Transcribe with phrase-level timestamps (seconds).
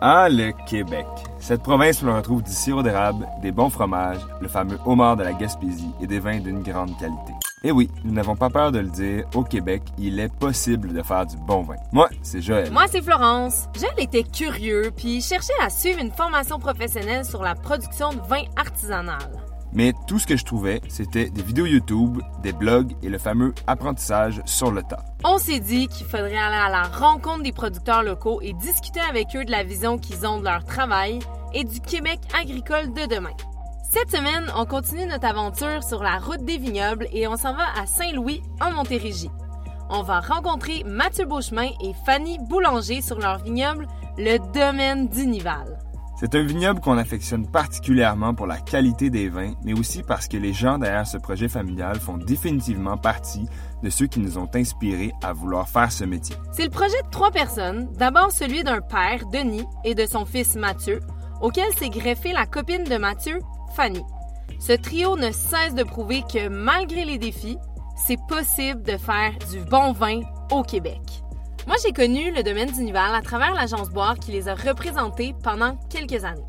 [0.00, 1.06] Ah, le Québec.
[1.38, 5.22] Cette province où l'on retrouve du sirop d'érable, des bons fromages, le fameux homard de
[5.22, 7.32] la Gaspésie et des vins d'une grande qualité.
[7.62, 11.02] Et oui, nous n'avons pas peur de le dire, au Québec, il est possible de
[11.02, 11.76] faire du bon vin.
[11.92, 12.70] Moi, c'est Joël.
[12.70, 13.68] Moi, c'est Florence.
[13.74, 18.42] Joël était curieux puis cherchait à suivre une formation professionnelle sur la production de vin
[18.56, 19.30] artisanal.
[19.74, 23.52] Mais tout ce que je trouvais, c'était des vidéos YouTube, des blogs et le fameux
[23.66, 25.04] apprentissage sur le tas.
[25.24, 29.34] On s'est dit qu'il faudrait aller à la rencontre des producteurs locaux et discuter avec
[29.34, 31.18] eux de la vision qu'ils ont de leur travail
[31.52, 33.34] et du Québec agricole de demain.
[33.90, 37.64] Cette semaine, on continue notre aventure sur la route des vignobles et on s'en va
[37.80, 39.30] à Saint-Louis, en Montérégie.
[39.90, 43.86] On va rencontrer Mathieu Beauchemin et Fanny Boulanger sur leur vignoble,
[44.18, 45.78] le domaine d'Unival.
[46.24, 50.38] C'est un vignoble qu'on affectionne particulièrement pour la qualité des vins, mais aussi parce que
[50.38, 53.46] les gens derrière ce projet familial font définitivement partie
[53.82, 56.34] de ceux qui nous ont inspirés à vouloir faire ce métier.
[56.52, 57.92] C'est le projet de trois personnes.
[57.98, 61.00] D'abord celui d'un père, Denis, et de son fils Mathieu,
[61.42, 63.38] auquel s'est greffée la copine de Mathieu,
[63.76, 64.02] Fanny.
[64.60, 67.58] Ce trio ne cesse de prouver que malgré les défis,
[67.98, 71.23] c'est possible de faire du bon vin au Québec.
[71.66, 75.76] Moi, j'ai connu le domaine d'Unival à travers l'agence Boire qui les a représentés pendant
[75.88, 76.44] quelques années.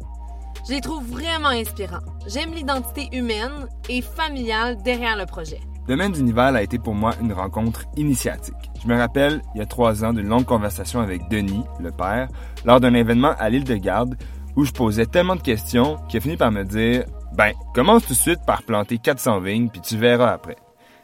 [0.67, 2.03] Je les trouve vraiment inspirants.
[2.27, 5.61] J'aime l'identité humaine et familiale derrière le projet.
[5.87, 8.55] Le domaine d'Unival a été pour moi une rencontre initiatique.
[8.83, 12.27] Je me rappelle, il y a trois ans, d'une longue conversation avec Denis, le père,
[12.65, 14.17] lors d'un événement à l'île de Garde
[14.57, 17.05] où je posais tellement de questions qu'il a fini par me dire
[17.37, 20.55] Ben, commence tout de suite par planter 400 vignes, puis tu verras après.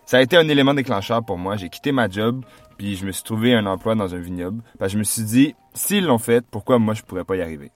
[0.06, 1.56] Ça a été un élément déclencheur pour moi.
[1.56, 2.44] J'ai quitté ma job,
[2.81, 4.63] puis je me suis trouvé un emploi dans un vignoble.
[4.79, 7.41] Parce que je me suis dit, s'ils l'ont fait, pourquoi moi je pourrais pas y
[7.43, 7.69] arriver?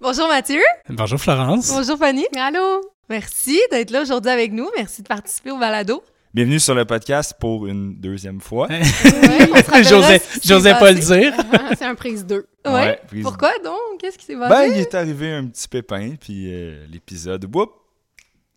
[0.00, 0.62] Bonjour Mathieu.
[0.88, 1.70] Bonjour Florence.
[1.70, 2.24] Bonjour Fanny.
[2.34, 2.80] Allô.
[3.10, 4.66] Merci d'être là aujourd'hui avec nous.
[4.74, 6.02] Merci de participer au balado.
[6.32, 8.68] Bienvenue sur le podcast pour une deuxième fois.
[8.68, 8.80] Ouais,
[10.42, 11.34] J'osais pas le dire.
[11.78, 12.46] C'est un prise 2.
[12.64, 12.72] Ouais.
[12.72, 13.76] Ouais, prise- Pourquoi donc?
[14.00, 14.68] Qu'est-ce qui s'est passé?
[14.68, 17.72] Ben, il est arrivé un petit pépin, puis euh, l'épisode, whoop,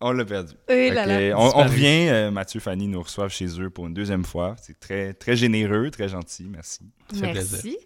[0.01, 0.53] on l'a perdu.
[0.67, 1.07] Là là.
[1.19, 4.55] euh, on, revient, euh, Mathieu Fanny nous reçoivent chez eux pour une deuxième fois.
[4.61, 6.79] C'est très, très généreux, très gentil, merci.
[7.11, 7.49] Ça fait Merci.
[7.61, 7.77] plaisir.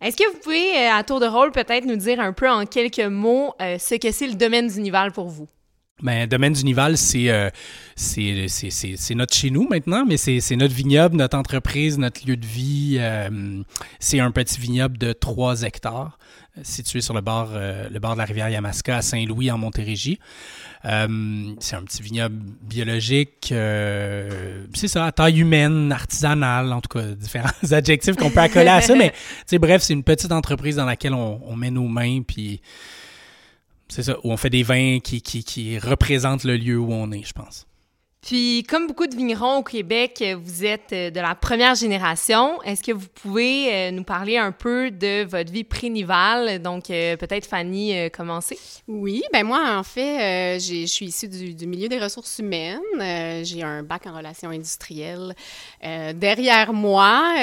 [0.00, 2.66] Est-ce que vous pouvez, euh, à tour de rôle, peut-être nous dire un peu en
[2.66, 5.48] quelques mots euh, ce que c'est le domaine d'Unival pour vous?
[6.02, 7.48] Ben, Domaine du Nival, c'est euh,
[7.94, 11.96] c'est- c'est- c'est- c'est notre chez nous maintenant, mais c'est c'est notre vignoble, notre entreprise,
[11.96, 12.96] notre lieu de vie.
[12.98, 13.62] euh,
[14.00, 18.12] c'est un petit vignoble de 3 hectares euh, situé sur le bord, euh, le bord
[18.12, 20.18] de la rivière Yamaska à Saint-Louis en Montérégie.
[20.84, 26.98] Euh, c'est un petit vignoble biologique, euh, c'est ça, à taille humaine, artisanale, en tout
[26.98, 29.12] cas, différents adjectifs qu'on peut accoler à ça, mais
[29.58, 32.60] bref, c'est une petite entreprise dans laquelle on, on met nos mains, puis
[33.88, 37.12] c'est ça, où on fait des vins qui, qui, qui représentent le lieu où on
[37.12, 37.66] est, je pense.
[38.22, 42.62] Puis, comme beaucoup de vignerons au Québec, vous êtes euh, de la première génération.
[42.62, 46.62] Est-ce que vous pouvez euh, nous parler un peu de votre vie pré-Nival?
[46.62, 48.56] Donc, euh, peut-être Fanny, commencer.
[48.86, 52.80] Oui, ben moi, en fait, je suis issue du, milieu des ressources humaines.
[53.42, 55.34] J'ai un bac en relations industrielles
[56.14, 57.34] derrière moi.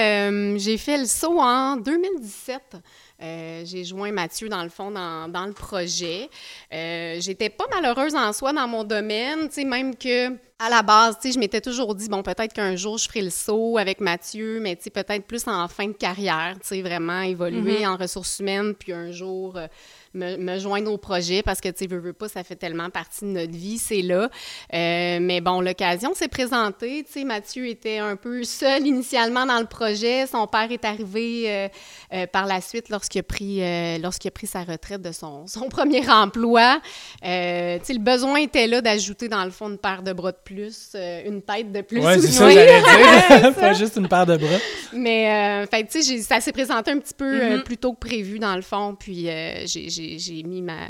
[0.56, 2.78] J'ai fait le saut en 2017.
[3.22, 6.30] Euh, j'ai joint Mathieu, dans le fond, dans, dans le projet.
[6.74, 10.30] Euh, J'étais pas malheureuse en soi dans mon domaine, tu sais, même que
[10.62, 13.22] à la base, tu sais, je m'étais toujours dit, bon, peut-être qu'un jour, je ferai
[13.22, 16.82] le saut avec Mathieu, mais tu sais, peut-être plus en fin de carrière, tu sais,
[16.82, 19.58] vraiment évoluer en ressources humaines, puis un jour...
[19.58, 19.68] euh,
[20.14, 22.90] me, me joindre au projet parce que, tu sais, veux, veux pas, ça fait tellement
[22.90, 24.30] partie de notre vie, c'est là.
[24.74, 27.04] Euh, mais bon, l'occasion s'est présentée.
[27.06, 30.26] Tu sais, Mathieu était un peu seul initialement dans le projet.
[30.28, 31.68] Son père est arrivé euh,
[32.14, 33.60] euh, par la suite lorsqu'il a, pris,
[34.02, 36.80] lorsqu'il a pris sa retraite de son, son premier emploi.
[37.22, 40.38] Tu sais, le besoin était là d'ajouter, dans le fond, une paire de bras de
[40.44, 42.00] plus, une tête de plus.
[42.04, 43.56] Ouais, c'est ça, j'allais dire.
[43.56, 44.58] Pas juste une paire de bras.
[44.94, 47.64] Mais, fait tu sais, ça s'est présenté un petit peu Mhm.
[47.64, 48.96] plus tôt que prévu, dans le fond.
[49.00, 49.26] Puis,
[49.66, 49.88] j'ai-
[50.18, 50.88] j'ai mis ma,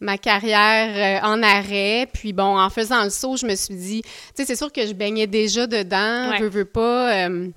[0.00, 2.06] ma carrière euh, en arrêt.
[2.12, 4.86] Puis, bon, en faisant le saut, je me suis dit, tu sais, c'est sûr que
[4.86, 6.40] je baignais déjà dedans, Ouais.
[6.40, 7.26] veux, veux pas.
[7.28, 7.48] euh,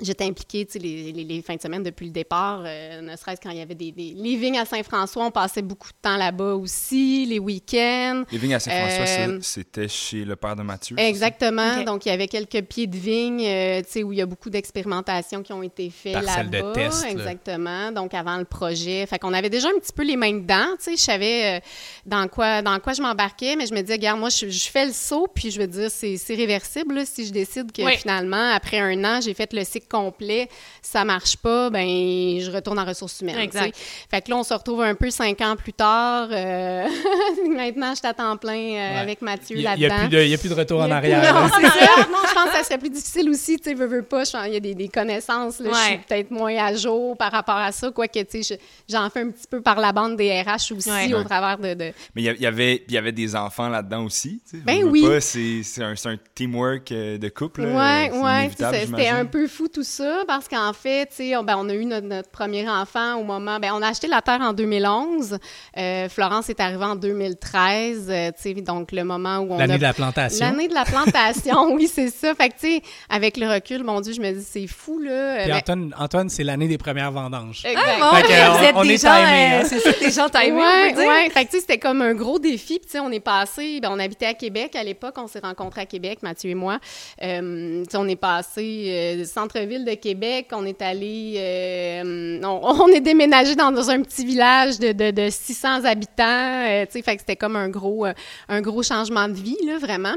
[0.00, 3.14] J'étais impliquée, tu sais, les, les- les fins de semaine depuis le départ, euh, ne
[3.14, 5.96] serait-ce quand il y avait des, des les vignes à Saint-François, on passait beaucoup de
[6.00, 8.24] temps là-bas aussi, les week-ends.
[8.32, 10.96] Les vignes à Saint-François, Euh, c'était chez le père de Mathieu.
[10.98, 11.82] Exactement.
[11.82, 14.26] Donc, il y avait quelques pieds de vigne, euh, tu sais, où il y a
[14.26, 16.72] beaucoup d'expérimentations qui ont été faites Parcelles de là-bas.
[16.72, 17.10] test, là.
[17.10, 17.92] Exactement.
[17.92, 19.04] Donc, avant le projet.
[19.06, 20.96] Fait qu'on avait déjà un petit peu les mains dedans, tu sais.
[20.96, 21.60] Je savais euh,
[22.06, 24.86] dans quoi, dans quoi je m'embarquais, mais je me disais, regarde, moi, je, je fais
[24.86, 27.96] le saut, puis je veux dire, c'est c'est réversible, là, si je décide que Oui.
[27.98, 30.48] finalement, après un an, j'ai fait le cycle cycle complet,
[30.80, 33.38] ça marche pas, ben je retourne en ressources humaines.
[33.38, 33.76] Exact.
[34.10, 36.28] Fait que là, on se retrouve un peu cinq ans plus tard.
[36.30, 36.86] euh,
[37.54, 38.98] maintenant, je suis à temps plein euh, Ouais.
[38.98, 39.98] avec Mathieu Il n'y a, là-dedans.
[40.00, 41.18] plus de- il y a plus de retour en arrière.
[41.32, 41.50] Non, là.
[41.54, 42.08] c'est ça.
[42.10, 44.22] Non, je pense que ça serait plus difficile aussi, tu sais, veux, veux pas.
[44.46, 47.56] Il y a des, des connaissances, là, je suis peut-être moins à jour par rapport
[47.56, 48.56] à ça, quoique, tu sais,
[48.88, 51.14] je- j'en fais un petit peu par la bande des RH aussi, Ouais.
[51.14, 51.74] au travers de...
[51.74, 54.40] de- Mais il y avait, il y avait des enfants là-dedans aussi.
[54.48, 54.62] tu sais.
[54.64, 55.04] Ben oui.
[55.20, 55.94] C'est un,
[56.34, 57.62] teamwork euh, de couple.
[57.62, 58.72] c'est ça.
[58.72, 61.74] C'était un peu fou tout ça parce qu'en fait, tu sais, on, ben, on a
[61.74, 63.58] eu notre, notre premier enfant au moment.
[63.58, 65.38] Ben, on a acheté la terre en 2011.
[65.76, 68.06] Euh, Florence est arrivée en 2013.
[68.10, 70.44] euh, tu sais, donc le moment où on L'année a de la plantation.
[70.46, 72.34] L'année de la plantation, oui, c'est ça.
[72.34, 75.38] Fait que, tu sais, avec le recul, mon Dieu, je me dis, c'est fou, là.
[75.42, 77.62] Puis Ben, Antoine, Antoine c'est l'année des premières vendanges.
[77.66, 79.60] Ah, bon, Fait que, vous on- êtes on des est gens, timés, hein.
[79.62, 81.30] euh, c'est ça, des gens timés, on ouais.
[81.30, 82.78] Fait que, tu sais, c'était comme un gros défi.
[82.78, 85.40] Puis, tu sais, on est passé, ben, on habitait à Québec à l'époque, on s'est
[85.40, 86.78] rencontrés à Québec, Mathieu et moi.
[87.22, 89.24] Euh, tu sais, on est passé euh,
[89.62, 94.24] centre-ville de Québec, on est allé, euh, on, on est déménagé dans, dans un petit
[94.24, 96.22] village de, de, de 600 habitants.
[96.68, 98.12] euh, tu sais, fait que c'était comme un gros, euh,
[98.48, 100.14] un gros changement de vie, là, vraiment.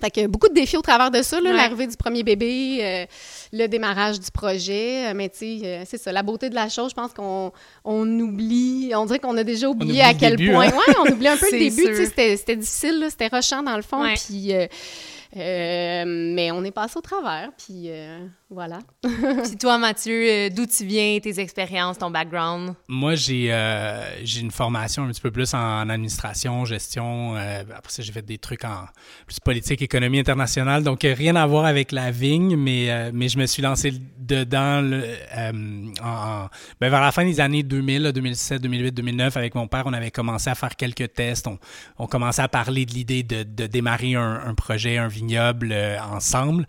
[0.00, 1.52] Fait que beaucoup de défis au travers de ça, Ouais.
[1.52, 3.06] l'arrivée du premier bébé, euh,
[3.52, 5.12] le démarrage du projet.
[5.14, 7.50] Mais tu sais, euh, c'est ça, la beauté de la chose, je pense qu'on
[7.84, 10.68] on oublie, on dirait qu'on a déjà oublié à quel début, point.
[10.68, 10.72] hein?
[10.86, 13.64] Ouais, on oublie un peu le début, tu sais, c'était c'était difficile, là, c'était rushant
[13.64, 14.02] dans le fond.
[14.02, 14.14] Ouais.
[14.14, 14.52] Puis,
[15.36, 18.80] euh, mais on est passé au travers, puis euh, voilà.
[19.44, 22.74] Puis toi, Mathieu, euh, d'où tu viens, tes expériences, ton background?
[22.88, 27.36] Moi, j'ai euh, j'ai une formation un petit peu plus en administration, gestion.
[27.36, 28.86] euh, après ça, j'ai fait des trucs en
[29.26, 30.82] plus politique, économie internationale.
[30.82, 34.80] Donc, rien à voir avec la vigne, mais, euh, mais je me suis lancé dedans
[34.80, 35.04] le-
[35.36, 35.52] euh,
[36.02, 36.08] en,
[36.44, 36.48] en-
[36.80, 39.36] ben, vers la fin des années 2000, là, 2007, 2008, 2009.
[39.36, 41.46] Avec mon père, on avait commencé à faire quelques tests.
[41.46, 41.58] On,
[41.98, 45.98] on commençait à parler de l'idée de, de démarrer un, un projet, un vignoble euh,
[46.02, 46.66] ensemble.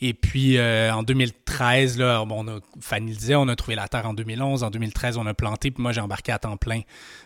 [0.00, 3.74] Et puis euh, en 2013, là, bon, on a, Fanny le disait, on a trouvé
[3.76, 4.62] la terre en 2011.
[4.64, 5.70] En 2013, on a planté.
[5.70, 6.80] Puis moi, j'ai embarqué à temps plein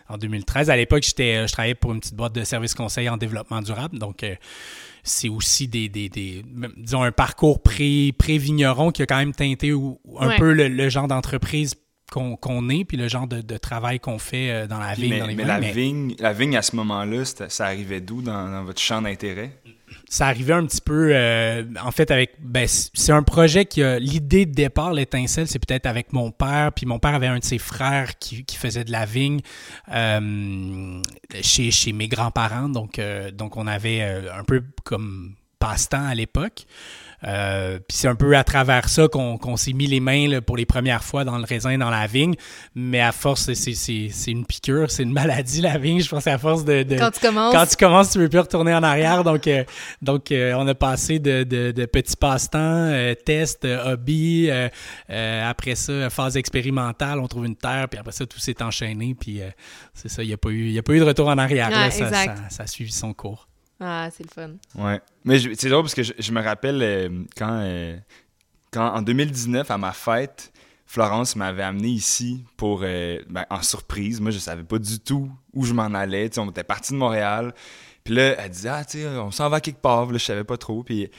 [0.07, 0.69] en 2013.
[0.69, 3.61] À l'époque, j'étais, euh, je travaillais pour une petite boîte de services conseils en développement
[3.61, 3.97] durable.
[3.99, 4.35] Donc, euh,
[5.03, 6.09] c'est aussi des, des,
[6.77, 10.37] disons, un parcours pré, pré-vigneron qui a quand même teinté un Ouais.
[10.37, 11.73] peu le, le genre d'entreprise
[12.09, 15.19] qu'on, est, puis le genre de, de travail qu'on fait euh, dans la vigne, mais
[15.19, 15.47] dans les mais vignes.
[15.47, 19.01] la, Mais- vigne, la vigne, à ce moment-là, ça arrivait d'où dans, dans votre champ
[19.01, 19.51] d'intérêt?
[20.07, 22.33] ça arrivait un petit peu, euh, en fait, avec.
[22.39, 23.97] Ben, c'est un projet qui a.
[23.99, 26.71] L'idée de départ, l'étincelle, c'est peut-être avec mon père.
[26.73, 29.39] Puis mon père avait un de ses frères qui, qui faisait de la vigne
[29.91, 31.01] euh,
[31.41, 32.69] chez, chez mes grands-parents.
[32.69, 36.65] Donc, euh, donc, on avait un peu comme passe-temps à l'époque.
[37.25, 40.55] Euh, puis c'est un peu à travers ça qu'on s'est mis les mains là, pour
[40.55, 42.35] les premières fois dans le raisin, dans la vigne.
[42.75, 46.01] Mais à force, c'est- une piqûre, c'est une maladie, la vigne.
[46.01, 46.83] Je pense à force de...
[46.83, 49.23] de- Quand tu commences, quand tu commences, tu veux plus retourner en arrière.
[49.23, 49.63] Donc, euh,
[50.01, 54.49] donc euh, on a passé de, de, de petits passe-temps, euh, tests, hobbies.
[54.49, 54.69] euh,
[55.09, 57.87] euh, après ça, phase expérimentale, on trouve une terre.
[57.89, 59.15] Puis après ça, tout s'est enchaîné.
[59.19, 59.49] Puis euh,
[59.93, 61.69] c'est ça, il n'y a, pas eu- y a pas eu de retour en arrière.
[61.79, 61.87] là.
[61.91, 63.48] Ça, ça- ça a suivi son cours.
[63.79, 64.51] Ah, c'est le fun.
[64.75, 64.99] Ouais.
[65.23, 67.97] Mais c'est drôle parce que je, me rappelle euh, quand, euh,
[68.71, 70.51] quand, en 2019, à ma fête,
[70.85, 74.19] Florence m'avait amené ici pour, euh, ben, en surprise.
[74.19, 76.29] Moi, je savais pas du tout où je m'en allais.
[76.29, 77.53] Tu sais, on était parti de Montréal.
[78.03, 80.11] Puis là, elle disait, ah, tu sais, on s'en va quelque part.
[80.11, 80.83] Là, je savais pas trop.
[80.83, 81.09] Puis,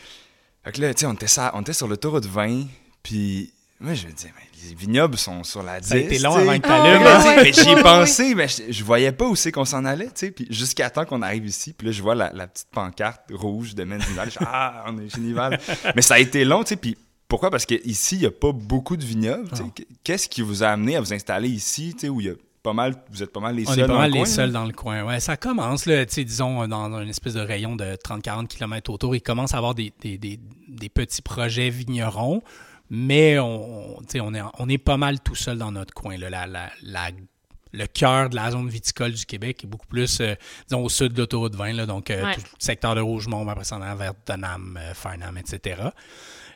[0.65, 2.65] là, tu sais, on était, sur- on était sur l'autoroute 20.
[3.03, 5.89] Puis, moi, je me disais, mais les vignobles sont sur la 10.
[5.89, 7.05] Ça a été long avant que Ah, tu Fait que allumes.
[7.05, 7.43] là, ouais, ouais.
[7.45, 10.13] mais j'y ai pensé, mais je, je voyais pas où c'est qu'on s'en allait, tu
[10.17, 10.31] sais.
[10.31, 13.75] Puis jusqu'à temps qu'on arrive ici, puis là, je vois la, la petite pancarte rouge
[13.75, 14.31] de Menzival.
[14.31, 15.59] Je dis, ah, on est Génival.
[15.97, 16.77] mais ça a été long, tu sais.
[16.77, 16.97] Puis
[17.29, 17.51] pourquoi?
[17.51, 19.49] Parce qu'ici, il n'y a pas beaucoup de vignobles.
[19.59, 19.71] Non.
[20.05, 22.35] Qu'est-ce qui vous a amené à vous installer ici, tu sais, où il y a
[22.63, 24.21] pas mal, vous êtes pas mal les On seuls est pas dans mal le les
[24.21, 24.53] coin, seuls là?
[24.61, 25.05] dans le coin.
[25.05, 28.93] Ouais, ça commence, là, tu sais, disons, dans une espèce de rayon de 30-40 km
[28.93, 29.15] autour.
[29.17, 30.39] Il commence à avoir des, des, des,
[30.69, 32.43] des petits projets vignerons,
[32.91, 36.17] mais on, on, est, on est pas mal tout seul dans notre coin.
[36.19, 36.29] Là.
[36.31, 37.11] La, la, la-
[37.73, 40.35] le cœur de la zone viticole du Québec est beaucoup plus, euh,
[40.69, 42.35] disons, au sud de l'autoroute 20, là, donc euh, Ouais.
[42.35, 45.81] tout le secteur de Rougemont, après ça, on vers Denham, euh, Farnham, etc.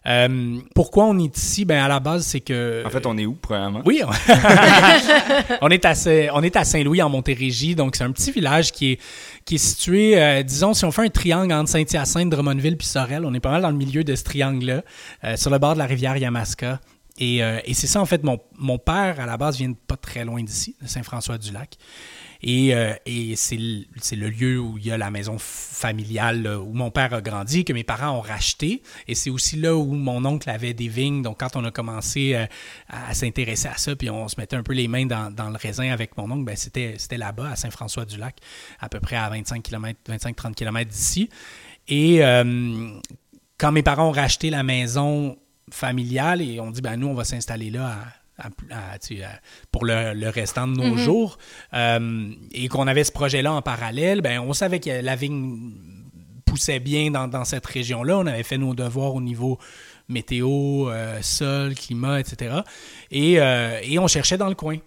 [0.06, 1.64] Euh, pourquoi on est ici?
[1.64, 2.82] Ben, à la base, c'est que...
[2.86, 3.80] En fait, on est où, premièrement?
[3.86, 4.10] Oui, on,
[5.62, 7.74] on est à, Saint- on est à Saint-Louis, en Montérégie.
[7.74, 9.00] Donc, c'est un petit village qui est,
[9.44, 13.24] qui est situé, euh, disons, si on fait un triangle entre Saint-Hyacinthe, Drummondville puis Sorel,
[13.24, 14.82] on est pas mal dans le milieu de ce triangle-là,
[15.24, 16.80] euh, sur le bord de la rivière Yamaska.
[17.16, 19.96] Et, et c'est ça, en fait, mon, mon père, à la base, vient de pas
[19.96, 21.76] très loin d'ici, de Saint-François-du-Lac.
[22.46, 22.92] Et, euh,
[23.36, 27.64] c'est le, lieu où il y a la maison familiale où mon père a grandi,
[27.64, 28.82] que mes parents ont racheté.
[29.08, 31.22] Et c'est aussi là où mon oncle avait des vignes.
[31.22, 32.44] Donc, quand on a commencé euh,
[32.88, 35.90] à s'intéresser à ça, puis on se mettait un peu les mains dans, le raisin
[35.90, 38.36] avec mon oncle, ben c'était, là-bas, à Saint-François-du-Lac,
[38.78, 41.30] à peu près à 25 km, 25-30 km d'ici.
[41.88, 42.90] Et euh,
[43.56, 45.38] quand mes parents ont racheté la maison,
[45.70, 47.98] familiale et on dit, ben nous, on va s'installer là
[49.70, 51.04] pour le, restant de nos mm-hmm.
[51.04, 51.38] jours.
[51.72, 55.72] Euh, et qu'on avait ce projet-là en parallèle, ben, on savait que la vigne
[56.44, 58.18] poussait bien dans, cette région-là.
[58.18, 59.58] On avait fait nos devoirs au niveau
[60.08, 62.56] météo, euh, sol, climat, etc.
[63.10, 64.78] Et, et on cherchait dans le coin.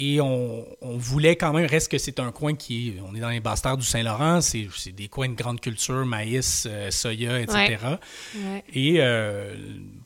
[0.00, 3.30] Et on, voulait quand même, reste que c'est un coin qui est, on est dans
[3.30, 7.76] les bastards du Saint-Laurent, c'est des coins de grande culture, maïs, euh, soya, etc.
[8.72, 9.54] Et euh,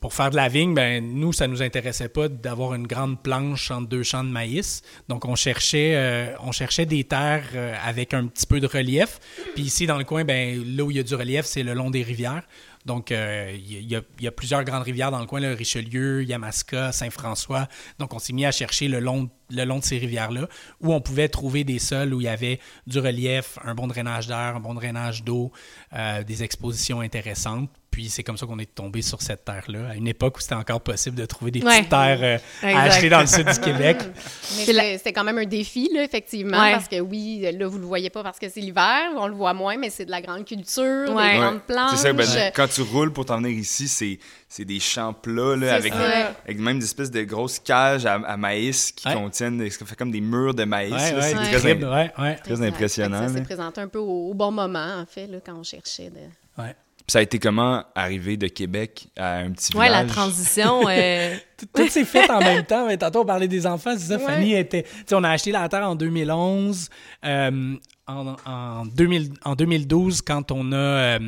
[0.00, 3.70] pour faire de la vigne, ben, nous, ça nous intéressait pas d'avoir une grande planche
[3.70, 4.82] entre deux champs de maïs.
[5.08, 7.50] Donc, on cherchait, euh, on cherchait des terres
[7.84, 9.20] avec un petit peu de relief.
[9.54, 11.74] Puis ici, dans le coin, ben, là où il y a du relief, c'est le
[11.74, 12.44] long des rivières.
[12.84, 17.68] Donc, il euh, y, a plusieurs grandes rivières dans le coin, le Richelieu, Yamaska, Saint-François.
[17.98, 20.48] Donc, on s'est mis à chercher le long, le long de ces rivières-là,
[20.80, 24.26] où on pouvait trouver des sols où il y avait du relief, un bon drainage
[24.26, 25.52] d'air, un bon drainage d'eau,
[25.92, 27.70] euh, des expositions intéressantes.
[27.92, 30.54] Puis c'est comme ça qu'on est tombé sur cette terre-là, à une époque où c'était
[30.54, 33.98] encore possible de trouver des petites terres euh, à acheter dans le sud du Québec.
[34.56, 37.86] Mais c'était quand même un défi, là, effectivement, parce que oui, là, vous ne le
[37.86, 40.46] voyez pas parce que c'est l'hiver, on le voit moins, mais c'est de la grande
[40.46, 41.90] culture, des grandes plantes.
[41.90, 43.88] C'est ça, ben, quand tu roules pour t'en venir ici,
[44.48, 48.92] c'est des champs plats, là, avec, avec, même des espèces de grosses cages à, maïs
[48.92, 50.94] qui contiennent, ça fait comme des murs de maïs.
[50.98, 53.28] C'est très, très, impressionnant.
[53.28, 56.62] Ça s'est présenté un peu au, bon moment, en fait, là, quand on cherchait de...
[57.08, 59.90] Ça a été comment arriver de Québec à un petit village?
[59.90, 60.82] Ouais, la transition.
[60.92, 61.34] Euh,
[61.74, 62.86] tout, s'est fait en même temps.
[62.88, 63.92] Mais tantôt, on parlait des enfants.
[63.96, 64.84] C'est ça, Fanny était.
[65.12, 66.88] on a acheté la terre en 2011
[68.08, 70.76] en, en, 2000, en 2012, quand on a.
[70.76, 71.18] Euh,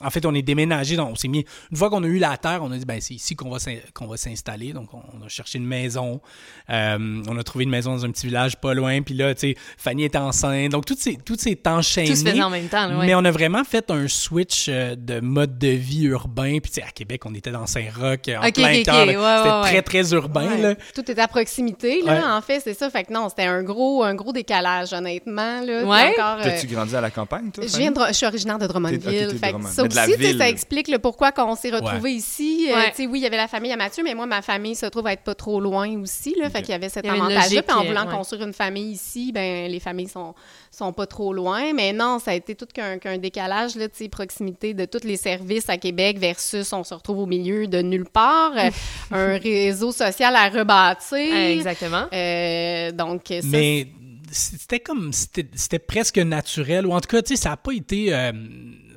[0.00, 0.96] en fait, on est déménagé.
[0.96, 1.44] Donc on s'est mis.
[1.70, 3.58] Une fois qu'on a eu la terre, on a dit ben, c'est ici qu'on va,
[3.94, 4.72] qu'on va s'installer.
[4.72, 6.20] Donc, on, a cherché une maison.
[6.68, 9.00] Euh, on a trouvé une maison dans un petit village pas loin.
[9.00, 10.72] Puis là, tu sais, Fanny est enceinte.
[10.72, 12.08] Donc, tout s'est, tout enchaîné.
[12.08, 12.88] Tout se faisait en même temps.
[12.98, 16.58] Mais on a vraiment fait un switch euh, de mode de vie urbain.
[16.60, 19.06] Puis, tu sais, à Québec, on était dans Saint-Roch, en plein cœur.
[19.06, 20.58] c'était très, très urbain.
[20.58, 20.74] Là.
[20.94, 22.90] Tout est à proximité, là, en fait, c'est ça.
[22.90, 25.62] Fait que non, c'était un gros, un gros décalage, honnêtement.
[25.62, 25.84] Là,
[26.18, 27.64] T'as-tu euh, grandi à la campagne, toi?
[27.66, 29.38] Je, viens je suis originaire de Drummondville.
[29.68, 32.68] ça aussi, ça explique le pourquoi qu'on s'est retrouvés ici.
[32.72, 35.06] Euh, oui, il y avait la famille à Mathieu, mais moi, ma famille se trouve
[35.06, 36.34] à être pas trop loin aussi.
[36.38, 37.62] Là, Fait qu'il y avait cet avantage-là.
[37.62, 40.34] Puis en voulant construire une famille ici, ben les familles sont,
[40.70, 41.72] sont pas trop loin.
[41.72, 45.76] Mais non, ça a été tout qu'un décalage, là, proximité de tous les services à
[45.76, 48.52] Québec versus on se retrouve au milieu de nulle part.
[49.10, 51.34] un réseau social à rebâtir.
[51.34, 52.06] Exactement.
[52.12, 53.88] Euh, donc, ça, Mais
[54.30, 56.86] c'était comme c'était presque naturel.
[56.86, 58.32] Ou en tout cas tu sais ça n'a pas été euh,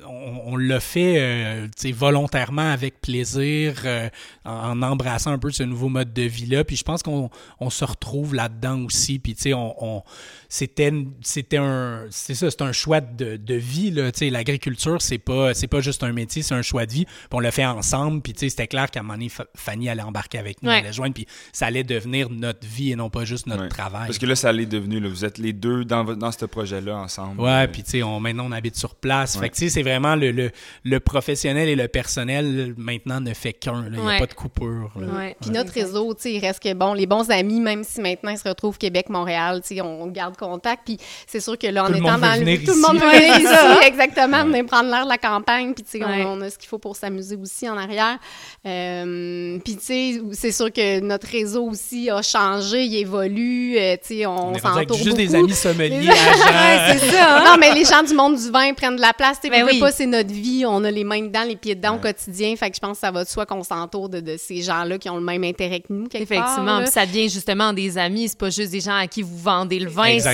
[0.06, 4.08] on, l'a fait euh, volontairement avec plaisir euh,
[4.44, 7.30] en, embrassant un peu ce nouveau mode de vie là puis je pense qu'on
[7.70, 9.18] se retrouve là-dedans aussi.
[9.18, 10.02] Puis tu sais on
[10.52, 10.92] c'était
[11.22, 14.12] c'était un c'est ça c'est un choix de, de vie là.
[14.12, 17.04] Tu sais l'agriculture c'est pas c'est pas juste un métier c'est un choix de vie.
[17.06, 19.88] Puis on l'a fait ensemble puis tu sais c'était clair qu'à un moment donné Fanny
[19.88, 23.08] allait embarquer avec nous elle allait joindre puis ça allait devenir notre vie et non
[23.08, 24.08] pas juste notre travail.
[24.08, 26.82] Parce que là ça allait devenu là, vous êtes les deux dans dans ce projet
[26.82, 27.40] là ensemble.
[27.40, 29.38] Ouais puis tu sais on maintenant on habite sur place.
[29.38, 30.50] Fait que tu sais c'est vraiment le, le,
[30.84, 34.92] le, professionnel et le personnel maintenant ne fait qu'un il n'y a pas de coupure
[35.40, 38.32] puis notre réseau tu sais il reste que bon les bons amis même si maintenant
[38.32, 40.82] ils se retrouvent Québec Montréal tu sais on garde contact.
[40.84, 42.64] Puis c'est sûr que là, en étant dans le.
[42.64, 45.74] Tout le monde veut venir ici, exactement, venir prendre l'air de la campagne.
[45.74, 48.18] Puis, tu sais, on, a ce qu'il faut pour s'amuser aussi en arrière.
[48.66, 53.76] Euh, puis, tu sais, c'est sûr que notre réseau aussi a changé, il évolue.
[53.78, 54.96] Euh, tu sais, on, s'entoure.
[54.96, 57.38] juste des amis sommeliers, c'est ça.
[57.38, 57.44] Hein?
[57.44, 59.38] Non, mais les gens du monde du vin prennent de la place.
[59.40, 60.64] Tu sais, ben pas, c'est notre vie.
[60.66, 62.54] On a les mains dedans, les pieds dedans au quotidien.
[62.56, 64.98] Fait que je pense que ça va de soi qu'on s'entoure de, de, ces gens-là
[64.98, 66.80] qui ont le même intérêt que nous, Effectivement.
[66.80, 68.28] Puis ça devient justement des amis.
[68.28, 70.18] C'est pas juste des gens à qui vous vendez le vin.
[70.18, 70.31] C'est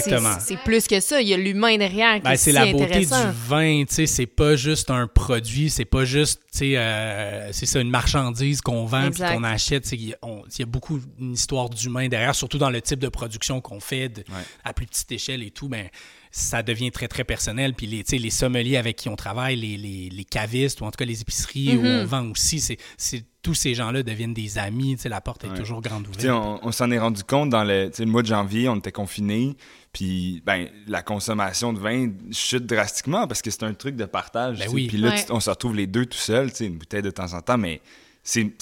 [0.64, 1.21] plus que ça.
[1.21, 3.12] Il y a l'humain derrière qui ben, C'est la beauté du
[3.49, 3.85] vin.
[3.88, 5.71] C'est pas juste un produit.
[5.71, 9.90] C'est pas juste euh, c'est ça, une marchandise qu'on vend puis qu'on achète.
[9.93, 13.81] Il y, a beaucoup une histoire d'humain derrière, surtout dans le type de production qu'on
[13.81, 14.25] fait
[14.64, 15.69] à plus petite échelle et tout.
[15.69, 15.88] Ben,
[16.31, 17.75] ça devient très, très personnel.
[17.75, 20.99] Puis les, les sommeliers avec qui on travaille, les, les, les, cavistes ou en tout
[20.99, 22.02] cas les épiceries où mm-hmm.
[22.02, 24.97] on vend aussi, c'est tous ces gens-là deviennent des amis.
[25.05, 26.26] La porte est toujours grande ouverte.
[26.26, 29.57] On, on s'en est rendu compte dans le, le mois de janvier, on était confinés.
[29.99, 34.61] Puis, ben, la consommation de vin chute drastiquement parce que c'est un truc de partage.
[34.61, 37.40] Ben puis là, on se retrouve les deux tout seuls, une bouteille de temps en
[37.40, 37.81] temps, mais
[38.23, 38.55] c'est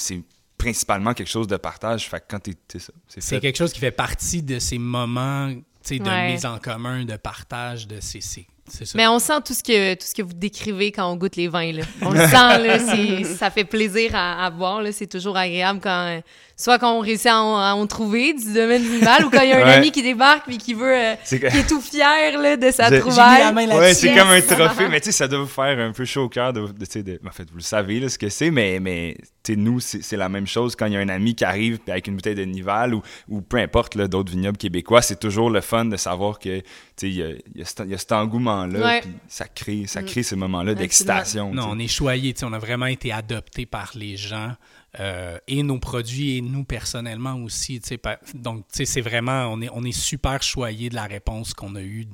[0.57, 2.09] principalement quelque chose de partage.
[2.09, 6.33] Fait que quand t'es ça, c'est quelque chose qui fait partie de ces moments de
[6.33, 8.85] mise en commun, de partage, de ces, c'est ça.
[8.95, 11.49] Mais on sent tout ce que tout ce que vous décrivez quand on goûte les
[11.49, 11.73] vins.
[11.73, 11.83] Là.
[12.03, 14.83] On le sent, là, c'est- ça fait plaisir à, à boire.
[14.83, 14.93] là.
[14.93, 16.21] C'est toujours agréable quand euh,
[16.57, 19.51] soit quand on réussit à en, à en trouver du domaine animal ou quand il
[19.51, 19.73] y a un Ouais.
[19.75, 22.85] ami qui débarque et qui veut euh, C'est qui est tout fier là, de sa
[22.85, 23.41] J'ai- j'ai mis trouvaille.
[23.43, 23.81] la main là-dessus.
[23.83, 26.25] Ouais, c'est comme un trophée, mais tu sais, ça doit vous faire un peu chaud
[26.25, 29.53] au cœur de, en fait, vous le savez, là, ce que c'est, mais, mais tu
[29.53, 31.79] sais, nous, c'est c'est la même chose quand il y a un ami qui arrive
[31.89, 35.51] avec une bouteille de Nival ou, ou peu importe, là, d'autres vignobles québécois, c'est toujours
[35.51, 36.63] le fun de savoir que,
[37.03, 39.01] il y a, y a cet- il y a cet engouement-là, Ouais.
[39.03, 41.51] puis ça crée, ça crée ces moments-là d'excitation.
[41.51, 44.55] tu Non, on est choyés, on a vraiment été adoptés par les gens
[44.99, 47.81] euh, et nos produits et nous personnellement aussi.
[48.35, 52.07] Donc, c'est vraiment, on est, on est super choyés de la réponse qu'on a eue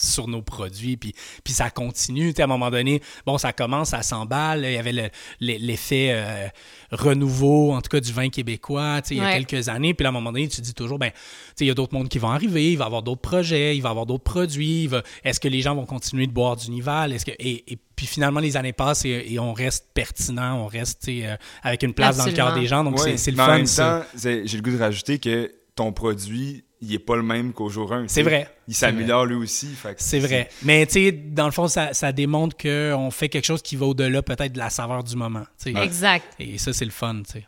[0.00, 1.14] sur nos produits, puis,
[1.44, 2.30] puis ça continue.
[2.30, 4.64] Tu sais, à un moment donné, bon, ça commence à s'emballe.
[4.64, 6.46] Il y avait le- le- l'effet euh,
[6.92, 9.44] renouveau, en tout cas, du vin québécois, tu sais, il y a Ouais.
[9.44, 9.94] quelques années.
[9.94, 11.16] Puis à un moment donné, tu te dis toujours, ben, tu
[11.56, 13.76] sais, il y a d'autres mondes qui vont arriver, il va y avoir d'autres projets,
[13.76, 14.84] il va y avoir d'autres produits.
[14.84, 17.12] il va- Est-ce que les gens vont continuer de boire du Nival?
[17.12, 20.66] Est-ce que, et, et puis finalement, les années passent et, et on reste pertinent, on
[20.66, 22.82] reste tu sais, euh, avec une place dans le cœur des gens.
[22.84, 24.06] Donc, Ouais, c'est- c'est le mais en fun, même ça.
[24.12, 27.68] temps, j'ai le goût de rajouter que ton produit, il est pas le même qu'au
[27.68, 28.08] jour 1.
[28.08, 28.48] C'est vrai.
[28.66, 29.68] Il s'améliore lui aussi.
[29.98, 30.48] C'est vrai.
[30.62, 33.86] Mais tu sais, dans le fond, ça, ça démontre qu'on fait quelque chose qui va
[33.86, 35.44] au-delà peut-être de la saveur du moment.
[35.66, 36.24] Exact.
[36.38, 37.22] Et ça, c'est le fun.
[37.26, 37.46] tu sais.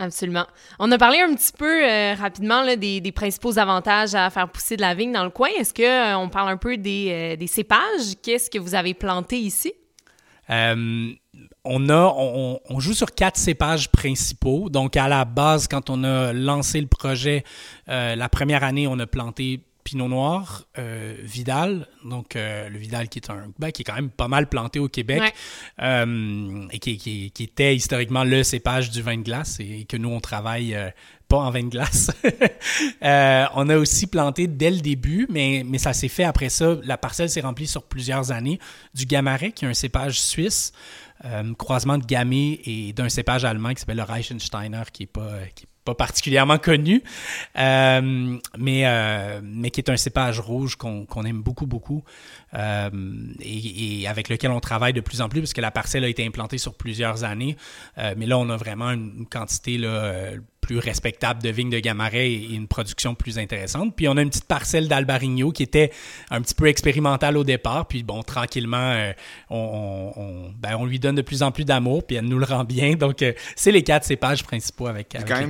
[0.00, 0.46] Absolument.
[0.78, 4.48] On a parlé un petit peu euh, rapidement là, des, des principaux avantages à faire
[4.48, 5.48] pousser de la vigne dans le coin.
[5.58, 8.14] Est-ce que euh, on parle un peu des, euh, des cépages?
[8.22, 9.72] Qu'est-ce que vous avez planté ici?
[11.70, 14.70] On, a, on, on joue sur quatre cépages principaux.
[14.70, 17.44] Donc, à la base, quand on a lancé le projet,
[17.88, 23.08] euh, la première année, on a planté Pinot Noir, euh, Vidal, donc euh, le Vidal
[23.08, 25.32] qui est un ben, qui est quand même pas mal planté au Québec Ouais.
[25.82, 29.96] euh, et qui, qui- qui était historiquement le cépage du vin de glace et, que
[29.96, 30.76] nous on travaille
[31.26, 32.10] pas en vin de glace.
[33.02, 36.76] On a aussi planté dès le début, mais, mais ça s'est fait après ça.
[36.84, 38.58] La parcelle s'est remplie sur plusieurs années.
[38.94, 40.72] Du Gamaret, qui est un cépage suisse,
[41.24, 45.38] euh, croisement de Gamay et d'un cépage allemand qui s'appelle le Reichensteiner, qui est pas,
[45.84, 47.02] pas particulièrement connu,
[47.58, 52.04] euh, mais, euh, mais qui est un cépage rouge qu'on aime beaucoup, beaucoup,
[52.54, 56.24] et, avec lequel on travaille de plus en plus, parce que la parcelle a été
[56.24, 57.56] implantée sur plusieurs années.
[57.96, 59.76] Mais là, on a vraiment une, quantité
[60.68, 63.96] plus respectable de vignes de Gamaret et une production plus intéressante.
[63.96, 65.90] Puis on a une petite parcelle d'Albarigno qui était
[66.30, 67.88] un petit peu expérimentale au départ.
[67.88, 69.12] Puis bon, tranquillement, euh,
[69.48, 72.38] on, on- on- ben, on lui donne de plus en plus d'amour, puis elle nous
[72.38, 72.96] le rend bien.
[72.96, 75.48] Donc, euh, c'est les quatre cépages principaux avec, avec quand même,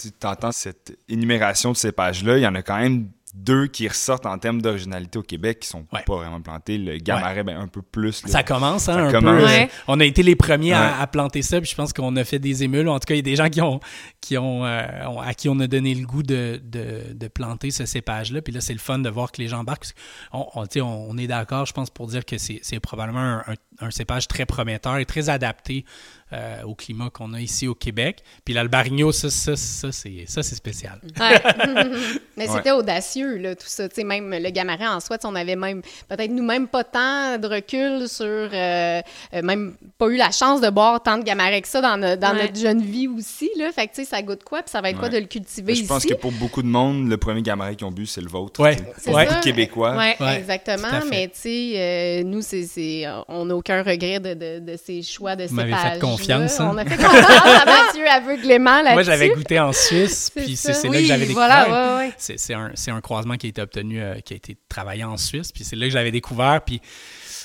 [0.00, 3.08] tu entends cette énumération de ces pages-là, il y en a quand même
[3.38, 6.02] deux qui ressortent en termes d'originalité au Québec qui sont Ouais.
[6.06, 6.78] pas vraiment plantés.
[6.78, 8.22] Le Gamaret, ben, un peu plus.
[8.24, 8.28] là.
[8.30, 9.40] Ça commence, hein, Ça un commence.
[9.42, 9.46] peu.
[9.46, 9.68] Ouais.
[9.88, 10.92] On a été les premiers à, Ouais.
[11.02, 12.88] à planter ça, puis je pense qu'on a fait des émules.
[12.88, 13.78] En tout cas, il y a des gens qui ont,
[14.20, 14.80] qui ont, euh,
[15.22, 18.40] à qui on a donné le goût de, de, de planter ce cépage-là.
[18.42, 19.92] Puis là, c'est le fun de voir que les gens embarquent.
[20.32, 23.54] On, on, on est d'accord, je pense, pour dire que c'est c'est probablement un, un-
[23.80, 25.84] un cépage très prometteur et très adapté
[26.32, 28.22] euh, au climat qu'on a ici au Québec.
[28.44, 31.00] Puis l'Albarigno, ça, ça, ça, c'est ça, c'est spécial.
[31.20, 31.40] Ouais.
[32.36, 32.56] Mais Ouais.
[32.56, 33.88] c'était audacieux, là, tout ça.
[33.88, 37.46] Tu sais, même le Gamaret en soi, on avait même, peut-être nous-mêmes pas tant de
[37.46, 39.00] recul sur, euh,
[39.32, 42.16] euh, même pas eu la chance de boire tant de Gamaret que ça dans, no-
[42.16, 42.42] dans Ouais.
[42.42, 43.70] notre jeune vie aussi, là.
[43.72, 45.68] Fait que, tu sais, ça goûte quoi, puis ça va être quoi de le cultiver
[45.72, 45.88] Mais je ici?
[45.88, 48.62] pense que pour beaucoup de monde, le premier Gamaret qu'ils ont bu, c'est le vôtre.
[48.62, 49.96] De Québécois.
[49.96, 50.16] Ouais.
[50.20, 54.60] Ouais, Exactement, mais tu sais, euh, nous, c'est, c'est, on n'a aucun regret de, de,
[54.60, 56.70] de ces choix de Vous m'avez fait confiance, hein?
[56.72, 58.94] On a fait confiance à Mathieu aveuglément là-dessus.
[58.94, 61.98] Moi, j'avais goûté en Suisse, puis c'est là Oui, que j'avais découvert.
[61.98, 62.12] ouais, ouais.
[62.16, 65.52] C'est un, croisement qui a été obtenu, euh, qui a été travaillé en Suisse.
[65.52, 66.60] Puis c'est là que j'avais découvert.
[66.64, 66.80] Puis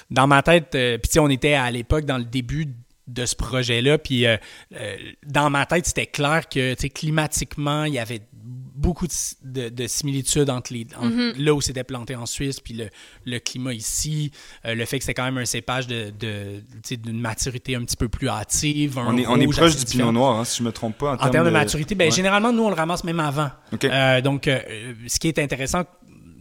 [0.10, 2.68] dans ma tête, euh, puis on était à l'époque dans le début
[3.08, 3.98] de ce projet-là.
[3.98, 4.38] Puis euh,
[4.76, 8.22] euh, dans ma tête, c'était clair que climatiquement, il y avait
[8.82, 9.14] beaucoup de,
[9.44, 11.44] de- de similitudes entre les entre Mm-hmm.
[11.44, 12.90] là où c'était planté en Suisse puis le,
[13.26, 14.32] le climat ici
[14.66, 16.12] euh, le fait que c'est quand même un cépage de
[16.92, 20.40] d'une maturité un petit peu plus hâtive On est, on est proche du pinot noir,
[20.40, 21.14] hein, si je me trompe pas.
[21.18, 22.12] En, En termes de maturité, ben, Ouais.
[22.12, 23.50] généralement, nous, on le ramasse même avant.
[23.84, 24.60] Euh, donc, euh,
[25.08, 25.84] ce qui est intéressant,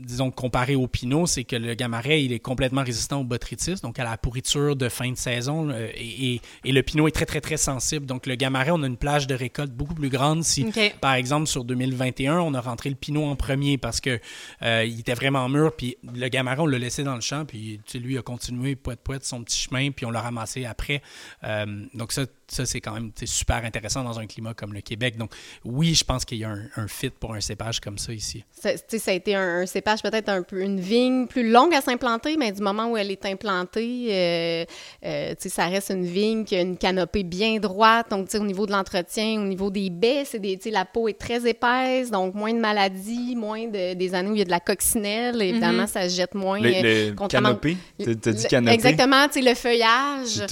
[0.00, 3.98] disons, comparé au pinot, c'est que le gamaret, il est complètement résistant au botrytis, donc
[3.98, 5.70] à la pourriture de fin de saison.
[5.70, 8.06] euh, et, et- et le pinot est très, très, très sensible.
[8.06, 10.42] Donc, le gamaret, on a une plage de récolte beaucoup plus grande.
[10.44, 10.64] Si,
[11.00, 14.18] par exemple, sur 2021, on a rentré le pinot en premier parce que
[14.62, 17.80] euh, il était vraiment mûr, puis le gamaret, on l'a laissé dans le champ, puis
[17.86, 21.02] tu sais, lui a continué, poète poète, son petit chemin, puis on l'a ramassé après.
[21.44, 25.16] Euh, donc ça, ça, c'est quand même super intéressant dans un climat comme le Québec.
[25.16, 25.32] Donc,
[25.64, 28.44] oui, je pense qu'il y a un, fit pour un cépage comme ça ici.
[28.50, 32.36] Ça, ça a été un, cépage peut-être un peu une vigne plus longue à s'implanter,
[32.36, 34.64] mais du moment où elle est implantée, euh,
[35.04, 38.10] euh, ça reste une vigne qui a une canopée bien droite.
[38.10, 41.48] Donc, au niveau de l'entretien, au niveau des baies, c'est des, la peau est très
[41.48, 44.60] épaisse, donc moins de maladies, moins de, des années où il y a de la
[44.60, 45.40] coccinelle.
[45.40, 45.88] Évidemment, mm-hmm.
[45.88, 46.60] ça se jette moins.
[46.60, 47.76] Le, le canopée?
[47.98, 48.74] Tu as dit canopée?
[48.74, 50.46] Exactement, le feuillage.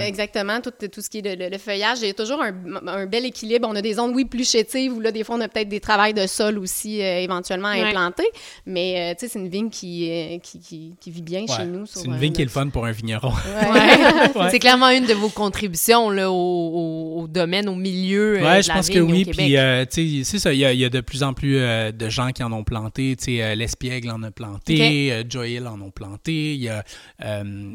[0.00, 1.98] Exactement, tout, tout ce qui est le, le feuillage.
[2.02, 2.52] Il y a toujours un,
[2.86, 3.68] un, bel équilibre.
[3.70, 5.80] On a des zones, oui, plus chétives, où là, des fois, on a peut-être des
[5.80, 8.26] travails de sol aussi euh, éventuellement à implanter.
[8.66, 11.64] Mais, euh, tu sais, c'est une vigne qui, euh, qui, qui, qui, vit bien chez
[11.64, 11.86] nous.
[11.86, 13.32] C'est une vigne qui est le fun pour un vigneron.
[14.50, 18.38] c'est clairement une de vos contributions là, au, au, domaine, au milieu.
[18.42, 19.24] Oui, je pense que oui.
[19.24, 19.56] Puis,
[19.90, 22.08] tu sais, c'est ça, il y, a, il y, a, de plus en plus de
[22.08, 23.16] gens qui en ont planté.
[23.16, 25.60] Tu sais, L'Espiègle en a planté, okay.
[25.66, 26.54] en ont planté.
[26.54, 26.84] Il y a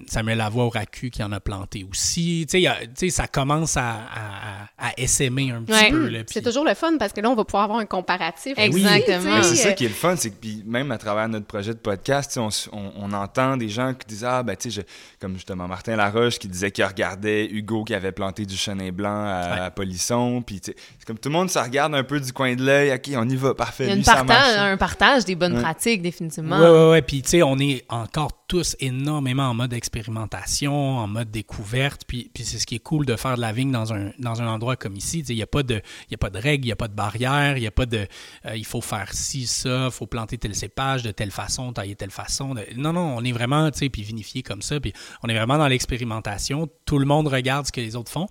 [0.08, 2.46] Samuel Lavoie au RACU qui en a planté aussi.
[2.50, 6.12] Tu sais, ça commence à, à, à essaimer un petit peu.
[6.28, 8.58] C'est toujours le fun parce que là, on va pouvoir avoir un comparatif.
[8.58, 9.44] Exactement.
[9.44, 11.80] c'est ça qui est le fun, c'est que puis même à travers notre projet de
[11.80, 14.86] podcast, on, on, entend des gens qui disent Ah, ben, tu sais,
[15.20, 19.26] comme justement Martin Laroche qui disait qu'il regardait Hugo qui avait planté du chenin blanc
[19.26, 20.42] à, Polisson.
[20.46, 22.94] Puis, c'est comme tout le monde, ça regarde un peu du coin de l'œil.
[22.94, 23.88] OK, on y va, parfait.
[23.90, 26.60] Il y a partage, un partage des bonnes pratiques, définitivement.
[26.60, 27.02] Oui, oui, oui.
[27.02, 32.02] Puis, tu sais, on est encore tous énormément en mode expérimentation, en mode découverte.
[32.08, 34.42] Puis, puis c'est ce qui est cool de faire de la vigne dans un, dans
[34.42, 35.24] un endroit comme ici.
[35.28, 35.82] Il n'y a, pas de,
[36.12, 38.08] a pas de règles, il n'y a pas de barrières, il n'y a pas de
[38.46, 41.96] euh, il faut faire ci, ça, il faut planter tel cépage de telle façon, tailler
[41.96, 42.56] telle façon.
[42.76, 44.80] Non, non, on est vraiment, tu sais, puis vinifié comme ça.
[44.80, 46.70] Puis on est vraiment dans l'expérimentation.
[46.86, 48.28] Tout le monde regarde ce que les autres font.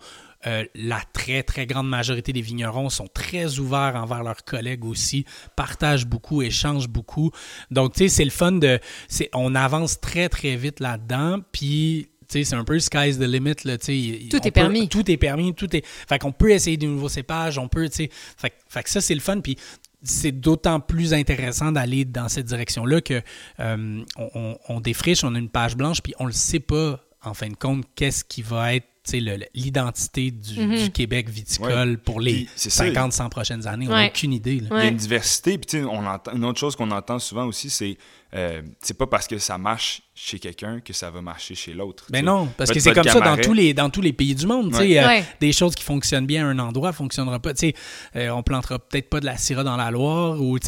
[0.47, 5.25] Euh, la très, très grande majorité des vignerons sont très ouverts envers leurs collègues aussi,
[5.57, 7.33] partagent beaucoup, échangent beaucoup.
[7.73, 8.79] Donc, tu sais, c'est le fun de...
[9.35, 13.55] On avance très, très vite là-dedans, puis c'est un peu sky's the limit.
[13.65, 14.89] Là, tout est permis.
[14.89, 15.55] Tout est permis.
[15.55, 15.85] Tout est...
[15.85, 19.21] Fait qu'on peut essayer de nouveaux cépages, on peut, fait, fait que ça, c'est le
[19.21, 19.41] fun.
[19.41, 19.57] Puis
[20.03, 23.21] c'est d'autant plus intéressant d'aller dans cette direction-là que
[23.61, 27.01] euh, on, on, défriche, on a une page blanche, puis on ne le sait pas,
[27.25, 28.87] en fin de compte, qu'est-ce qui va être
[29.55, 30.77] l'identité du, mhm.
[30.77, 33.87] du, Québec viticole pour les 50-100 prochaines années.
[33.89, 34.57] On n'a aucune idée.
[34.57, 35.59] Il y a une diversité.
[35.59, 37.97] Puis on entend, une autre chose qu'on entend souvent aussi, c'est
[38.35, 42.05] euh, c'est pas parce que ça marche chez quelqu'un que ça va marcher chez l'autre.
[42.11, 44.35] Mais ben non, parce que c'est comme ça dans tous, les, dans tous les pays
[44.35, 44.75] du monde.
[44.75, 47.53] Euh, des choses qui fonctionnent bien à un endroit ne fonctionneront pas.
[47.53, 47.73] On
[48.19, 50.59] euh, on plantera peut-être pas de la syrah dans la Loire, ou,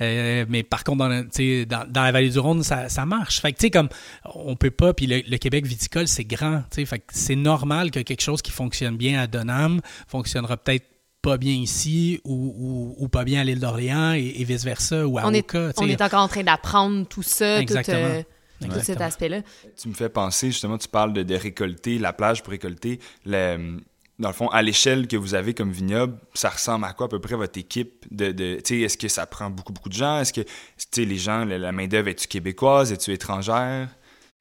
[0.00, 3.40] euh, mais par contre, dans, dans, dans, la vallée du Rhône, ça, ça marche.
[3.40, 3.88] Fait que, comme
[4.34, 6.64] on peut pas, puis le, Québec viticole, c'est grand.
[7.10, 10.86] c'est normal que quelque chose qui fonctionne bien à Donham fonctionnera peut-être
[11.28, 15.32] pas bien ici ou, ou, pas bien à l'île d'Orléans et, vice-versa ou à on
[15.34, 18.22] Est, on est encore en train d'apprendre tout ça, tout, euh,
[18.82, 19.42] cet aspect-là.
[19.80, 22.98] Tu me fais penser, justement, tu parles de, récolter, la plage pour récolter.
[23.26, 23.76] Le,
[24.18, 27.08] dans le fond, à l'échelle que vous avez comme vignoble, ça ressemble à quoi à
[27.10, 28.06] peu près votre équipe?
[28.10, 30.20] De, de Est-ce que ça prend beaucoup, beaucoup de gens?
[30.20, 30.40] Est-ce que
[30.96, 32.90] les gens, la, la main-d'œuvre, est-tu québécoise?
[32.90, 33.88] Es-tu étrangère?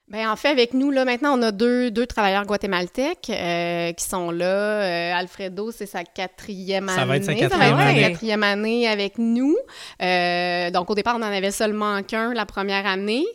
[0.09, 4.05] Bien, en fait, avec nous, là, maintenant, on a deux, deux travailleurs guatémaltèques euh, qui
[4.05, 4.45] sont là.
[4.45, 6.97] Euh, Alfredo, c'est sa quatrième année.
[6.97, 7.99] Ça va être sa quatrième année.
[7.99, 9.57] quatrième année avec nous.
[10.01, 13.25] Euh, donc, au départ, on en avait seulement qu'un la première année.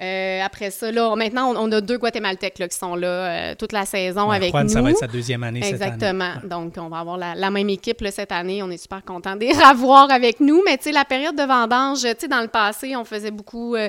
[0.00, 3.72] Euh, après ça, là, maintenant, on, a deux Guatémaltèques là, qui sont là euh, toute
[3.72, 4.68] la saison avec nous.
[4.68, 6.32] ça va être sa deuxième année Exactement.
[6.34, 6.48] Cette année.
[6.48, 8.62] Donc, on va avoir la, même équipe là, cette année.
[8.62, 10.62] On est super contents de les revoir avec nous.
[10.64, 13.76] Mais tu sais, la période de vendange, tu sais, dans le passé, on faisait beaucoup
[13.76, 13.88] euh,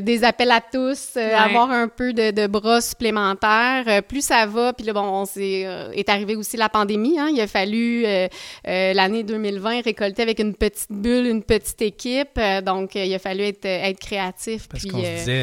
[0.00, 4.02] des appels à tous, avoir un peu de, de bras supplémentaires.
[4.04, 7.18] plus ça va, puis là, bon, on s'est, est arrivé aussi la pandémie.
[7.18, 7.28] Hein.
[7.34, 8.06] Il a fallu,
[8.64, 12.40] l'année 2020, récolter avec une petite bulle, une petite équipe.
[12.64, 14.68] donc, il a fallu être, être créatif.
[14.68, 14.90] puis,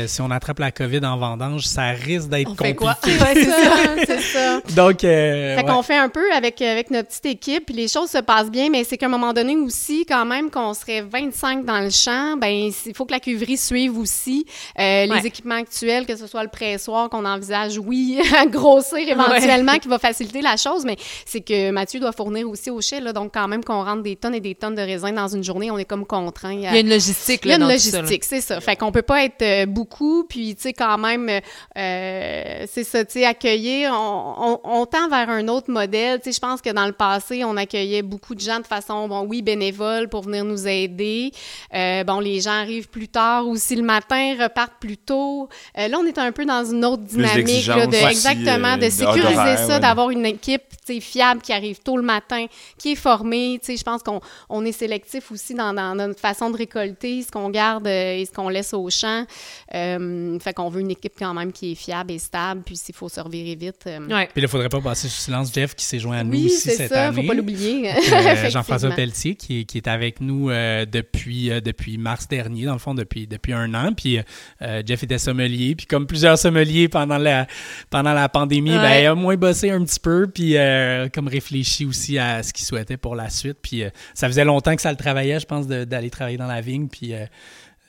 [0.07, 2.75] si on attrape la COVID en vendange, ça risque d'être compliqué.
[2.75, 2.95] Quoi?
[3.03, 4.61] c'est ça, c'est ça.
[4.75, 8.09] Donc, euh, fait qu'on fait un peu avec, avec notre petite équipe, puis les choses
[8.09, 11.65] se passent bien, mais c'est qu'à un moment donné aussi, quand même, qu'on serait 25
[11.65, 14.45] dans le champ, ben il faut que la cuverie suive aussi
[14.79, 19.77] euh, les équipements actuels, que ce soit le pressoir qu'on envisage, oui, à grossir éventuellement,
[19.77, 23.13] qui va faciliter la chose, mais c'est que Mathieu doit fournir aussi au chai, là,
[23.13, 25.71] donc quand même qu'on rentre des tonnes et des tonnes de raisins dans une journée,
[25.71, 26.53] on est comme contraint.
[26.53, 28.59] Il y a une logistique, là, Il y a une logistique, c'est ça.
[28.61, 33.03] Fait qu'on peut pas être euh, beaucoup, puis tu sais, quand même, euh, c'est ça,
[33.05, 36.19] tu sais, accueillir, on, on, tend vers un autre modèle.
[36.19, 39.07] Tu sais, je pense que dans le passé, on accueillait beaucoup de gens de façon,
[39.07, 41.31] bon, oui, bénévole pour venir nous aider.
[41.73, 45.49] Euh, bon, les gens arrivent plus tard aussi le matin, repartent plus tôt.
[45.77, 49.57] Euh, là, on est un peu dans une autre dynamique, là, de, exactement, de sécuriser
[49.57, 52.45] ça, d'avoir une équipe, tu sais, fiable qui arrive tôt le matin,
[52.77, 53.59] qui est formée.
[53.59, 57.21] Tu sais, je pense qu'on on est sélectif aussi dans, dans, notre façon de récolter,
[57.21, 59.25] ce qu'on garde et ce qu'on laisse au champ.
[59.73, 62.95] Euh, fait qu'on veut une équipe quand même qui est fiable et stable, puis s'il
[62.95, 63.83] faut se revirer vite.
[63.87, 64.29] euh, Ouais.
[64.31, 66.45] Puis là, il faudrait pas passer sous silence Jeff qui s'est joint à nous Oui,
[66.45, 67.21] aussi cette ça, année.
[67.21, 67.89] faut pas l'oublier.
[68.15, 68.91] Euh, Jean-François.
[68.91, 72.79] Pelletier qui, est- qui est avec nous euh, depuis, euh, depuis mars dernier, dans le
[72.79, 73.91] fond, depuis, depuis un an.
[73.93, 74.19] Puis
[74.61, 75.75] euh, Jeff était sommelier.
[75.75, 77.47] Puis comme plusieurs sommeliers pendant la,
[77.89, 78.77] pendant la pandémie, Ouais.
[78.77, 80.27] ben, il a moins bossé un petit peu.
[80.27, 83.57] Puis euh, comme réfléchi aussi à ce qu'il souhaitait pour la suite.
[83.61, 86.61] Puis euh, ça faisait longtemps que ça le travaillait, je pense, d'aller travailler dans la
[86.61, 86.87] vigne.
[86.87, 87.25] Puis euh,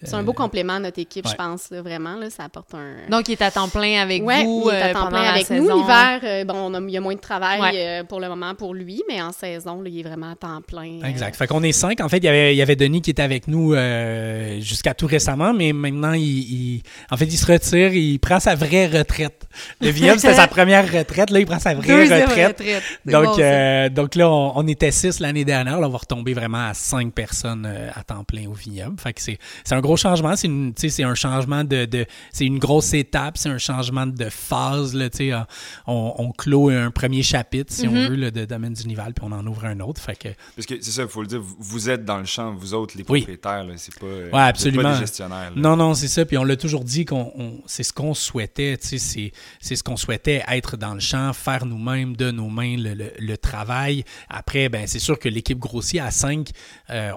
[0.03, 1.31] C'est un beau complément à notre équipe, ouais.
[1.31, 2.17] je pense, là, vraiment.
[2.17, 3.09] Là, ça apporte un.
[3.11, 5.11] Donc, il est à temps plein avec Ouais, vous il est à euh, temps pendant
[5.13, 5.65] plein la avec saison.
[5.77, 5.81] nous.
[5.83, 7.73] L'hiver, euh, bon, on a- il y a moins de travail Ouais.
[7.75, 10.61] euh, pour le moment pour lui, mais en saison, là, il est vraiment à temps
[10.67, 11.01] plein.
[11.03, 11.35] euh, Exact.
[11.37, 12.01] Fait qu'on est cinq.
[12.01, 14.93] En fait, il y avait, il y avait Denis qui était avec nous euh, jusqu'à
[14.95, 18.87] tout récemment, mais maintenant, il, il- en fait, il se retire, il prend sa vraie
[18.87, 19.47] retraite.
[19.81, 21.31] Le vignoble, c'était sa première retraite.
[21.31, 22.63] Là, il prend sa vraie Deuxième retraite.
[23.07, 25.81] Donc, bon, euh, donc là, on, on était six l'année dernière.
[25.81, 29.01] Là, on va retomber vraiment à cinq personnes euh, à temps plein au vignoble.
[29.01, 30.37] Fait que c'est, c'est un gros changement.
[30.37, 33.39] C'est, une, tu sais, c'est un changement de, de- C'est une grosse étape.
[33.39, 34.95] C'est un changement de phase.
[34.95, 35.33] Là, tu sais.
[35.33, 35.39] Euh,
[35.87, 37.97] on, on clôt un premier chapitre, si Mhm.
[37.97, 40.01] on veut, là, de Domaine du Nival, puis on en ouvre un autre.
[40.01, 42.53] Fait que Parce que c'est ça, il faut le dire, vous- êtes dans le champ,
[42.55, 44.83] vous autres, les propriétaires, c'est pas, euh, absolument.
[44.83, 45.51] pas des gestionnaires.
[45.55, 45.57] là.
[45.57, 46.25] Non, non, c'est ça.
[46.27, 48.77] Puis on l'a toujours dit qu'on on- c'est ce qu'on souhaitait.
[48.77, 52.49] tu sais, C'est c'est ce qu'on souhaitait être dans le champ, faire nous-mêmes de nos
[52.49, 54.05] mains le, le- le travail.
[54.29, 56.51] Après, ben c'est sûr que l'équipe grossit à 5.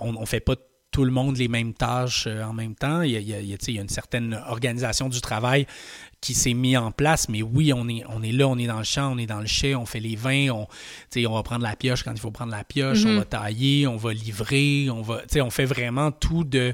[0.01, 0.55] on ne fait pas
[0.91, 3.01] tout le monde les mêmes tâches euh, en même temps.
[3.03, 3.89] Il y a, il y a- il y a, tu sais, il y a une
[3.89, 5.67] certaine organisation du travail
[6.21, 8.79] qui s'est mis en place, mais oui, on est, on est là, on est dans
[8.79, 10.67] le champ, on est dans le chai, on fait les vins, on,
[11.15, 13.11] on va prendre la pioche quand il faut prendre la pioche, Mhm.
[13.11, 16.73] on va tailler, on va livrer, on va, on fait vraiment tout de,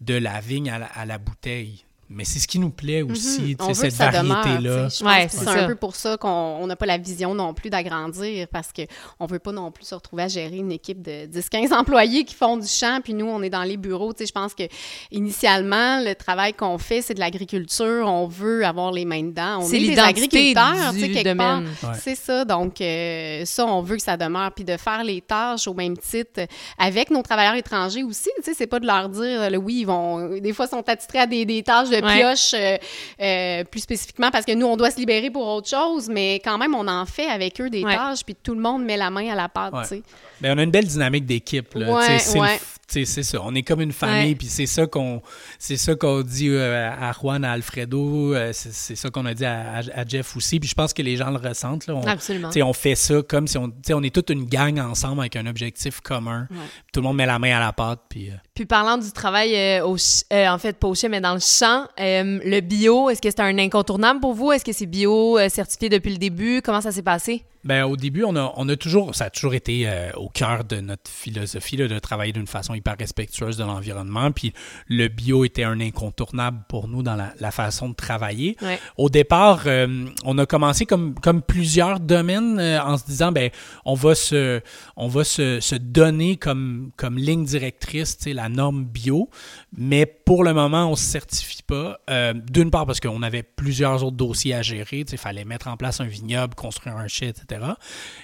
[0.00, 1.84] de la vigne à la, à la bouteille.
[2.14, 3.66] Mais c'est ce qui nous plaît aussi, Mhm.
[3.68, 4.88] veut cette variété-là.
[4.88, 7.70] Je Ouais, c'est un peu pour ça qu'on on n'a pas la vision non plus
[7.70, 11.26] d'agrandir parce qu'on ne veut pas non plus se retrouver à gérer une équipe de
[11.26, 14.12] 10-15 employés qui font du champ, puis nous, on est dans les bureaux.
[14.12, 14.64] Tu sais, je pense que
[15.10, 18.06] initialement, le travail qu'on fait, c'est de l'agriculture.
[18.06, 19.58] On veut avoir les mains dedans.
[19.60, 21.60] On C'est est des agriculteurs, tu sais, du quelque part.
[21.60, 21.98] Ouais.
[22.00, 22.44] C'est ça.
[22.44, 24.52] Donc, euh, ça, on veut que ça demeure.
[24.52, 26.40] Puis de faire les tâches au même titre
[26.78, 28.30] avec nos travailleurs étrangers aussi.
[28.36, 30.38] Tu sais, c'est pas de leur dire, là, oui, ils vont.
[30.38, 32.18] Des fois, ils sont attitrés à des, des tâches de Ouais.
[32.20, 32.76] pioche euh,
[33.20, 36.58] euh, plus spécifiquement parce que nous, on doit se libérer pour autre chose, mais quand
[36.58, 37.94] même, on en fait avec eux des Ouais.
[37.94, 39.82] tâches, puis tout le monde met la main à la pâte, Ouais.
[39.82, 40.02] tu sais.
[40.40, 41.74] Ben, on a une belle dynamique d'équipe.
[41.74, 42.18] là.
[42.18, 42.44] C'est le
[42.92, 43.38] c'est ça.
[43.42, 45.22] On est comme une famille, puis c'est ça qu'on
[45.58, 49.34] c'est ça qu'on dit euh, à Juan, à Alfredo, euh, c'est c'est ça qu'on a
[49.34, 50.60] dit à, Jeff aussi.
[50.60, 51.86] Puis je pense que les gens le ressentent.
[51.86, 51.94] Là.
[51.94, 52.50] On, Absolument.
[52.56, 55.36] on fait ça comme si on, tu sais, on est toute une gang ensemble avec
[55.36, 56.46] un objectif commun.
[56.50, 56.56] Ouais.
[56.92, 58.00] Tout le monde met la main à la pâte.
[58.08, 59.96] Puis, euh, Puis parlant du travail, au
[60.32, 64.20] en fait, pas au mais dans le champ, le bio, est-ce que c'est un incontournable
[64.20, 64.52] pour vous?
[64.52, 66.60] Est-ce que c'est bio certifié depuis le début?
[66.62, 67.44] Comment ça s'est passé?
[67.64, 70.80] Ben, au début, on a, on a toujours, ça a toujours été au cœur de
[70.80, 74.32] notre philosophie là, de travailler d'une façon hyper respectueuse de l'environnement.
[74.32, 74.52] Puis
[74.88, 78.56] le bio était un incontournable pour nous dans la, la façon de travailler.
[78.60, 78.78] Ouais.
[78.96, 83.50] Au départ, euh, on a commencé comme, comme plusieurs domaines euh, en se disant, ben,
[83.84, 84.60] on va se,
[84.96, 89.28] on va se, se donner comme, comme ligne directrice la norme bio,
[89.76, 91.98] mais pour le moment, on ne se certifie pas.
[92.10, 95.76] Euh, D'une part parce qu'on avait plusieurs autres dossiers à gérer, il fallait mettre en
[95.76, 97.66] place un vignoble, construire un chai, etc.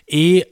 [0.09, 0.47] Et,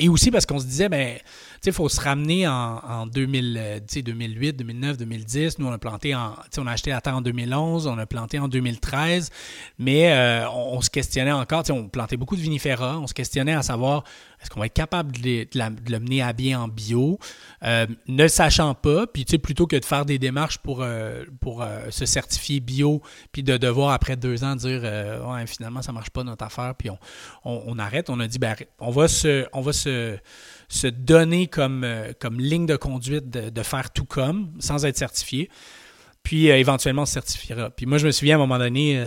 [0.00, 1.18] et aussi parce qu'on se disait, ben,
[1.64, 5.58] il faut se ramener en, en 2000, euh, tu sais, 2008, 2009, 2010.
[5.58, 8.38] Nous, on a planté en, on a acheté la terre en 2011, on a planté
[8.38, 9.30] en 2013,
[9.78, 13.52] mais euh, on, on se questionnait encore, on plantait beaucoup de vinifera, on se questionnait
[13.52, 14.04] à savoir
[14.40, 17.18] est-ce qu'on va être capable de, de le mener à bien en bio,
[17.62, 21.24] Euh, ne sachant pas, puis tu sais, plutôt que de faire des démarches pour, euh,
[21.40, 24.80] pour euh, se certifier bio, puis de devoir après deux ans dire
[25.46, 26.98] finalement ça marche pas notre affaire, puis on,
[27.44, 30.16] on, arrête, on a dit ben, on va se, on va se,
[30.68, 31.86] se donner comme,
[32.18, 35.50] comme ligne de conduite de, faire tout comme, sans être certifié.
[36.22, 37.70] Puis éventuellement, on se certifiera.
[37.70, 39.06] Puis moi, je me souviens à un moment donné,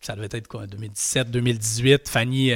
[0.00, 2.52] ça devait être quoi, 2017, 2018, Fanny,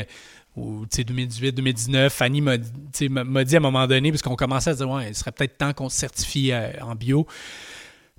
[0.56, 4.70] ou tu sais, 2018, 2019, Fanny m'a dit à un moment donné, parce qu'on commençait
[4.70, 7.26] à se dire, ouais, il serait peut-être temps qu'on se certifie euh, en bio.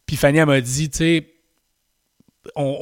[0.06, 1.34] Puis Fanny, m'a dit, tu sais,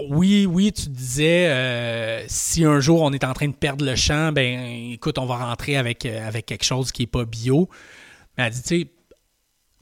[0.10, 3.96] oui, oui, tu disais, euh, si un jour on est en train de perdre le
[3.96, 7.70] champ, ben écoute, on va rentrer avec, euh, avec quelque chose qui n'est pas bio.
[8.38, 8.88] Mais elle dit, tu sais,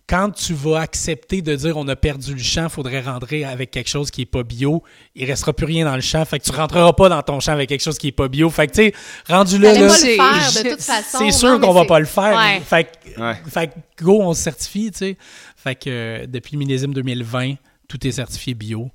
[0.10, 3.70] quand tu vas accepter de dire on a perdu le champ, il faudrait rentrer avec
[3.70, 4.82] quelque chose qui n'est pas bio.
[5.14, 6.26] Il restera plus rien dans le champ.
[6.26, 8.50] Fait que tu rentreras pas dans ton champ avec quelque chose qui n'est pas bio.
[8.50, 8.94] Fait que, tu sais,
[9.30, 11.18] rendu là, là, pas le c'est- faire de je- toute façon.
[11.20, 12.36] c'est non, sûr qu'on va pas le faire.
[12.36, 12.60] Ouais.
[12.62, 13.36] Fait, que- Ouais.
[13.48, 15.18] fait que go, on se certifie, tu sais.
[15.56, 17.54] Fait que euh, depuis le millésime 2020,
[17.88, 18.90] tout est certifié bio.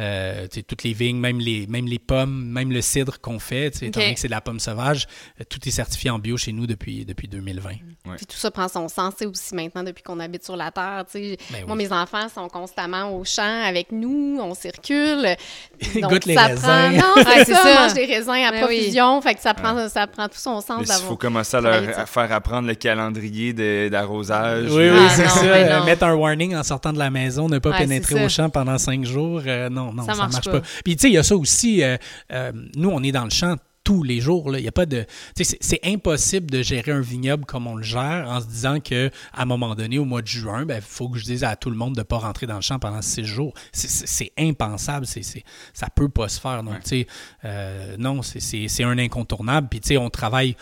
[0.00, 4.00] Euh, toutes les vignes, même les, même les pommes, même le cidre qu'on fait, étant
[4.00, 5.06] donné que c'est de la pomme sauvage,
[5.38, 7.68] euh, tout est certifié en bio chez nous depuis, depuis 2020.
[8.16, 11.04] Puis tout ça prend son sens, aussi maintenant depuis qu'on habite sur la terre.
[11.12, 11.84] Ben Moi, oui.
[11.84, 15.36] mes enfants sont constamment au champ avec nous, on circule.
[15.94, 16.62] Ils Donc, goûtent les ça raisins.
[16.62, 16.90] Prend...
[16.90, 17.82] Non, Ouais, c'est c'est ça, ça.
[17.82, 18.78] mange des raisins à Ben oui.
[18.78, 21.94] profusion, fait que ça prend, ça prend tout son sens il faut commencer à leur
[21.94, 22.00] ça.
[22.02, 23.52] à faire apprendre le calendrier
[23.90, 24.68] d'arrosage.
[24.70, 25.44] Oui, oui, Ah, c'est ça.
[25.44, 28.28] Euh, mettre un warning en sortant de la maison, ne pas Ouais, pénétrer c'est au
[28.28, 28.42] ça.
[28.44, 29.42] champ pendant cinq jours.
[29.46, 30.60] euh, non, non, Ça ça, marche marche pas.
[30.60, 30.66] pas.
[30.84, 31.82] Puis, tu sais, il y a ça aussi.
[31.82, 31.96] euh,
[32.32, 34.48] euh, nous, on est dans le champ tous les jours.
[34.50, 34.60] là.
[34.60, 35.04] Il y a pas de.
[35.34, 38.78] tu sais, C'est impossible de gérer un vignoble comme on le gère en se disant
[38.78, 41.56] que à un moment donné, au mois de juin, il faut que je dise à
[41.56, 43.52] tout le monde de ne pas rentrer dans le champ pendant six jours.
[43.72, 45.04] C'est- impensable.
[45.06, 45.22] C'est
[45.74, 46.62] ça peut pas se faire.
[46.62, 47.06] Donc, tu sais,
[47.44, 49.66] euh, non, c'est un incontournable.
[49.68, 50.54] Puis, tu sais, on travaille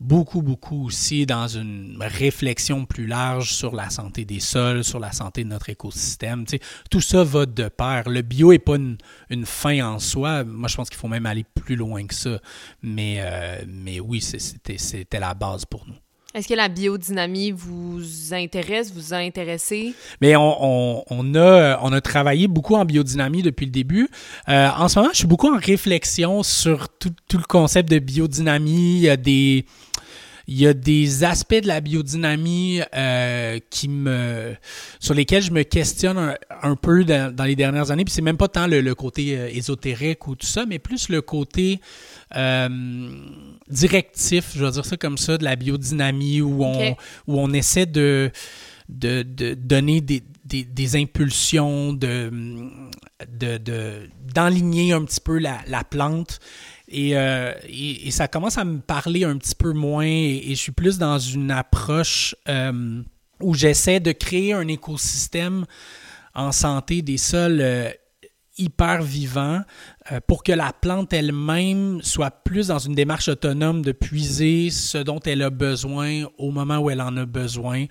[0.00, 5.12] beaucoup, beaucoup aussi dans une réflexion plus large sur la santé des sols, sur la
[5.12, 6.44] santé de notre écosystème.
[6.44, 8.08] Tu sais, tout ça va de pair.
[8.08, 8.96] Le bio n'est pas une,
[9.30, 10.44] une fin en soi.
[10.44, 12.38] Moi, je pense qu'il faut même aller plus loin que ça.
[12.82, 15.94] Mais, euh, mais oui, c'était c'était la base pour nous.
[16.34, 19.94] Est-ce que la biodynamie vous intéresse, vous a intéressé?
[20.20, 20.62] Mais on,
[20.98, 24.08] on- on a, on a travaillé beaucoup en biodynamie depuis le début.
[24.48, 27.98] Euh, en ce moment, je suis beaucoup en réflexion sur tout, tout le concept de
[27.98, 29.08] biodynamie.
[29.18, 29.64] Des,
[30.50, 34.56] il y a des aspects de la biodynamie euh, qui me,
[34.98, 38.04] sur lesquels je me questionne un, un peu dans, dans les dernières années.
[38.06, 41.10] Puis c'est même pas tant le, le côté euh, ésotérique ou tout ça, mais plus
[41.10, 41.80] le côté
[42.34, 42.68] euh,
[43.68, 46.72] directif, je vais dire ça comme ça, de la biodynamie où on,
[47.26, 48.30] où on essaie de,
[48.88, 52.30] de, de donner des, des, des impulsions, de,
[53.38, 56.40] de, de- d'enligner un petit peu la, la plante.
[56.90, 60.72] Et, euh, et, ça commence à me parler un petit peu moins et, je suis
[60.72, 63.02] plus dans une approche euh,
[63.40, 65.66] où j'essaie de créer un écosystème
[66.34, 67.90] en santé des sols euh,
[68.56, 69.62] hyper vivants
[70.26, 75.20] pour que la plante elle-même soit plus dans une démarche autonome de puiser ce dont
[75.20, 77.84] elle a besoin au moment où elle en a besoin.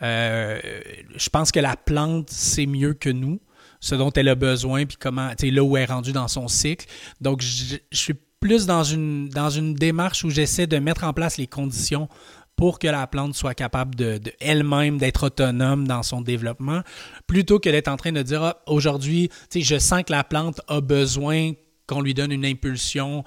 [0.00, 3.40] Je pense que la plante, c'est mieux que nous,
[3.80, 6.28] ce dont elle a besoin, puis comment, tu sais, là où elle est rendue dans
[6.28, 6.86] son cycle.
[7.20, 11.36] Donc, je suis plus dans une, dans une démarche où j'essaie de mettre en place
[11.38, 12.08] les conditions
[12.56, 16.80] pour que la plante soit capable de, de elle-même d'être autonome dans son développement,
[17.26, 20.80] plutôt que d'être en train de dire Ah, aujourd'hui, je sens que la plante a
[20.80, 21.52] besoin
[21.86, 23.22] qu'on lui donne une impulsion,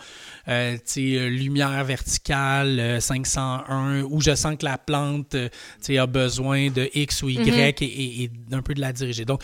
[0.50, 5.48] euh, euh, lumière verticale euh, 501, ou je sens que la plante euh,
[5.98, 9.24] a besoin de X ou Y et, et- et d'un peu de la diriger.
[9.26, 9.42] Donc,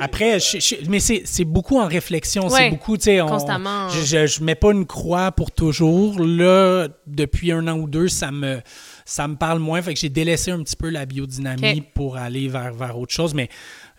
[0.00, 3.88] après, je- je- mais c'est c'est beaucoup en réflexion, c'est beaucoup, tu sais, on- constamment.
[3.90, 6.18] Je, je, je mets pas une croix pour toujours.
[6.20, 8.60] Là, depuis un an ou deux, ça me,
[9.04, 9.82] ça me parle moins.
[9.82, 13.34] Fait que j'ai délaissé un petit peu la biodynamie pour aller vers, vers autre chose.
[13.34, 13.48] Mais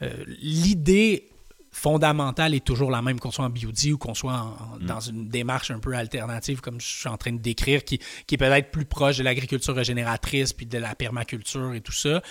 [0.02, 0.10] euh,
[0.42, 1.30] l'idée
[1.76, 5.00] fondamentale est toujours la même, qu'on soit en biodie ou qu'on soit en- en- dans
[5.00, 8.38] une démarche un peu alternative, comme je suis en train de décrire, qui, qui est
[8.38, 12.22] peut-être plus proche de l'agriculture régénératrice puis de la permaculture et tout ça.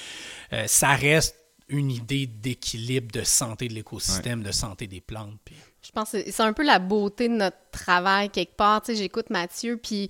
[0.53, 1.37] Euh, ça reste
[1.69, 5.39] une idée d'équilibre, de santé de l'écosystème, de santé des plantes.
[5.45, 8.83] puis- Je pense que c'est- un peu la beauté de notre travail quelque part.
[8.83, 10.09] Tu sais, j'écoute Mathieu, puis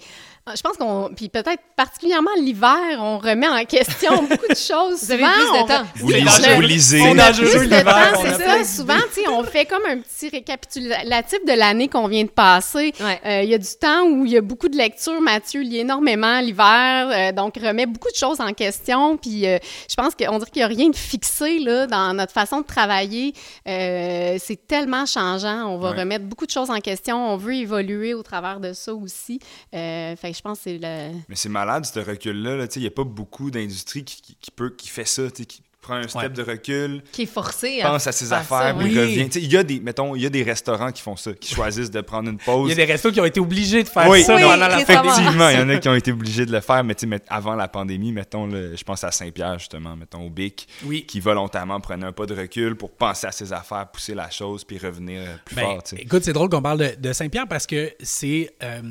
[0.57, 5.05] je pense qu'on, puis peut-être particulièrement l'hiver, on remet en question beaucoup de choses.
[5.05, 5.83] Vous avez Souvent, plus de on- temps.
[5.97, 6.55] Vous C'est lisez, dangereux.
[6.55, 7.01] vous lisez.
[7.03, 8.65] On On a plus de l'hiver, temps, on c'est ça.
[8.65, 12.93] Souvent, tu sais, on fait comme un petit récapitulatif de l'année qu'on vient de passer.
[13.01, 13.21] Ouais.
[13.25, 15.21] Euh, Il y a du temps où il y a beaucoup de lectures.
[15.21, 19.17] Mathieu lit énormément l'hiver, euh, donc remet beaucoup de choses en question.
[19.17, 22.33] Puis euh, je pense qu'on dirait qu'il n'y a rien de fixé là, dans notre
[22.33, 23.33] façon de travailler.
[23.69, 25.67] Euh, c'est tellement changeant.
[25.69, 26.01] On va Ouais.
[26.01, 27.33] remettre beaucoup de choses en question.
[27.33, 29.39] On veut évoluer au travers de ça aussi.
[29.75, 31.13] Euh, fait que je pense que c'est le...
[31.29, 32.57] Mais c'est malade, ce recul-là.
[32.57, 32.67] là.
[32.67, 35.31] Tu sais, Il n'y a pas beaucoup d'industrie qui, qui- qui peut, qui fait ça,
[35.31, 36.29] tu sais, qui prend un step Ouais.
[36.29, 39.01] de recul, Qui est forcé à pense à ses faire affaires, puis oui.
[39.01, 39.25] revient.
[39.29, 41.33] Tu sais, Il y a des, mettons, il y a des restaurants qui font ça,
[41.33, 42.69] qui choisissent de prendre une Il pause.
[42.69, 44.69] y a des restos qui ont été obligés de faire Oui, ça Oui, pendant la
[44.69, 44.83] pandémie.
[45.09, 47.07] Effectivement, il y en a qui ont été obligés de le faire, mais tu sais,
[47.09, 51.05] mais avant la pandémie, mettons, là, je pense à Saint-Pierre, justement, mettons, au BIC, Oui.
[51.05, 54.63] qui volontairement prenait un pas de recul pour penser à ses affaires, pousser la chose,
[54.63, 56.03] puis revenir euh, plus Ben, fort, tu sais.
[56.03, 58.55] écoute, c'est drôle qu'on parle de, de Saint-Pierre parce que c'est.
[58.63, 58.83] euh,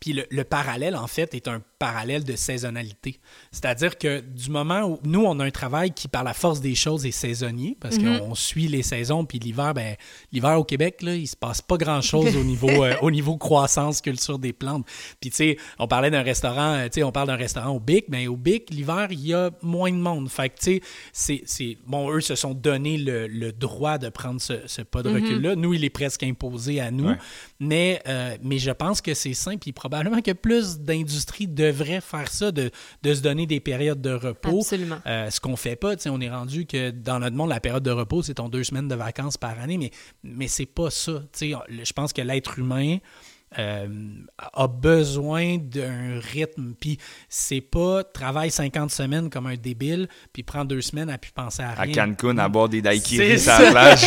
[0.00, 3.20] puis le, le parallèle, en fait, est un parallèle de saisonnalité.
[3.52, 6.74] C'est-à-dire que du moment où nous, on a un travail qui, par la force des
[6.74, 9.96] choses, est saisonnier, parce qu'on suit les saisons, puis l'hiver, ben,
[10.32, 14.00] l'hiver au Québec, là, il se passe pas grand-chose au niveau, euh, au niveau croissance,
[14.00, 14.86] culture des plantes.
[15.20, 17.80] Puis, tu sais, on parlait d'un restaurant, euh, tu sais, on parle d'un restaurant au
[17.80, 20.28] Bic, mais au Bic, l'hiver, il y a moins de monde.
[20.28, 20.80] Fait que, tu
[21.12, 21.78] sais, c'est-.
[21.86, 25.56] Bon, eux se sont donné le, le droit de prendre ce, ce pas de recul-là.
[25.56, 27.08] Nous, il est presque imposé à nous.
[27.08, 27.18] Ouais.
[27.58, 32.28] Mais, euh, mais je pense que c'est simple, puis probablement que plus d'industries devraient faire
[32.28, 32.70] ça, de,
[33.02, 34.60] de, se donner des périodes de repos.
[34.60, 34.98] Absolument.
[35.06, 37.90] Euh, ce qu'on fait pas, on est rendu que dans notre monde, la période de
[37.90, 39.90] repos, c'est ton deux semaines de vacances par année, mais,
[40.22, 41.22] mais c'est pas ça.
[41.40, 42.98] Je pense que l'être humain
[43.58, 43.88] euh,
[44.54, 46.74] a besoin d'un rythme.
[46.78, 51.32] Puis c'est pas travaille 50 semaines comme un débile, puis prend deux semaines à plus
[51.32, 51.92] penser à rien.
[51.92, 54.06] À Cancun, à boire des daiquiris sur la plage.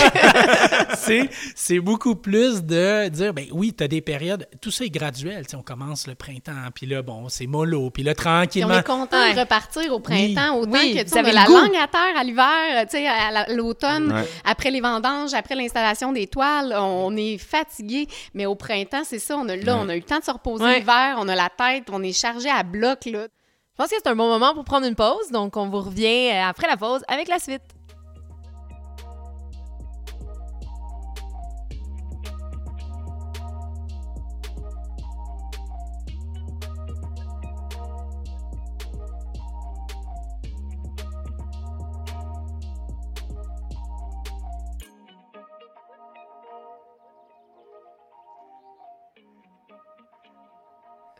[1.56, 5.45] c'est beaucoup plus de dire, ben oui, tu as des périodes, tout ça est graduel.
[5.56, 8.75] on commence le printemps, puis là, bon, c'est mollo, puis là, tranquillement.
[8.75, 12.17] on est content de repartir au printemps, autant que tu avais la langue à terre
[12.17, 17.38] à l'hiver, tu sais, à l'automne, après les vendanges, après l'installation des toiles, on est
[17.38, 20.24] fatigué, mais au printemps, c'est ça on a, là, on a eu le temps de
[20.24, 23.28] se reposer l'hiver, on a la tête, on est chargé à bloc, là.
[23.74, 26.29] Je pense que c'est un bon moment pour prendre une pause, donc on vous revient
[26.31, 27.63] euh, après la pause avec la suite.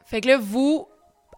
[0.06, 0.88] Fait que là, vous,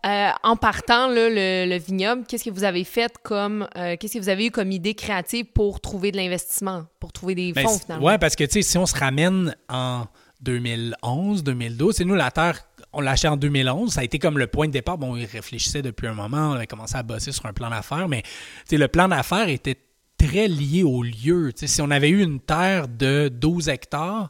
[0.05, 4.29] euh, en partant le, vignoble, qu'est-ce que vous avez fait comme euh, qu'est-ce que vous
[4.29, 8.05] avez eu comme idée créative pour trouver de l'investissement, pour trouver des ben, fonds finalement?
[8.05, 10.05] Oui, parce que tu sais, si on se ramène en
[10.41, 13.91] 2011, 2012, c'est nous la terre on l'a acheté en 2011.
[13.91, 14.97] Ça a été comme le point de départ.
[14.97, 16.51] Bon, il réfléchissait depuis un moment.
[16.51, 18.23] On avait commencé à bosser sur un plan d'affaires, mais
[18.71, 19.77] le plan d'affaires était
[20.17, 21.51] très lié au lieu.
[21.55, 24.29] si on avait eu une terre de 12 hectares,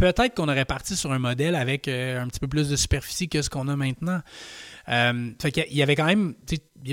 [0.00, 3.28] peut-être qu'on aurait parti sur un modèle avec euh, un petit peu plus de superficie
[3.28, 4.20] que ce qu'on a maintenant.
[4.88, 6.34] Euh, fait y avait quand même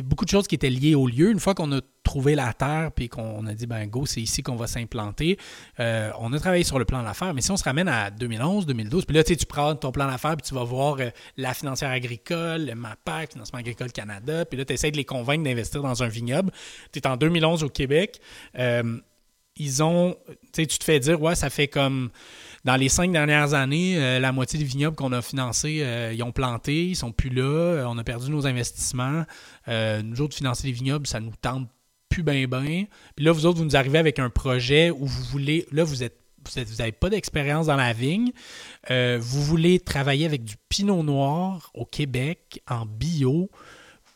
[0.04, 1.32] beaucoup de choses qui étaient liées au lieu.
[1.32, 4.44] Une fois qu'on a trouvé la terre puis qu'on a dit ben go, c'est ici
[4.44, 5.38] qu'on va s'implanter,
[5.80, 7.34] euh, on a travaillé sur le plan d'affaires.
[7.34, 10.36] Mais si on se ramène à 2011, 2012, puis là tu prends ton plan d'affaires
[10.36, 10.98] puis tu vas voir
[11.38, 15.46] la financière agricole, le MAPAC, Financement agricole Canada, puis là tu essaies de les convaincre
[15.46, 16.52] d'investir dans un vignoble.
[16.92, 18.20] Tu es en 2011 au Québec.
[19.56, 20.18] ils ont,
[20.52, 22.10] tu te fais dire, ouais, ça fait comme
[22.68, 26.22] dans les cinq dernières années, euh, la moitié des vignobles qu'on a financés, euh, ils
[26.22, 29.24] ont planté, ils sont plus là, euh, on a perdu nos investissements.
[29.68, 31.70] nous autres, financer les vignobles, ça nous tente
[32.10, 32.84] plus bien bien.
[33.16, 36.04] Puis là, vous autres, vous nous arrivez avec un projet où vous voulez, là, vous
[36.04, 38.32] êtes vous n'avez pas d'expérience dans la vigne,
[38.90, 43.50] vous voulez travailler avec du pinot noir au Québec en bio,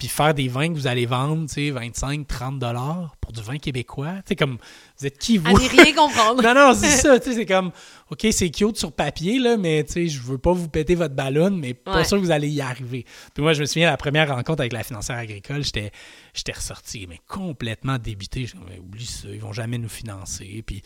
[0.01, 3.39] puis faire des vins que vous allez vendre, tu sais, 25, 30 dollars pour du
[3.43, 4.13] vin québécois.
[4.25, 4.57] Tu sais, comme,
[4.97, 5.55] vous êtes qui, vous?
[5.55, 6.41] Allez rien comprendre.
[6.43, 7.71] non, non, c'est ça, tu sais, c'est comme,
[8.09, 11.13] OK, c'est cute sur papier, là, mais tu sais, je veux pas vous péter votre
[11.13, 13.05] ballon, mais pas sûr que vous allez y arriver.
[13.35, 15.91] Puis moi, je me souviens, la première rencontre avec la financière agricole, j'étais,
[16.33, 18.47] j'étais ressorti, mais complètement débité.
[18.47, 20.63] Je me oublie ça, ils vont jamais nous financer.
[20.65, 20.81] Puis,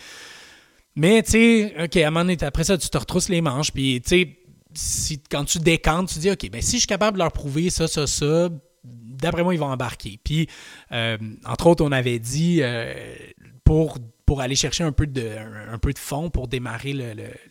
[0.98, 3.72] mais tu sais, OK, à un moment donné, après ça, tu te retrousses les manches,
[3.72, 4.38] puis tu sais,
[4.74, 7.70] si, quand tu décantes, tu dis, OK, ben si je suis capable de leur prouver
[7.70, 8.50] ça, ça, ça,
[8.86, 10.20] d'après moi, ils vont embarquer.
[10.24, 10.48] Puis,
[10.92, 12.94] euh, entre autres, on avait dit euh,
[13.64, 15.30] pour, pour aller chercher un peu de,
[15.72, 16.94] un, peu de fonds pour démarrer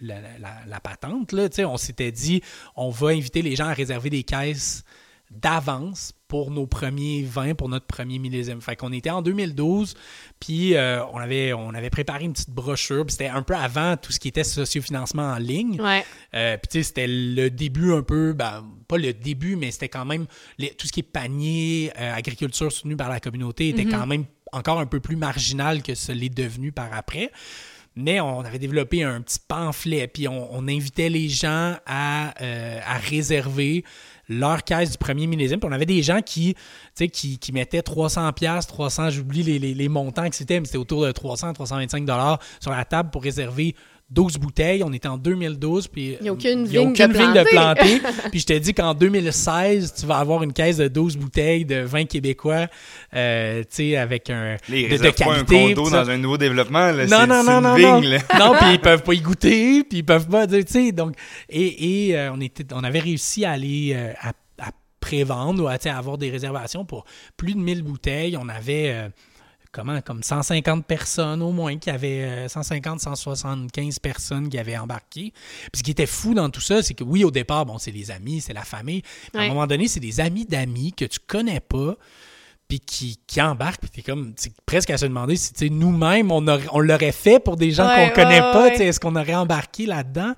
[0.01, 2.43] la, patente, là, on s'était dit
[2.76, 4.85] on va inviter les gens à réserver des caisses
[5.30, 8.61] d'avance pour nos premiers vins, pour notre premier millésime.
[8.61, 9.95] Fait qu'on était en 2012,
[10.41, 13.97] puis euh, on, avait, on avait préparé une petite brochure, puis c'était un peu avant
[13.97, 15.80] tout ce qui était sociofinancement en ligne.
[15.80, 16.05] Ouais.
[16.35, 18.64] Euh, puis tu sais, c'était le début un peu, ben,
[18.95, 20.26] pas le début, mais c'était quand même
[20.78, 23.90] tout ce qui est panier, euh, agriculture soutenue par la communauté était mm-hmm.
[23.90, 27.30] quand même encore un peu plus marginal que ce l'est devenu par après
[27.97, 32.34] mais on avait développé un petit pamphlet, puis on, invitait les gens à,
[32.84, 33.84] à réserver
[34.28, 35.61] leur caisse du premier millésime.
[35.61, 36.55] Puis on avait des gens qui,
[37.12, 41.05] qui, qui mettaient 300 pièces 300, j'oublie les, les, montants que c'était, mais c'était autour
[41.05, 43.74] de 300, 325 dollars sur la table pour réserver
[44.11, 44.82] 12 bouteilles.
[44.84, 48.00] On était en 2012, puis il n'y a aucune, vigne, de planter.
[48.30, 51.80] puis je t'ai dit qu'en 2016, tu vas avoir une caisse de 12 bouteilles de
[51.80, 52.66] vin québécois,
[53.14, 55.24] euh, tu sais, avec un Les de, de qualité.
[55.24, 57.07] Pas un condo dans un nouveau développévent, là.
[57.07, 58.52] Non, non, non, non, vigne, non.
[58.52, 61.14] non, puis ils peuvent pas y goûter, puis ils peuvent pas, tu sais, donc
[61.48, 65.66] et, et euh, on était, on avait réussi à aller euh, à, à prévendre ou
[65.66, 67.05] à, à, avoir des réservations pour
[67.36, 68.36] plus de 1000 bouteilles.
[68.36, 69.11] On avait
[69.75, 75.33] comment, comme 150 personnes au moins, qui avaient 150, euh, 175 personnes qui avaient embarqué.
[75.72, 77.91] Puis ce qui était fou dans tout ça, c'est que oui, au départ, bon, c'est
[77.91, 79.03] les amis, c'est la famille.
[79.35, 81.97] À un moment donné, c'est des amis d'amis que tu connais pas
[82.68, 86.47] puis qui, qui embarquent, puis t'es comme, c'est presque à se demander si, nous-mêmes, on,
[86.72, 90.33] on l'aurait fait pour des gens qu'on connaît pas, est-ce qu'on aurait embarqué là-dedans?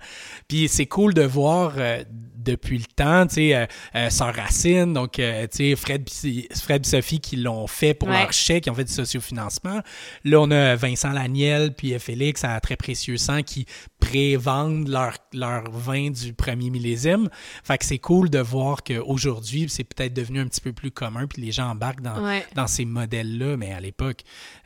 [0.49, 2.03] Puis c'est cool de voir euh,
[2.47, 6.09] depuis le temps, tu sais, euh, euh, Racine, donc, euh, tu sais, Fred,
[6.55, 9.81] Fred et Sophie qui l'ont fait pour leur chèque, qui ont fait du sociofinancement.
[10.25, 13.67] Là, on a Vincent Laniel, puis Félix à Très Précieux Sang qui
[14.03, 17.29] révendent leur, leur vin du premier millésime.
[17.65, 21.27] Fait que c'est cool de voir qu'aujourd'hui, c'est peut-être devenu un petit peu plus commun,
[21.27, 22.45] puis les gens embarquent dans, Ouais.
[22.55, 24.21] dans ces modèles-là, mais à l'époque,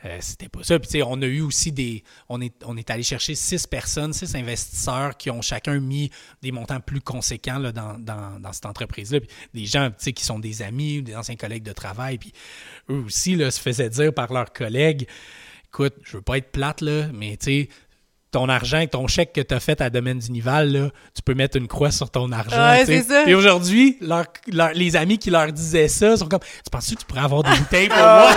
[0.05, 0.77] euh, c'était pas ça.
[0.79, 2.03] Puis tu sais, on a eu aussi des...
[2.29, 6.11] On est, on est allé chercher six personnes, six investisseurs qui ont chacun mis
[6.41, 9.19] des montants plus conséquents là, dans, dans, dans cette entreprise-là.
[9.53, 12.31] Des gens qui sont des amis ou des anciens collègues de travail, puis
[12.89, 15.07] eux aussi là, se faisaient dire par leurs collègues,
[15.67, 17.69] écoute, je veux pas être plate, là, mais tu sais,
[18.31, 21.57] ton argent, ton chèque que tu as fait à Domaine d'Unival, là, tu peux mettre
[21.57, 22.55] une croix sur ton argent.
[22.55, 23.27] Ouais, c'est ça.
[23.27, 26.95] Et aujourd'hui, leur- leur- les amis qui leur disaient ça sont comme Tu penses que
[26.95, 28.31] tu pourrais avoir des bouteilles pour moi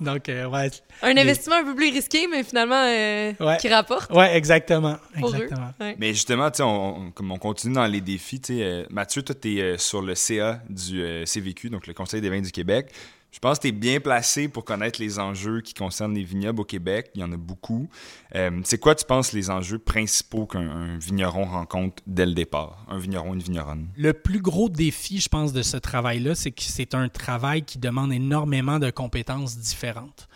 [0.00, 0.70] Donc, euh, ouais.
[1.02, 3.56] Un Les- investissement un peu plus risqué, mais finalement euh, Ouais.
[3.60, 4.96] qui rapporte Ouais, exactement.
[5.18, 5.68] pour exactement.
[5.80, 5.84] eux.
[5.84, 5.96] Ouais.
[5.98, 8.84] Mais justement, tu sais, on, on- comme on continue dans les défis, tu sais, euh,
[8.90, 12.40] Mathieu, toi, tu es sur le CA du euh, CVQ, donc le Conseil des vins
[12.40, 12.90] du Québec.
[13.32, 16.60] Je pense que tu es bien placé pour connaître les enjeux qui concernent les vignobles
[16.60, 17.10] au Québec.
[17.14, 17.88] Il y en a beaucoup.
[18.34, 22.84] Euh, c'est quoi, tu penses, les enjeux principaux qu'un un vigneron rencontre dès le départ?
[22.88, 23.88] Un vigneron, une vigneronne?
[23.96, 27.78] Le plus gros défi, je pense, de ce travail-là, c'est que c'est un travail qui
[27.78, 30.28] demande énormément de compétences différentes.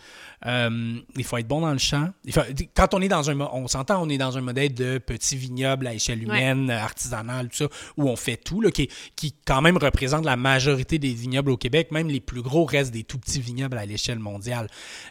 [0.45, 2.09] Euh, il faut être bon dans le champ.
[2.23, 2.41] Il faut-
[2.75, 5.87] quand on est dans un, on s'entend, on est dans un modèle de petit vignoble
[5.87, 7.65] à échelle humaine, artisanal, tout ça,
[7.97, 11.57] où on fait tout, là, qui, qui quand même représente la majorité des vignobles au
[11.57, 11.91] Québec.
[11.91, 14.67] Même les plus gros restent des tout petits vignobles à l'échelle mondiale.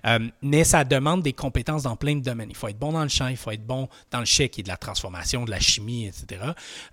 [0.06, 2.50] Euh, mais ça demande des compétences dans plein de domaines.
[2.50, 4.62] Il faut être bon dans le champ, il faut être bon dans le chèque et
[4.62, 6.40] de la transformation, de la chimie, etc.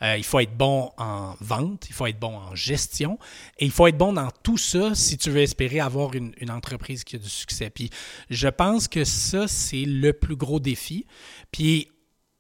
[0.02, 3.20] Euh, il faut être bon en vente, il faut être bon en gestion,
[3.60, 6.52] et il faut être bon dans tout ça si tu veux espérer avoir une, une
[6.52, 7.70] entreprise qui a du succès.
[7.70, 7.90] Puis
[8.32, 11.06] je pense que ça, c'est le plus gros défi.
[11.52, 11.90] Puis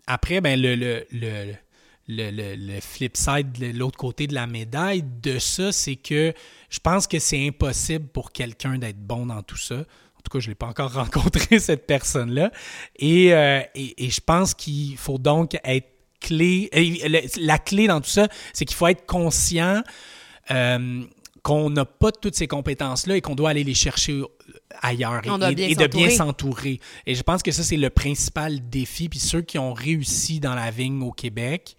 [0.07, 1.55] après, ben, le, le, le,
[2.07, 6.33] le, flip side, de l'autre côté de la médaille de ça, c'est que
[6.69, 9.75] je pense que c'est impossible pour quelqu'un d'être bon dans tout ça.
[9.75, 12.51] En tout cas, je ne l'ai pas encore rencontré, cette personne-là.
[12.97, 15.87] Et, euh, et, et je pense qu'il faut donc être
[16.19, 16.69] clé.
[16.73, 19.81] le- La clé dans tout ça, c'est qu'il faut être conscient
[20.51, 21.03] euh,
[21.43, 24.21] qu'on n'a pas toutes ces compétences-là et qu'on doit aller les chercher
[24.81, 26.09] ailleurs On et, et- de bien s'entourer.
[26.11, 26.79] s'entourer.
[27.05, 29.09] Et je pense que ça, c'est le principal défi.
[29.09, 31.75] Puis ceux qui ont réussi dans la vigne au Québec,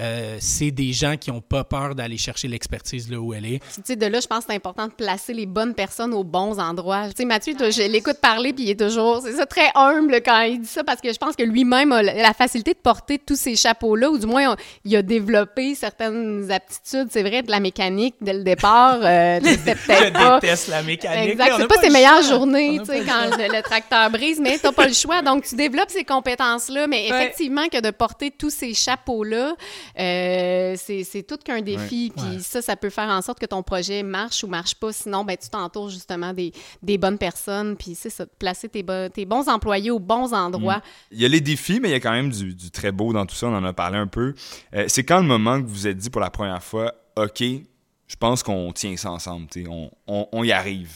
[0.00, 3.58] euh, c'est des gens qui n'ont pas peur d'aller chercher l'expertise là où elle est.
[3.76, 6.24] Tu sais, de là, je pense que c'est important de placer les bonnes personnes aux
[6.24, 7.06] bons endroits.
[7.08, 10.20] Tu sais, Mathieu, toi, je l'écoute parler, puis il est toujours, c'est ça, très humble
[10.24, 13.18] quand il dit ça, parce que je pense que lui-même a la facilité de porter
[13.18, 17.50] tous ces chapeaux-là, ou du moins, on- il a développé certaines aptitudes, c'est vrai, de
[17.50, 18.98] la mécanique dès le départ.
[19.02, 19.48] Euh, pas...
[19.48, 21.30] Je déteste la mécanique.
[21.32, 21.54] Exact.
[21.58, 22.36] C'est pas le ses meilleures choix.
[22.36, 25.22] journées, tu sais, pas quand le, le tracteur brise, mais t'as pas le choix.
[25.22, 27.24] Donc, tu développes ces compétences-là, mais Ouais.
[27.24, 29.54] effectivement, que de porter tous ces chapeaux-là,
[29.98, 32.12] euh, c'est c'est tout qu'un défi.
[32.16, 32.38] Puis Ouais.
[32.40, 34.92] ça, ça peut faire en sorte que ton projet marche ou marche pas.
[34.92, 37.76] Sinon, ben, tu t'entoures justement des, des bonnes personnes.
[37.76, 40.80] Puis c'est ça, de placer tes, bo- tes bons employés aux bons endroits.
[41.10, 43.12] Il y a les défis, mais il y a quand même du, du très beau
[43.12, 43.46] dans tout ça.
[43.46, 44.34] On en a parlé un peu.
[44.74, 47.40] Euh, c'est quand le moment que vous vous êtes dit pour la première fois, OK,
[47.42, 50.90] je pense qu'on tient ça ensemble, tu sais, on, on, on y arrive.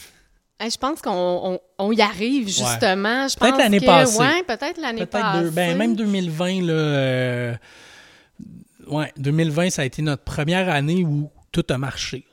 [0.59, 3.27] Hey, je pense qu'on on, on y arrive, justement.
[3.29, 4.19] Je Peut-être pense l'année que- passée.
[4.19, 5.43] Ouais, peut-être l'année Peut-être passée.
[5.45, 6.73] deux- ben, même 2020, là.
[6.73, 7.55] euh,
[8.89, 12.25] ouais, 2020, ça a été notre première année où tout a marché,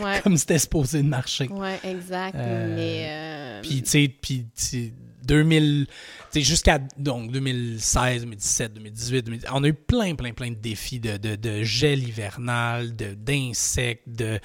[0.00, 0.20] Ouais.
[0.24, 1.48] comme c'était supposé de marcher.
[1.48, 2.34] Ouais, exact.
[2.36, 3.06] Euh, mais.
[3.08, 4.92] euh, Puis, tu sais, puis, tu sais,
[5.24, 5.92] 2000, tu
[6.32, 10.98] sais, jusqu'à donc 2016, 2017, 2018, 2010, on a eu plein, plein, plein de défis
[11.00, 14.38] de, de, de gel hivernal, d'insectes, de,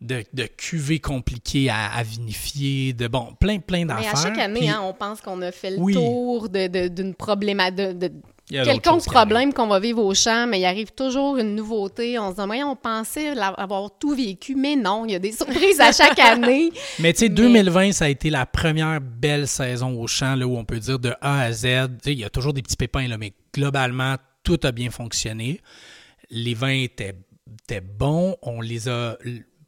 [0.00, 4.18] de, de cuvées compliquées à, à vinifier, de bon, plein, plein Mais d'affaires.
[4.18, 5.92] à chaque année, Puis, hein, on pense qu'on a fait le Oui.
[5.94, 8.12] tour de- de- d'une problématique, de,
[8.48, 12.18] quelconque problème qu'on va vivre au champ, mais il arrive toujours une nouveauté.
[12.18, 15.32] On se dit, Voyons, on pensait avoir tout vécu, mais non, il y a des
[15.32, 16.70] surprises à chaque année.
[16.98, 20.46] Mais tu sais, Mais- 2020, ça a été la première belle saison au champ, là,
[20.46, 21.66] où on peut dire de A à Z.
[22.06, 25.60] Il y a toujours des petits pépins, là, mais globalement, tout a bien fonctionné.
[26.30, 27.14] Les vins étaient,
[27.64, 28.36] étaient bons.
[28.42, 29.16] On les a,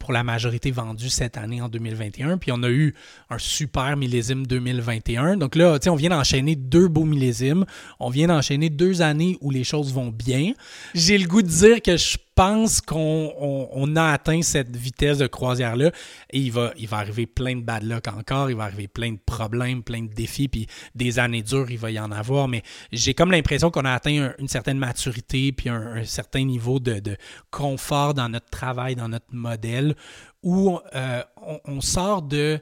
[0.04, 2.36] pour la majorité, vendus cette année en 2021.
[2.36, 2.94] Puis on a eu
[3.30, 5.38] un super millésime 2021.
[5.38, 7.64] Donc là, on vient d'enchaîner deux beaux millésimes.
[7.98, 10.52] On vient d'enchaîner deux années où les choses vont bien.
[10.94, 15.18] J'ai le goût de dire que je pense qu'on on- on a atteint cette vitesse
[15.18, 15.90] de croisière-là
[16.30, 19.12] et il va, il va arriver plein de bad luck encore, il va arriver plein
[19.12, 22.62] de problèmes, plein de défis, puis des années dures, il va y en avoir, mais
[22.92, 27.16] j'ai comme l'impression qu'on a atteint un- une certaine maturité puis un, certain niveau de,
[27.50, 29.94] confort dans notre travail, dans notre modèle,
[30.42, 31.22] où euh,
[31.64, 32.60] on sort de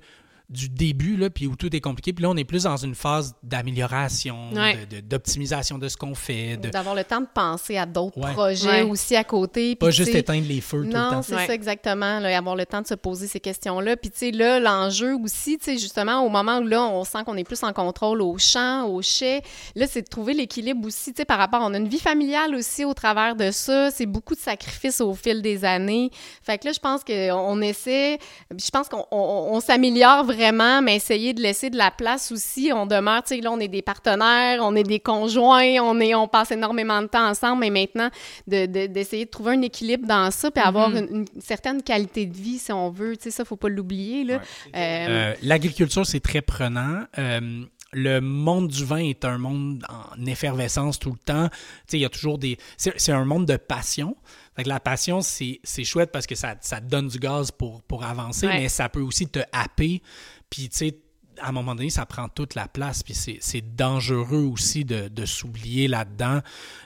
[0.53, 2.13] du début, là, puis où tout est compliqué.
[2.13, 4.87] Puis là, on est plus dans une phase d'amélioration, Ouais.
[4.87, 8.19] de- de- d'optimisation de, ce qu'on fait, de D'avoir le temps de penser à d'autres
[8.21, 8.33] Ouais.
[8.33, 8.83] projets Ouais.
[8.83, 9.75] aussi à côté.
[9.77, 11.23] pas juste éteindre les feux tout le Non, temps.
[11.23, 11.47] c'est Ouais.
[11.47, 12.21] ça exactement.
[12.21, 13.97] Là, avoir le temps de se poser ces questions-là.
[13.97, 17.19] Puis, tu sais, là, l'enjeu aussi, tu sais, justement, au moment où là, on sent
[17.25, 19.41] qu'on est plus en contrôle au champ, au chai,
[19.75, 21.61] là, c'est de trouver l'équilibre aussi, tu sais, par rapport.
[21.63, 23.91] On a une vie familiale aussi au travers de ça.
[23.91, 26.11] C'est beaucoup de sacrifices au fil des années.
[26.43, 28.19] Fait que là, je pense qu'on on essaie,
[28.51, 30.42] je pense qu'on on- on s'améliore vraiment,
[30.83, 32.71] mais essayer de laisser de la place aussi.
[32.75, 36.15] On demeure, tu sais, là, on est des partenaires, on est des conjoints, on, est,
[36.15, 38.09] on passe énormément de temps ensemble, mais maintenant,
[38.47, 40.97] de- de- d'essayer de, trouver un équilibre dans ça, puis avoir Mhm.
[41.11, 43.17] une, une certaine qualité de vie, si on veut.
[43.17, 44.35] Tu sais, ça, faut pas l'oublier, là.
[44.75, 47.05] Euh, Euh, L'agriculture, c'est très prenant.
[47.19, 51.49] Euh, le monde du vin est un monde en effervescence tout le temps.
[51.51, 52.57] Tu sais, il y a toujours des...
[52.79, 54.17] C'est c'est un monde de passion.
[54.55, 57.51] Fait que la passion, c'est c'est chouette parce que ça, ça te donne du gaz
[57.51, 58.59] pour, pour avancer, Ouais.
[58.61, 60.03] mais ça peut aussi te happer.
[60.51, 60.99] Puis, tu sais,
[61.41, 63.03] à un moment donné, ça prend toute la place.
[63.03, 66.41] Puis c'est- c'est dangereux aussi de, de s'oublier là-dedans,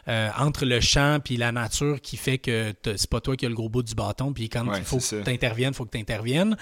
[0.07, 3.45] euh, entre le champ puis la nature qui fait que t'as- c'est pas toi qui
[3.45, 4.33] as le gros bout du bâton.
[4.33, 6.57] Puis quand Ouais, il faut que tu interviennes, il faut que tu interviennes.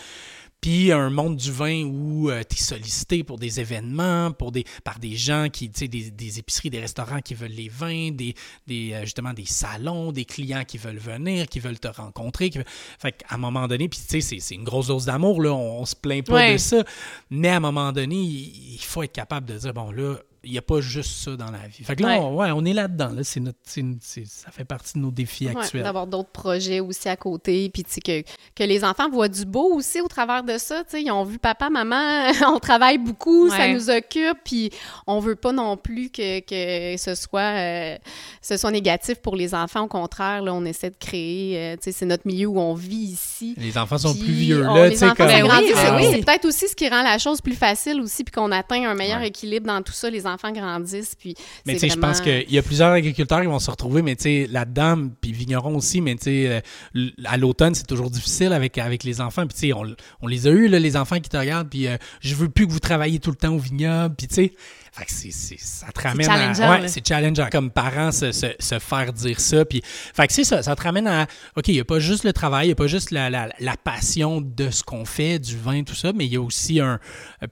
[0.64, 4.98] Puis un monde du vin où tu es sollicité pour des événements, pour des, par
[4.98, 8.34] des gens qui, tu sais, des, des épiceries, des restaurants qui veulent les vins, des,
[8.66, 12.48] des, euh, justement des salons, des clients qui veulent venir, qui veulent te rencontrer.
[12.48, 12.60] Qui
[12.98, 15.52] Fait qu'à un moment donné, puis tu sais, c'est- c'est une grosse dose d'amour, là,
[15.52, 16.52] on, on se plaint pas Ouais.
[16.54, 16.82] de ça.
[17.28, 20.52] Mais à un moment donné, il, il faut être capable de dire, bon là, il
[20.52, 21.82] n'y a pas juste ça dans la vie.
[21.84, 22.18] Fait que là, Ouais.
[22.18, 23.10] on, ouais, on est là-dedans.
[23.10, 25.82] Là, c'est notre, c'est c'est- ça fait partie de nos défis Ouais, actuels.
[25.82, 28.22] d'avoir d'autres projets aussi à côté, puis tu sais, que,
[28.54, 31.24] que les enfants voient du beau aussi au travers de ça, tu sais, ils ont
[31.24, 32.26] vu papa, maman,
[32.56, 34.70] on travaille beaucoup, ça nous occupe, puis
[35.06, 37.96] on veut pas non plus que, que ce soit euh,
[38.42, 41.84] ce soit négatif pour les enfants, au contraire, là, on essaie de créer, euh, tu
[41.84, 43.54] sais, c'est notre milieu où on vit ici.
[43.56, 44.66] Les enfants sont Puis, plus vieux.
[44.68, 46.12] on- Là, les tu sais, enfants comme- oui, s'agrandissent, ben oui, oui.
[46.18, 48.94] c'est peut-être aussi ce qui rend la chose plus facile aussi, puis qu'on atteint un
[48.94, 49.28] meilleur Ouais.
[49.28, 51.34] équilibre dans tout ça, les enfants grandissent, puis
[51.66, 54.02] Mais tu sais, je pense vraiment- qu'il y a plusieurs agriculteurs qui vont se retrouver,
[54.02, 56.62] mais tu sais, là-dedans, puis vignerons aussi, mais tu sais,
[56.96, 59.46] euh, à l'automne, c'est toujours difficile avec, avec les enfants.
[59.46, 59.84] Puis tu sais, on,
[60.22, 62.66] on les a eus, là, les enfants qui te regardent, puis euh, je veux plus
[62.66, 64.52] que vous travailliez tout le temps au vignoble, puis tu sais,
[64.92, 65.10] fait que
[65.58, 66.70] ça te ramène à...
[66.70, 67.48] Ouais, c'est challengeant.
[67.50, 69.82] Comme parents, se, se, se faire dire ça, puis...
[69.84, 71.26] Fait que c'est ça, ça te ramène à...
[71.56, 73.48] OK, il n'y a pas juste le travail, il n'y a pas juste la, la,
[73.58, 76.78] la passion de ce qu'on fait, du vin, tout ça, mais il y a aussi
[76.78, 77.00] un...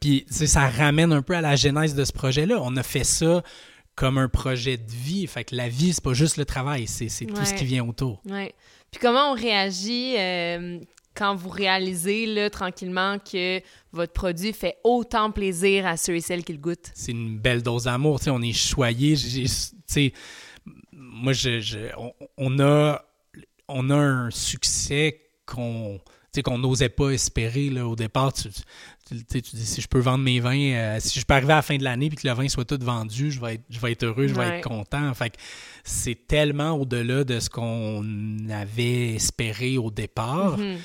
[0.01, 2.59] Puis, tu sais, ça ramène un peu à la genèse de ce projet-là.
[2.63, 3.43] On a fait ça
[3.95, 5.27] comme un projet de vie.
[5.27, 8.21] Fait que la vie, c'est pas juste le travail, c'est tout ce qui vient autour.
[8.27, 8.55] Ouais.
[8.91, 10.79] Puis comment on réagit euh,
[11.15, 13.61] quand vous réalisez là, tranquillement que
[13.93, 16.91] votre produit fait autant plaisir à ceux et celles qui le goûtent?
[16.95, 18.21] C'est une belle dose d'amour.
[18.27, 19.15] On est choyé.
[20.93, 23.05] Moi, je, je- on, on a,
[23.69, 26.01] on a un succès qu'on
[26.47, 28.33] qu'on n'osait pas espérer là, au départ.
[28.33, 28.49] Tu,
[29.31, 31.63] tu- dis si je peux vendre mes vins, euh, si je peux arriver à la
[31.63, 33.93] fin de l'année et que le vin soit tout vendu, je vais être, je vais
[33.93, 34.59] être heureux, je vais Ouais.
[34.59, 35.13] être content.
[35.15, 35.37] Fait que
[35.85, 38.05] c'est tellement au-delà de ce qu'on
[38.51, 40.59] avait espéré au départ.
[40.59, 40.77] Mhm.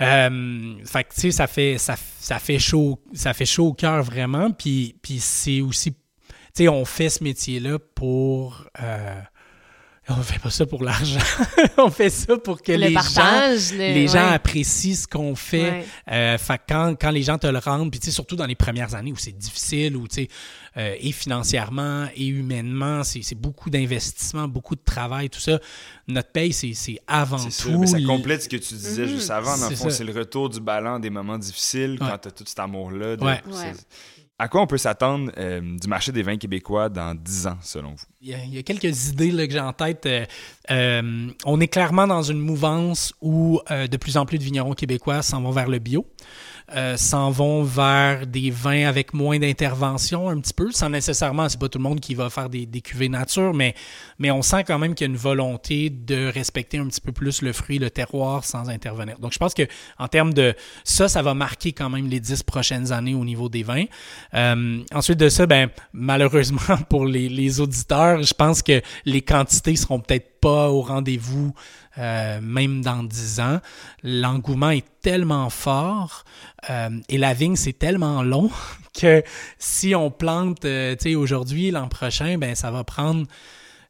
[0.00, 3.74] Euh, fait que, tu sais, ça fait, ça, ça fait chaud, ça fait chaud au
[3.74, 4.50] cœur vraiment.
[4.50, 5.98] Puis, puis c'est aussi, tu
[6.54, 8.64] sais, on fait ce métier-là pour.
[8.82, 9.20] euh,
[10.18, 11.18] on fait pas ça pour l'argent.
[11.78, 14.34] on fait ça pour que Le les gens, partage, le- les gens ouais.
[14.34, 15.70] apprécient ce qu'on fait.
[15.70, 15.86] Ouais.
[16.10, 18.46] Euh, fait que quand, quand les gens te le rendent, puis tu sais, surtout dans
[18.46, 20.28] les premières années où c'est difficile, où tu sais,
[20.76, 25.58] euh, et financièrement et humainement, c'est c'est beaucoup d'investissement, beaucoup de travail, tout ça.
[26.08, 27.78] Notre paye, c'est c'est avant tout.
[27.78, 29.56] mais ça complète ce que tu disais juste avant.
[29.58, 29.96] Dans le C'est fond, ça.
[29.98, 32.08] c'est le retour du ballon des moments difficiles Ouais.
[32.10, 33.16] quand tu as tout cet amour-là.
[34.42, 37.90] À quoi on peut s'attendre euh, du marché des vins québécois dans 10 ans, selon
[37.90, 38.04] vous?
[38.20, 40.04] Il y, a, quelques idées là, que j'ai en tête.
[40.04, 40.26] Euh,
[40.72, 45.22] euh, on est clairement dans une mouvance où de plus en plus de vignerons québécois
[45.22, 46.04] s'en vont vers le bio,
[46.74, 51.58] euh, s'en vont vers des vins avec moins d'intervention un petit peu, sans nécessairement, c'est
[51.58, 53.74] pas tout le monde qui va faire des, des cuvées nature, mais,
[54.18, 57.12] mais on sent quand même qu'il y a une volonté de respecter un petit peu
[57.12, 59.18] plus le fruit, le terroir sans intervenir.
[59.18, 59.62] Donc je pense que
[59.98, 60.54] en termes de
[60.84, 63.84] ça, ça va marquer quand même les dix prochaines années au niveau des vins.
[64.34, 69.76] Euh, ensuite de ça, ben malheureusement pour les, les auditeurs, je pense que les quantités
[69.76, 71.54] seront peut-être pas au rendez-vous
[71.98, 73.60] euh, même dans 10 ans.
[74.02, 76.24] L'engouement est tellement fort
[76.70, 78.50] euh, et la vigne, c'est tellement long
[78.98, 79.22] que
[79.58, 83.26] si on plante euh, aujourd'hui, l'an prochain, ben ça va prendre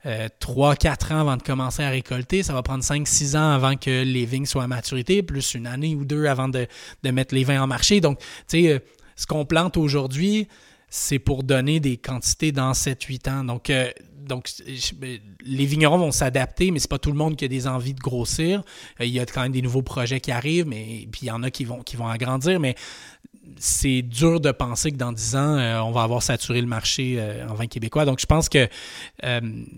[0.06, 2.42] euh, 3-4 ans avant de commencer à récolter.
[2.42, 5.94] Ça va prendre 5-6 ans avant que les vignes soient à maturité, plus une année
[5.94, 6.66] ou deux avant de,
[7.04, 8.00] mettre les vins en marché.
[8.00, 8.68] Donc, tu
[9.14, 10.48] ce qu'on plante aujourd'hui,
[10.88, 13.44] c'est pour donner des quantités dans 7-8 ans.
[13.44, 13.70] Donc,
[14.26, 14.48] donc,
[14.96, 17.94] ben, les vignerons vont s'adapter, mais c'est pas tout le monde qui a des envies
[17.94, 18.62] de grossir.
[19.00, 21.30] Euh, il y a quand même des nouveaux projets qui arrivent, mais puis il y
[21.30, 22.74] en a qui vont, qui vont agrandir, mais
[23.58, 27.20] c'est dur de penser que dans 10 ans, euh, on va avoir saturé le marché
[27.48, 28.04] en vin québécois.
[28.04, 28.68] Donc, je pense que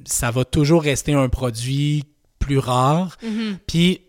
[0.05, 2.05] ça va toujours rester un produit
[2.39, 3.17] plus rare.
[3.25, 3.57] Mm-hmm.
[3.67, 4.03] Puis,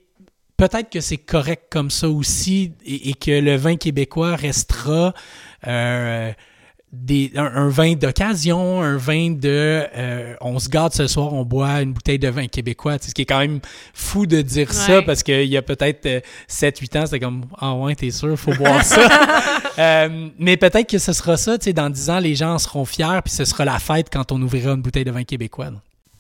[0.58, 5.14] peut-être que c'est correct comme ça aussi et, que le vin québécois restera
[7.36, 11.94] un, vin d'occasion, un vin de euh, on se garde ce soir, on boit une
[11.94, 12.98] bouteille de vin québécois.
[13.02, 13.60] Ce qui est quand même
[13.94, 16.06] fou de dire ça parce qu'il y a peut-être
[16.50, 19.08] 7-8 euh, ans, c'était comme Ah ouais, t'es sûr, faut boire ça.
[19.78, 22.86] Euh, mais peut-être que ce sera ça, tu sais, dans 10 ans, les gens seront
[22.86, 25.70] fiers, puis ce sera la fête quand on ouvrira une bouteille de vin québécois.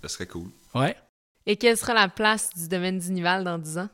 [0.02, 0.50] Ça serait cool.
[0.74, 0.94] Ouais.
[1.46, 3.90] Et quelle sera la place du domaine d'Unival dans 10 ans?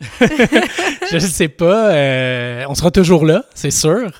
[0.20, 2.66] je ne sais pas.
[2.66, 4.10] on sera toujours là, c'est sûr.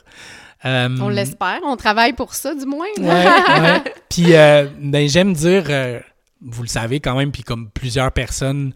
[0.64, 2.86] Euh, on l'espère, on travaille pour ça du moins.
[4.11, 6.00] Puis euh, ben, j'aime dire, euh,
[6.42, 8.72] vous le savez quand même, puis comme plusieurs personnes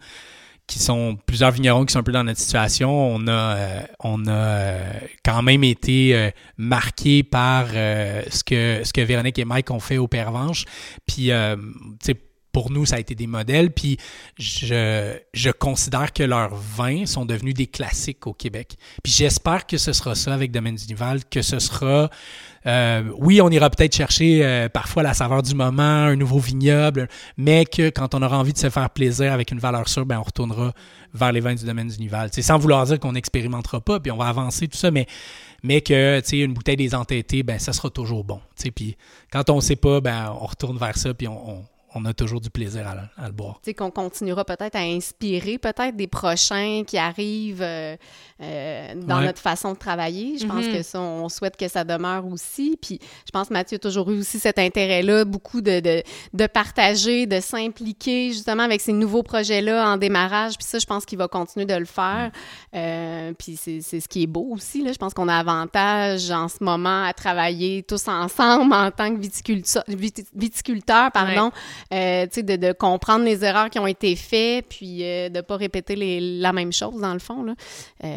[0.67, 3.57] qui sont, plusieurs vignerons qui sont un peu dans notre situation, on a,
[3.99, 4.77] on a
[5.23, 10.07] quand même été marqués par ce, que, ce que Véronique et Mike ont fait au
[10.07, 10.65] Pervenche.
[11.05, 11.33] Puis, tu
[12.01, 12.15] sais,
[12.55, 13.69] pour nous, ça a été des modèles.
[13.69, 13.97] Puis
[14.39, 18.77] je, je considère que leurs vins sont devenus des classiques au Québec.
[19.03, 22.09] Puis j'espère que ce sera ça avec Domaine Duval, que ce sera.
[22.65, 27.09] Euh, oui, on ira peut-être chercher euh, parfois la saveur du moment, un nouveau vignoble,
[27.35, 30.17] mais que quand on aura envie de se faire plaisir avec une valeur sûre, ben
[30.17, 30.71] on retournera
[31.13, 32.29] vers les vins du domaine du Nival.
[32.31, 35.07] C'est sans vouloir dire qu'on n'expérimentera pas, puis on va avancer tout ça, mais
[35.61, 38.39] mais que une bouteille des entêtés, ben ça sera toujours bon.
[38.73, 38.95] Puis
[39.29, 41.65] quand on ne sait pas, ben on retourne vers ça, puis on
[42.03, 43.59] a toujours du plaisir à, le boire.
[43.63, 47.95] Tu sais, qu'on continuera peut-être à inspirer peut-être des prochains qui arrivent euh,
[48.41, 50.37] euh, dans notre façon de travailler.
[50.37, 50.77] Je pense mm-hmm.
[50.77, 52.77] que ça, on souhaite que ça demeure aussi.
[52.81, 56.47] Puis je pense que Mathieu a toujours eu aussi cet intérêt-là, beaucoup de, de, de,
[56.47, 60.57] partager, de s'impliquer justement avec ces nouveaux projets-là en démarrage.
[60.57, 62.31] Puis ça, je pense qu'il va continuer de le faire.
[62.73, 62.77] Mm.
[62.77, 64.83] Euh, puis c'est ce qui est beau aussi.
[64.83, 64.91] Là.
[64.91, 69.19] Je pense qu'on a avantage en ce moment à travailler tous ensemble en tant que
[69.21, 71.51] viticulteurs, viticulteur, pardon.
[71.93, 75.55] Euh, de, de, comprendre les erreurs qui ont été faites, puis euh, de ne pas
[75.55, 77.43] répéter les, la même chose, dans le fond.
[77.43, 77.53] Là.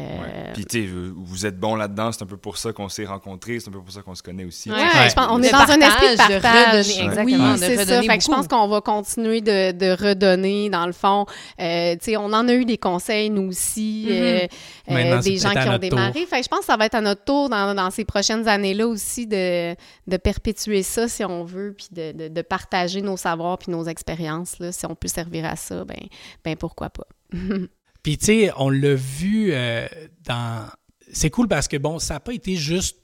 [0.09, 3.05] Euh, puis, tu sais, vous êtes bon là-dedans, c'est un peu pour ça qu'on s'est
[3.05, 4.71] rencontrés, c'est un peu pour ça qu'on se connaît aussi.
[4.71, 4.77] Ouais,
[5.09, 6.87] Je pense, on est dans un esprit de partage.
[6.87, 8.03] De exactement, oui, c'est ça.
[8.03, 11.27] Fait je pense qu'on va continuer de, de, redonner, dans le fond.
[11.59, 15.23] tu sais, on en a eu des conseils, nous aussi, mm-hmm.
[15.23, 16.27] des gens qui ont démarré.
[16.27, 18.87] Fait je pense que ça va être à notre tour dans, dans ces prochaines années-là
[18.87, 19.75] aussi de,
[20.07, 24.59] de perpétuer ça, si on veut, puis de, de partager nos savoirs puis nos expériences,
[24.59, 26.09] là, si on peut servir à ça, ben,
[26.45, 27.07] ben pourquoi pas.
[28.09, 29.87] puis tu sais, on l'a vu euh,
[30.25, 30.67] dans...
[31.13, 32.97] C'est cool parce que, bon, ça n'a pas été juste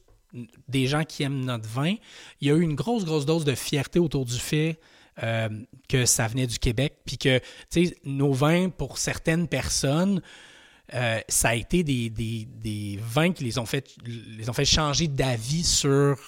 [0.67, 1.97] des gens qui aiment notre vin.
[2.41, 4.81] Il y a eu une grosse, grosse dose de fierté autour du fait
[5.23, 5.51] euh,
[5.91, 7.39] que ça venait du Québec, puis que,
[7.71, 10.23] tu sais, nos vins, pour certaines personnes,
[10.95, 14.65] euh, ça a été des, des, des, vins qui les ont fait, les ont fait
[14.65, 16.19] changer d'avis sur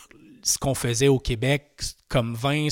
[0.47, 1.65] ce qu'on faisait au Québec
[2.09, 2.69] comme vin,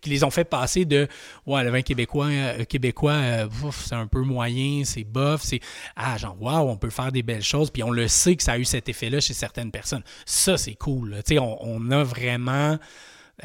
[0.00, 1.06] qui les ont fait passer de
[1.46, 5.60] ouais, le vin québécois, euh, québécois euh, c'est un peu moyen, c'est bof, c'est
[5.94, 8.52] ah, genre waouh, on peut faire des belles choses, puis on le sait que ça
[8.52, 10.02] a eu cet effet-là chez certaines personnes.
[10.24, 11.20] Ça, c'est cool.
[11.32, 12.78] On, on a vraiment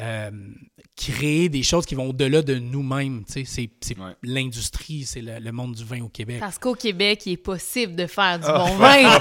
[0.00, 0.30] euh,
[0.96, 3.24] créer des choses qui vont au-delà de nous-mêmes.
[3.26, 3.70] C'est
[4.22, 6.38] l'industrie, c'est le, monde du vin au Québec.
[6.40, 8.58] Parce qu'au Québec, il est possible de faire du ah.
[8.58, 9.18] bon vin.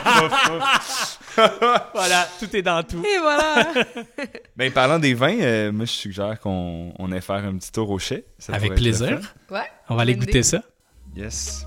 [1.94, 3.04] voilà, tout est dans tout.
[3.04, 3.74] Et voilà.
[4.56, 7.90] ben, parlant des vins, euh, moi, je suggère qu'on on aille faire un petit tour
[7.90, 8.26] au chai.
[8.50, 9.20] Avec plaisir.
[9.50, 10.64] Ouais, on va aller goûter ça.
[11.16, 11.66] Yes.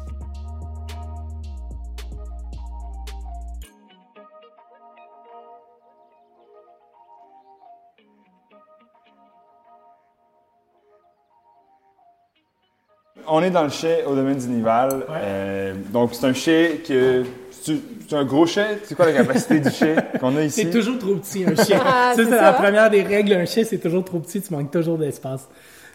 [13.29, 15.05] On est dans le chai au domaine d'Inival.
[15.11, 17.25] Euh, donc, c'est un chai que.
[17.63, 18.65] C'est un gros chai?
[18.85, 20.63] C'est quoi la capacité du chai qu'on a ici?
[20.63, 21.75] C'est toujours trop petit, un chai.
[21.85, 23.35] Ah, c'est la première des règles.
[23.35, 24.41] Un chai, c'est toujours trop petit.
[24.41, 25.49] Tu manques toujours d'espace.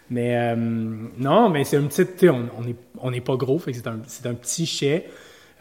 [0.08, 2.24] Mais euh, non, mais c'est une petite.
[2.24, 3.98] On n'est on est pas gros, c'est un,
[4.30, 5.06] un, petit chai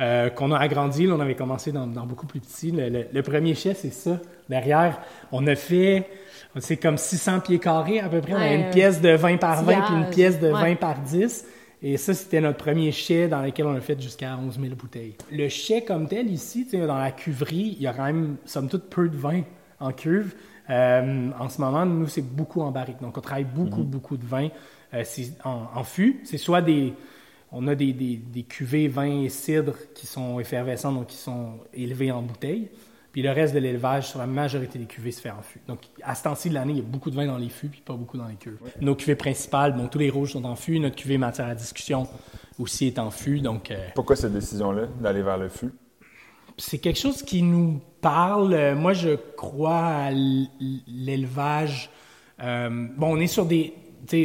[0.01, 1.07] euh, qu'on a agrandi.
[1.09, 2.71] on avait commencé dans, beaucoup plus petit.
[2.71, 4.19] Le, premier chai, c'est ça.
[4.49, 4.99] Derrière,
[5.31, 6.07] on a fait.
[6.59, 8.33] C'est comme 600 pieds carrés à peu près.
[8.33, 11.45] on a une pièce de 20 par 20 puis une pièce de 20 par 10.
[11.87, 15.13] Et ça, c'était notre premier chai dans lequel on a fait jusqu'à 11 000 bouteilles.
[15.31, 18.89] Le chai comme tel, ici, dans la cuverie, il y a quand même, somme toute,
[18.89, 19.43] peu de vin
[19.79, 20.33] en cuve.
[20.71, 22.99] Euh, en ce moment, nous, c'est beaucoup en barrique.
[23.01, 23.85] Donc, on travaille beaucoup, mhm.
[23.85, 24.49] beaucoup de vin
[24.95, 25.03] euh,
[25.43, 26.21] en, en, fût.
[26.23, 26.95] C'est soit des...
[27.51, 31.59] On a des, des, des, cuvées vin et cidre qui sont effervescents, donc qui sont
[31.71, 32.67] élevés en bouteilles.
[33.15, 35.61] Puis le reste de l'élevage, sur la majorité des cuvées, se fait en fût.
[35.69, 37.69] Donc, à ce temps-ci de l'année, il y a beaucoup de vin dans les fûts,
[37.69, 38.57] puis pas beaucoup dans les cuves.
[38.81, 40.81] Nos cuvées principales, bon, tous les rouges sont en fût.
[40.81, 42.09] Notre cuvée matière à discussion
[42.59, 43.39] aussi est en fût.
[43.39, 45.71] Donc, euh, Pourquoi cette décision-là d'aller vers le fût?
[46.57, 48.53] c'est quelque chose qui nous parle.
[48.53, 51.89] Euh, Moi, je crois à l'élevage.
[52.43, 53.73] Euh, bon, on est sur des.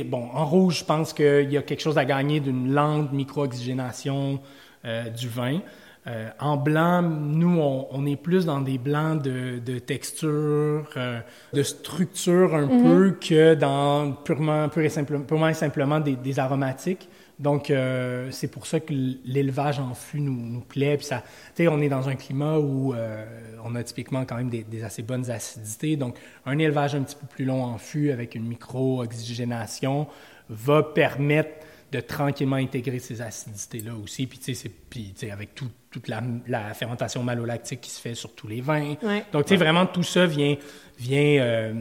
[0.05, 4.41] Bon, en rouge, je pense qu'il y a quelque chose à gagner d'une lente micro-oxygénation
[4.84, 5.61] euh, du vin.
[6.07, 11.21] Euh, en blanc, nous, on, on est plus dans des blancs de, de texture, euh,
[11.53, 16.39] de structure un peu que dans purement, pur et simple- purement et simplement des, des
[16.39, 17.09] aromatiques.
[17.39, 18.93] Donc, euh, c'est pour ça que
[19.25, 20.97] l'élevage en fût nous, nous plaît.
[20.97, 21.23] Puis ça,
[21.55, 23.25] tu sais, on est dans un climat où euh,
[23.65, 25.97] on a typiquement quand même des, des assez bonnes acidités.
[25.97, 30.07] Donc, un élevage un petit peu plus long en fût avec une micro-oxygénation
[30.49, 31.51] va permettre
[31.93, 34.27] de tranquillement intégrer ces acidités-là aussi.
[34.27, 38.47] Puis, tu sais, avec tout- toute la, la fermentation malolactique qui se fait sur tous
[38.47, 38.95] les vins.
[39.03, 39.24] Ouais.
[39.32, 40.57] Donc, tu sais, vraiment, tout ça vient,
[40.99, 41.72] vient, euh,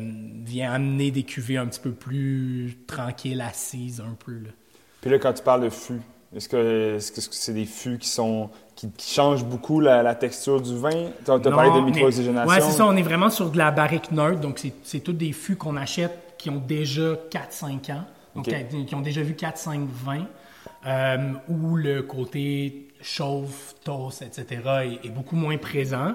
[0.45, 4.32] vient amener des cuvées un petit peu plus tranquilles, assises un peu.
[4.34, 4.49] Là.
[5.01, 6.01] Puis là, quand tu parles de fût,
[6.36, 10.76] est-ce que c'est des fûts qui sont qui, qui changent beaucoup la, la texture du
[10.78, 11.10] vin?
[11.26, 12.49] Tu as, parlé de micro-oxygénation.
[12.49, 12.86] Ouais, c'est ça.
[12.86, 14.39] On est vraiment sur de la barrique neutre.
[14.39, 18.05] Donc, c'est- c'est tous des fûts qu'on achète qui ont déjà 4-5 ans.
[18.36, 20.26] Donc, qui- qui ont déjà vu 4-5 vins.
[20.86, 24.62] euh, où le côté chauffe, toast, etc.
[25.04, 26.14] est, est beaucoup moins présent.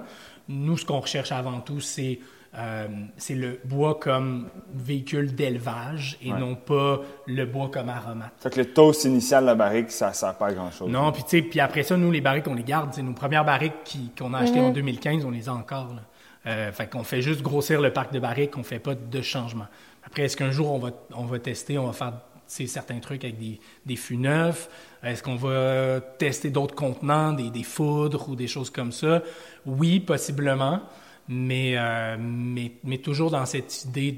[0.49, 2.19] Nous, ce qu'on recherche avant tout, c'est
[2.57, 6.39] euh, c'est le bois comme véhicule d'élevage et Ouais.
[6.39, 8.33] non pas le bois comme aromate.
[8.39, 10.89] Fait que le toast initial de la barrique, ça sert pas à grand-chose.
[10.89, 12.91] Non, puis tu sais, puis après ça, nous, les barriques, on les garde.
[12.91, 15.95] Tu sais, nos premières barriques qu'on a achetées en 2015, on les a encore.
[15.95, 16.03] Là.
[16.47, 19.67] Euh, fait qu'on fait juste grossir le parc de barriques, on fait pas de changement.
[20.07, 22.13] Après, est-ce qu'un jour, on va, on va tester, on va faire
[22.47, 24.69] certains trucs avec des, des fûts neufs?
[25.05, 29.23] Est-ce qu'on va tester d'autres contenants, des, des foudres ou des choses comme ça?
[29.67, 30.81] Oui, possiblement,
[31.29, 34.13] mais, euh, mais, mais toujours dans cette idée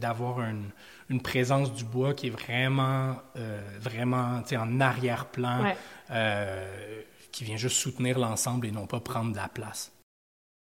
[0.00, 0.70] d'avoir une,
[1.10, 5.76] une présence du bois qui est vraiment, euh, vraiment en arrière-plan, Ouais.
[6.10, 9.92] euh, qui vient juste soutenir l'ensemble et non pas prendre de la place.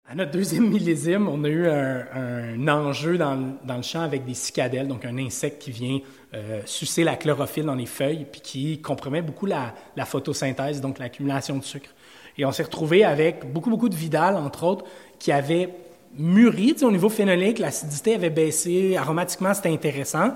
[0.09, 4.01] À notre deuxième millésime, on a eu un, un enjeu dans, le- dans le champ
[4.01, 5.99] avec des cicadelles, donc un insecte qui vient
[6.33, 9.73] euh, sucer la chlorophylle dans les feuilles, puis qui compromet beaucoup la,
[10.05, 11.89] photosynthèse, donc l'accumulation de sucre.
[12.37, 14.85] Et on s'est retrouvé avec beaucoup, beaucoup de Vidal, entre autres,
[15.19, 15.69] qui avaient
[16.17, 20.31] mûri, au niveau phénolique, l'acidité avait baissé, aromatiquement c'était intéressant,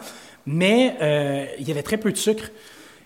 [0.45, 2.49] mais euh, il y avait très peu de sucre.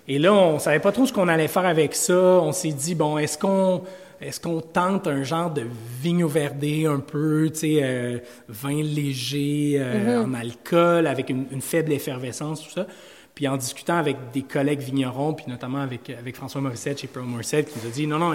[0.08, 2.16] Et là, on savait pas trop ce qu'on allait faire avec ça.
[2.16, 3.84] On s'est dit, bon, est-ce qu'on
[4.22, 5.64] est-ce qu'on tente un genre de
[6.02, 11.62] vigno verdé un peu, tu sais, euh, vin léger euh, en alcool, avec une, une
[11.62, 12.88] faible effervescence, tout ça?
[13.36, 17.26] Puis en discutant avec des collègues vignerons, puis notamment avec, avec François Morissette chez Pearl
[17.26, 18.34] Morissette, qui nous a dit, non, non,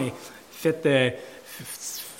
[0.50, 0.86] faites...
[0.86, 1.10] euh,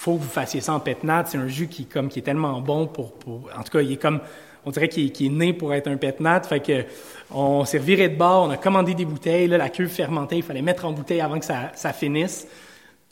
[0.04, 1.24] faut que vous fassiez ça en pétnat.
[1.26, 3.48] C'est un jus qui, comme, qui est tellement bon pour, pour...
[3.58, 4.20] En tout cas, il est comme...
[4.66, 6.42] On dirait qu'il est, né pour être un pétnat.
[6.42, 6.84] Fait que
[7.30, 9.48] on s'est reviré de bord, on a commandé des bouteilles.
[9.48, 12.46] Là, la cuve fermentée, il fallait mettre en bouteille avant que ça, ça finisse.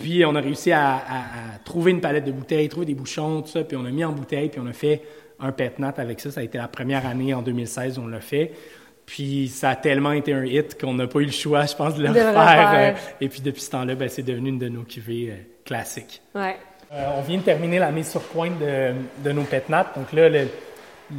[0.03, 3.43] Puis on a réussi à, à- à trouver une palette de bouteilles, trouver des bouchons,
[3.43, 3.63] tout ça.
[3.65, 5.03] Puis on a mis en bouteille, puis on a fait
[5.41, 6.31] un pétnat avec ça.
[6.31, 8.53] Ça a été la première année en 2016 où on l'a fait.
[9.07, 11.95] Puis ça a tellement été un hit qu'on n'a pas eu le choix, je pense,
[11.97, 12.71] de le De le refaire.
[12.75, 15.35] euh, et puis depuis ce temps-là, ben, c'est devenu une de nos cuvées euh,
[15.65, 16.23] classiques.
[16.35, 16.57] Ouais.
[16.93, 18.93] Euh, on vient de terminer la mise sur pointe de,
[19.25, 19.97] de nos pétnates.
[19.99, 20.47] Donc là, le-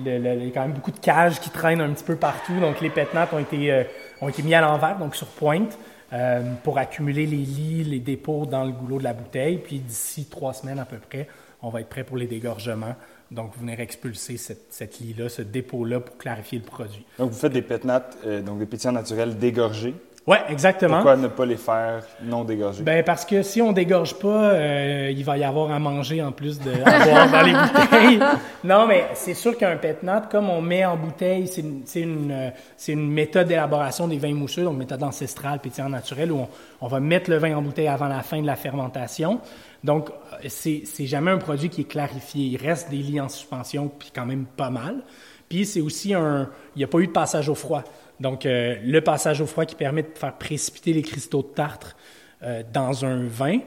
[0.05, 2.15] le- le- il y a quand même beaucoup de cages qui traînent un petit peu
[2.15, 2.57] partout.
[2.59, 3.83] Donc les pétnates ont été, euh,
[4.21, 5.77] ont été mis à l'envers, donc sur pointe,
[6.13, 9.57] euh, pour accumuler les lits, les dépôts dans le goulot de la bouteille.
[9.57, 11.27] Puis d'ici trois semaines à peu près,
[11.61, 12.95] on va être prêt pour les dégorgements.
[13.31, 17.03] Donc venir expulser cette, cette lit-là, ce dépôt-là pour clarifier le produit.
[17.17, 19.95] Donc, vous faites des pétnates, euh, donc des pétillants naturels dégorgés.
[20.25, 20.95] Ouais, exactement.
[20.95, 22.81] Pourquoi ne pas les faire non dégorgés?
[22.81, 26.31] Ben parce que si on dégorge pas, euh, il va y avoir à manger en
[26.31, 28.19] plus de à boire dans les bouteilles.
[28.63, 32.31] Non, mais c'est sûr qu'un pétnat, comme on met en bouteille, c'est une, c'est une,
[32.31, 36.47] euh, c'est une méthode d'élaboration des vins mousseux, donc méthode ancestrale, pétillant naturel, où on,
[36.79, 39.41] on va mettre le vin en bouteille avant la fin de la fermentation.
[39.83, 42.45] Donc, euh, c'est jamais un produit qui est clarifié.
[42.45, 45.03] Il reste des lits en suspension, puis quand même pas mal.
[45.49, 46.49] Puis c'est aussi un...
[46.75, 47.83] Il n'y a pas eu de passage au froid.
[48.19, 51.95] Donc, euh, le passage au froid qui permet de faire précipiter les cristaux de tartre
[52.43, 53.59] euh, dans un vin.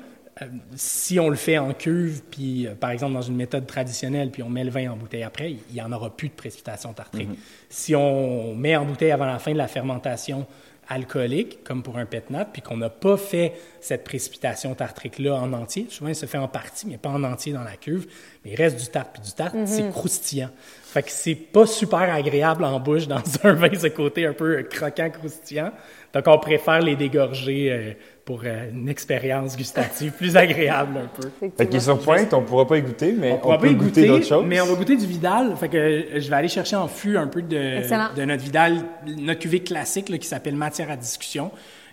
[0.42, 4.42] Euh, si on le fait en cuve, puis par exemple dans une méthode traditionnelle, puis
[4.42, 7.30] on met le vin en bouteille après, il n'y en aura plus de précipitation tartrique.
[7.70, 10.47] Si on met en bouteille avant la fin de la fermentation
[10.88, 15.86] alcoolique, comme pour un pétnat, puis qu'on n'a pas fait cette précipitation tartrique-là en entier,
[15.90, 18.07] souvent il se fait en partie, mais pas en entier dans la cuve,
[18.44, 20.51] Mais il reste du tarte, puis du tarte, c'est croustillant.
[20.97, 24.62] Fait que c'est pas super agréable en bouche dans un vin, ce côté un peu
[24.62, 25.70] croquant, croustillant.
[26.14, 27.92] Donc, on préfère les dégorger euh,
[28.24, 31.28] pour euh, une expérience gustative plus agréable un peu.
[31.55, 33.72] Fait qu'il est sur pointe, on pourra pas y goûter, mais on, pourra peut pas
[33.72, 34.44] y goûter, d'autres choses.
[34.47, 35.55] mais on va goûter du Vidal.
[35.57, 38.82] Fait que euh, je vais aller chercher en fût un peu de, notre Vidal,
[39.18, 41.51] notre cuvée classique là, qui s'appelle Matière à discussion,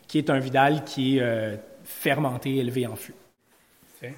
[0.08, 3.16] qui est un Vidal qui est euh, fermenté, élevé en fût.
[4.00, 4.14] Fait.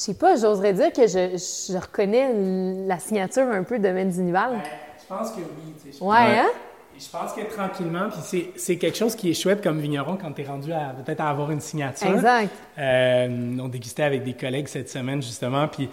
[0.00, 2.32] Je sais pas, j'oserais dire que je, je reconnais
[2.86, 4.52] la signature un peu de Mendinival.
[4.98, 5.92] Je pense que oui.
[5.92, 6.46] je- Ouais, hein?
[6.98, 10.32] Je pense que tranquillement, puis c'est- c'est quelque chose qui est chouette comme vigneron quand
[10.32, 12.10] tu es rendu à peut-être à avoir une signature.
[12.14, 12.48] Exact.
[12.78, 15.90] Euh, on dégustait avec des collègues cette semaine, justement, puis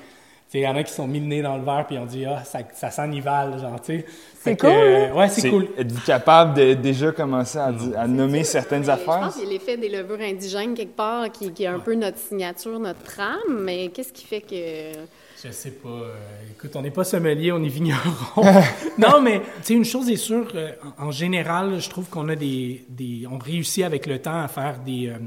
[0.53, 2.25] il y en a qui sont mis le nez dans le verre, puis on dit
[2.27, 4.05] «Ah, ça, ça sent Nival», genre, tu sais.
[4.39, 5.67] C'est que, cool, euh, ouais, c'est cool.
[5.77, 9.19] Êtes-vous capable de déjà commencer à, nommer certaines Mais Je affaires?
[9.19, 11.95] pense qu'il y a l'effet des levures indigènes quelque part qui, qui est un peu
[11.95, 14.99] notre signature, notre trame, mais qu'est-ce qui fait que.
[15.43, 15.89] Je sais pas.
[15.89, 16.13] euh,
[16.51, 18.01] écoute, on n'est pas sommelier, on est vigneron.
[18.97, 22.35] non, mais tu sais, une chose est sûre, euh, en, général, je trouve qu'on a
[22.35, 23.25] des, des.
[23.29, 25.17] On réussit avec le temps à faire des, euh,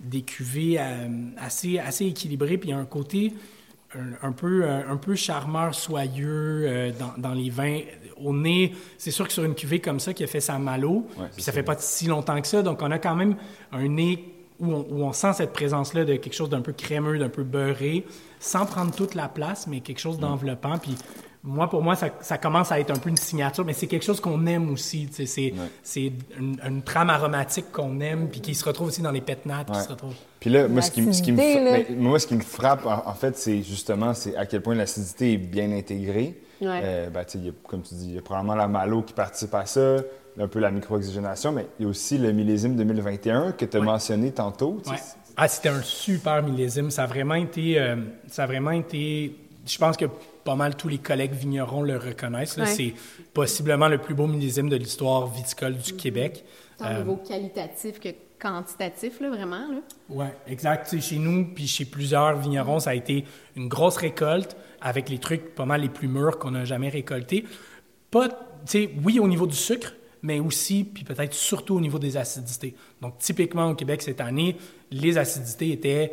[0.00, 1.08] des cuvées euh,
[1.38, 3.32] assez, assez équilibrées, puis il y a un côté
[3.94, 7.80] un, un peu, euh, un peu charmeur, soyeux euh, dans, dans les vins.
[8.16, 11.06] Au nez, c'est sûr que sur une cuvée comme ça qui a fait sa malo,
[11.18, 13.36] Ouais, puis ça fait pas si longtemps que ça, donc on a quand même
[13.72, 17.18] un nez où on, où on sent cette présence-là de quelque chose d'un peu crémeux,
[17.18, 18.06] d'un peu beurré,
[18.40, 20.78] sans prendre toute la place, mais quelque chose d'enveloppant.
[20.78, 20.94] Puis
[21.46, 24.04] moi, pour moi, ça, ça commence à être un peu une signature, mais c'est quelque
[24.04, 25.08] chose qu'on aime aussi.
[25.12, 29.66] C'est une, une trame aromatique qu'on aime, puis qui se retrouve aussi dans les pétnates,
[29.70, 29.82] qui Ouais.
[29.82, 30.14] se retrouve.
[30.40, 31.84] Puis là, moi, ce qui, me- ce qui me, L'acidité, fra- là.
[31.90, 34.74] mais moi, ce qui me frappe, en, en fait, c'est justement c'est à quel point
[34.74, 36.40] l'acidité est bien intégrée.
[36.60, 36.80] Ouais.
[36.82, 39.54] Euh, ben, y a- comme tu dis, il y a probablement la malo qui participe
[39.54, 39.96] à ça,
[40.38, 43.80] un peu la micro-oxygénation, mais il y a aussi le millésime 2021 que tu as
[43.80, 43.86] Ouais.
[43.86, 44.82] mentionné tantôt.
[45.36, 46.90] Ah, c'était un super millésime.
[46.90, 47.78] Ça a vraiment été.
[47.78, 47.96] euh,
[48.28, 49.36] ça a vraiment été.
[49.66, 50.06] Je pense que
[50.46, 52.56] pas mal tous les collègues vignerons le reconnaissent.
[52.56, 52.66] Ouais.
[52.66, 52.94] C'est
[53.34, 56.44] possiblement le plus beau millésime de l'histoire viticole du Québec.
[56.78, 59.66] Tant au niveau qualitatif que quantitatif, là, vraiment.
[59.68, 59.80] Là.
[60.08, 60.98] Oui, exact.
[61.00, 63.24] Chez nous, puis chez plusieurs vignerons, ça a été
[63.56, 67.44] une grosse récolte avec les trucs pas mal les plus mûrs qu'on n'a jamais récoltés.
[68.10, 68.34] Pas, tu
[68.66, 72.74] sais, oui, au niveau du sucre, mais aussi, puis peut-être surtout au niveau des acidités.
[73.00, 74.56] Donc, typiquement au Québec cette année,
[74.90, 76.12] les acidités étaient,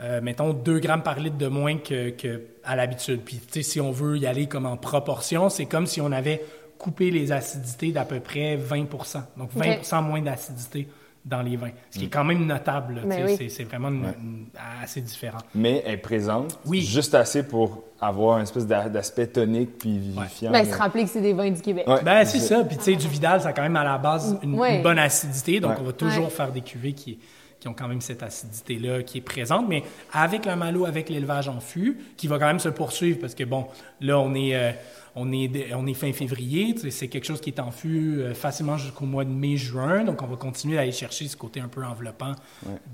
[0.00, 3.20] euh, mettons, 2 grammes par litre de moins que, que à l'habitude.
[3.24, 6.12] Puis, tu sais, si on veut y aller comme en proportion, c'est comme si on
[6.12, 6.42] avait
[6.78, 10.88] coupé les acidités d'à peu près 20% Donc, 20% moins d'acidité
[11.24, 11.70] dans les vins.
[11.92, 13.00] Ce qui est quand même notable.
[13.04, 13.36] oui.
[13.36, 14.46] c'est- C'est vraiment une- une-
[14.82, 15.38] assez différent.
[15.54, 16.80] Mais elle est présente, Oui.
[16.80, 20.50] juste assez pour avoir une espèce d'a- d'aspect tonique puis vivifiant.
[20.50, 21.86] Ben, se rappeler que c'est des vins du Québec.
[21.86, 22.02] Ouais.
[22.02, 22.64] Ben, c'est ça.
[22.64, 24.78] Puis, tu sais, du Vidal, ça a quand même à la base une, Ouais.
[24.78, 25.60] une bonne acidité.
[25.60, 25.76] Donc, Ouais.
[25.80, 26.30] on va toujours Ouais.
[26.30, 27.20] faire des cuvées qui,
[27.62, 29.68] qui ont quand même cette acidité-là qui est présente.
[29.68, 33.36] Mais avec la malo, avec l'élevage en fût, qui va quand même se poursuivre parce
[33.36, 33.68] que, bon,
[34.00, 34.72] là, on est, euh,
[35.14, 36.74] on est, on est fin février.
[36.74, 40.02] tu sais, C'est quelque chose qui est en fût euh, facilement jusqu'au mois de mai-juin.
[40.02, 42.32] Donc, on va continuer d'aller chercher ce côté un peu enveloppant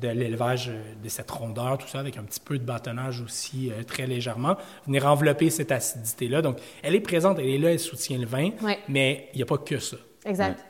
[0.03, 3.71] de l'élevage euh, de cette rondeur, tout ça, avec un petit peu de bâtonnage aussi
[3.71, 4.59] euh, très légèrement.
[4.87, 6.43] Venir envelopper cette acidité-là.
[6.43, 8.51] Donc, elle est présente, elle est là, elle soutient le vin.
[8.61, 8.79] Ouais.
[8.87, 9.97] Mais il n'y a pas que ça.
[10.27, 10.63] Exact.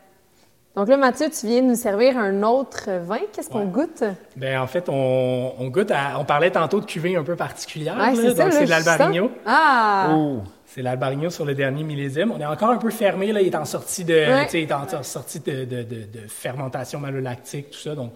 [0.77, 3.19] Donc là, Mathieu, tu viens de nous servir un autre vin.
[3.33, 3.73] Qu'est-ce qu'on Ouais.
[3.73, 4.05] goûte?
[4.37, 6.19] Ben, en fait, on, on goûte à.
[6.21, 7.97] On parlait tantôt de cuvée un peu particulière.
[7.97, 9.31] Ouais, c'est ça, donc, c'est de sens.
[9.45, 10.15] Ah!
[10.15, 10.43] Oh!
[10.67, 12.31] C'est l'Albarigno sur le dernier millésime.
[12.31, 13.33] On est encore un peu fermé.
[13.33, 13.41] Là.
[13.41, 14.47] Il est en sortie de, Ouais.
[14.53, 17.95] il est en sortie de, de- de- de fermentation malolactique, tout ça.
[17.97, 18.13] Donc,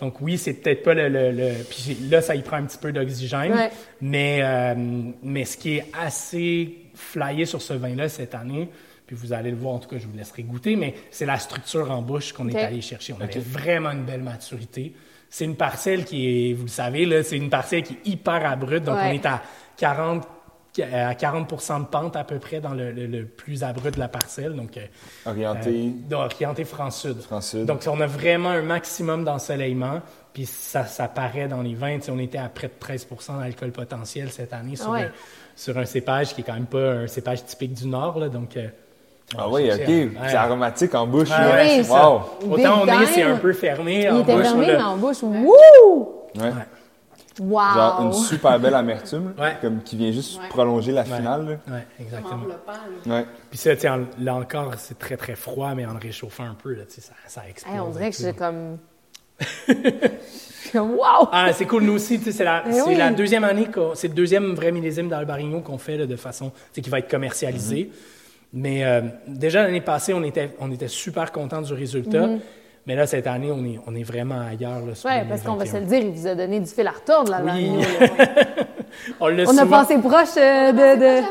[0.00, 1.08] donc oui, c'est peut-être pas le.
[1.08, 3.52] le- le- puis là, ça y prend un petit peu d'oxygène.
[3.52, 3.70] Ouais.
[4.00, 4.74] Mais, euh,
[5.22, 8.70] mais ce qui est assez flyé sur ce vin-là cette année,
[9.06, 11.38] puis vous allez le voir, en tout cas, je vous laisserai goûter, mais c'est la
[11.38, 13.14] structure en bouche qu'on est allé chercher.
[13.18, 14.94] On avait vraiment une belle maturité.
[15.28, 18.44] C'est une parcelle qui est, vous le savez, là, c'est une parcelle qui est hyper
[18.44, 18.84] abrupte.
[18.84, 19.08] Donc, Ouais.
[19.08, 19.42] on est à
[19.78, 20.26] 40,
[20.92, 21.50] à 40
[21.80, 24.54] de pente à peu près dans le, le- le plus abrupt de la parcelle.
[24.54, 24.86] Donc, euh,
[25.26, 27.20] Orienté euh, orienté France-Sud.
[27.22, 27.64] France-Sud.
[27.66, 30.00] Donc, on a vraiment un maximum d'ensoleillement,
[30.34, 31.98] puis ça, ça paraît dans les vins.
[32.08, 35.04] On était à près de 13% d'alcool potentiel cette année sur, Ouais.
[35.04, 35.10] un,
[35.56, 38.18] sur un cépage qui est quand même pas un cépage typique du Nord.
[38.18, 38.68] Là, donc, euh,
[39.38, 40.10] Ah va oui, OK.
[40.28, 41.30] C'est aromatique en bouche.
[41.30, 42.10] Ouais, Oui, c'est ça.
[42.10, 42.20] Wow!
[42.50, 44.42] Autant on est, c'est un peu fermé Il en était bouche.
[44.42, 45.22] fermé, mais en bouche.
[45.22, 46.08] Wouh!
[46.38, 46.50] Ouais.
[47.40, 47.60] Wow!
[47.74, 49.56] Genre une super belle amertume, Ouais.
[49.62, 50.48] comme qui vient juste Ouais.
[50.50, 51.58] prolonger la finale.
[51.66, 52.44] Ouais, exactement.
[53.06, 53.24] Ouais.
[53.48, 53.70] Puis ça,
[54.20, 57.42] là encore, c'est très très froid, mais en le réchauffant un peu, là, ça, ça
[57.48, 57.74] explose.
[57.74, 58.76] Hey, on dirait que j'ai comme.
[60.72, 61.28] Comme, wow!
[61.32, 62.94] Ah, c'est cool, nous aussi, tu sais, c'est la, Eh oui.
[62.94, 66.88] la deuxième année, c'est le deuxième vrai millésime d'Albarigno qu'on fait là, de façon, qui
[66.88, 67.90] va être commercialisé.
[68.52, 72.28] Mais euh, déjà l'année passée, on était, on était super contents du résultat.
[72.86, 74.80] Mais là, cette année, on est, on est vraiment ailleurs.
[74.84, 74.92] Oui,
[75.28, 75.72] parce qu'on va 2021.
[75.72, 77.70] se le dire, il vous a donné du fil à retordre, là, Oui.
[77.80, 78.06] là.
[79.20, 80.96] On l'a On a souvent- passé proche euh, de...
[81.00, 81.22] de...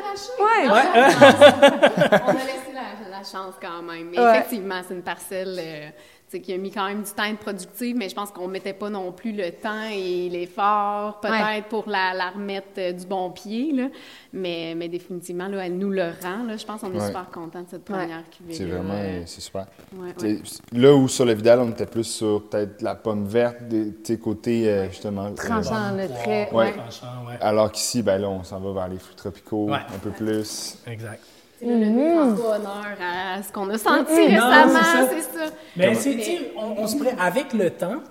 [0.41, 0.67] Ouais.
[2.25, 4.07] On a laissé la, la chance quand même.
[4.11, 4.31] Mais Ouais.
[4.39, 5.89] effectivement, c'est une parcelle euh,
[6.31, 8.31] tu sais, qui a mis quand même du temps à être productive, mais je pense
[8.31, 11.61] qu'on ne mettait pas non plus le temps et l'effort, peut-être, Ouais.
[11.69, 13.73] pour la, la remettre euh, du bon pied.
[13.73, 13.87] Là.
[14.31, 16.43] Mais, mais définitivement, là, elle nous le rend.
[16.45, 16.55] Là.
[16.55, 17.07] Je pense qu'on est Ouais.
[17.07, 18.53] super contents de cette première cuvée.
[18.53, 18.93] C'est vraiment,
[19.25, 19.65] c'est super.
[19.97, 20.37] ouais,
[20.71, 24.17] Là où sur le Vidal, on était plus sur peut-être la pomme verte, des t'sais,
[24.17, 25.25] côté euh, justement.
[25.25, 26.49] euh, Tranchant, le trait.
[26.53, 26.65] Ouais.
[26.67, 26.71] Ouais.
[26.71, 27.37] Tranchant, ouais.
[27.41, 29.79] alors qu'ici, ben là, on s'en va vers les fruits tropicaux Ouais.
[29.93, 30.77] un peu plus.
[30.87, 31.19] Exact.
[31.61, 34.35] Le ne prend pas honneur à ce qu'on a senti Mhm.
[34.35, 35.09] Non, récemment, c'est ça.
[35.31, 35.53] c'est ça.
[35.75, 38.01] Mais c'est, on, on se pré- avec le temps,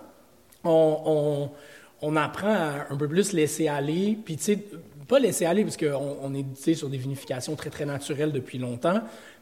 [0.64, 1.50] on,
[2.02, 4.18] on, on apprend à un peu plus laisser aller.
[4.24, 4.58] Puis, tu sais,
[5.08, 8.32] pas laisser aller, parce qu'on on est tu sais, sur des vinifications très, très naturelles
[8.32, 9.00] depuis longtemps,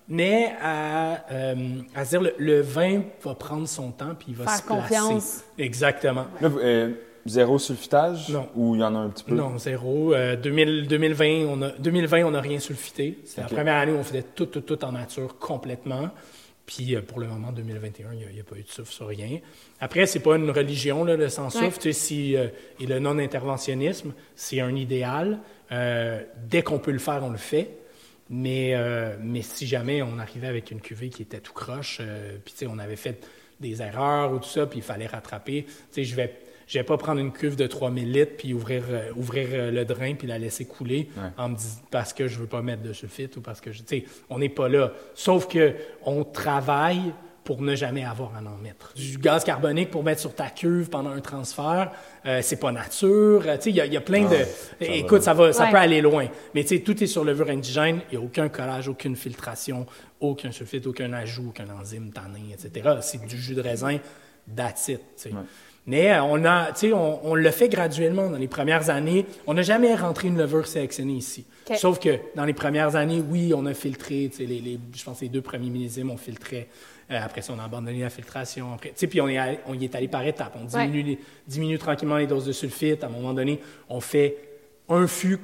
[0.08, 1.54] mais à, euh,
[1.94, 4.62] à se dire le, le vin va prendre son temps, puis il va Faire se
[4.62, 4.80] placer.
[4.80, 5.44] confiance.
[5.58, 6.24] Exactement.
[6.40, 6.92] Là, vous- euh,
[7.28, 8.28] zéro sulfitage?
[8.28, 8.48] Non.
[8.54, 9.34] Ou il y en a un petit peu?
[9.34, 10.14] Non, zéro.
[10.14, 13.18] Euh, 2000 2020, on a, 2020, on n'a rien sulfité.
[13.24, 16.10] C'était la première année où on faisait tout, tout, tout en nature complètement.
[16.66, 19.38] Puis euh, pour le moment, 2021, il n'y a, pas eu de souffle sur rien.
[19.80, 21.64] Après, c'est pas une religion, là, le sans-souffle.
[21.64, 21.72] Ouais.
[21.72, 22.48] Tu sais, si, euh,
[22.78, 25.38] et le non-interventionnisme, c'est un idéal.
[25.72, 27.70] Euh, dès qu'on peut le faire, on le fait.
[28.30, 32.36] Mais, euh, mais si jamais on arrivait avec une cuvée qui était tout croche, euh,
[32.44, 33.24] puis tu sais, on avait fait
[33.58, 36.32] des erreurs ou tout ça, puis il fallait rattraper, tu sais, je vais,
[36.68, 39.84] je vais pas prendre une cuve de 3000 litres puis ouvrir, euh, ouvrir euh, le
[39.84, 41.30] drain puis la laisser couler Ouais.
[41.36, 43.78] en me disant parce que je veux pas mettre de sulfite ou parce que, je-
[43.78, 44.92] tu sais, on n'est pas là.
[45.14, 47.12] Sauf que on travaille
[47.42, 48.92] pour ne jamais avoir à en mettre.
[48.94, 51.92] Du gaz carbonique pour mettre sur ta cuve pendant un transfert,
[52.26, 53.42] euh, c'est pas nature.
[53.46, 54.36] Euh, Tu sais, il y, a- il y a plein de...
[54.36, 54.44] ça
[54.82, 55.24] Écoute, va.
[55.24, 56.26] ça, va, ça peut aller loin.
[56.54, 58.00] Mais tu sais, tout est sur levure indigène.
[58.12, 59.86] Il n'y a aucun collage, aucune filtration,
[60.20, 62.96] aucun sulfite, aucun ajout, aucun enzyme, tannin, etc.
[63.00, 63.96] C'est du jus de raisin,
[64.54, 65.28] that's it, tu sais.
[65.30, 65.40] Ouais.
[65.88, 69.26] Mais euh, on a, tu sais, on, on le fait graduellement dans les premières années.
[69.46, 71.44] On n'a jamais rentré une levure sélectionnée ici.
[71.76, 74.30] Sauf que dans les premières années, oui, on a filtré.
[74.38, 76.68] Les, les- je pense que les deux premiers millésimes, on filtrait.
[77.10, 78.74] Euh, après ça, on a abandonné la filtration.
[78.74, 80.56] Après, puis on, est allé- on y est allé par étapes.
[80.60, 83.02] On diminue, les- diminue tranquillement les doses de sulfite.
[83.02, 84.36] À un moment donné, on fait
[84.90, 85.38] un fût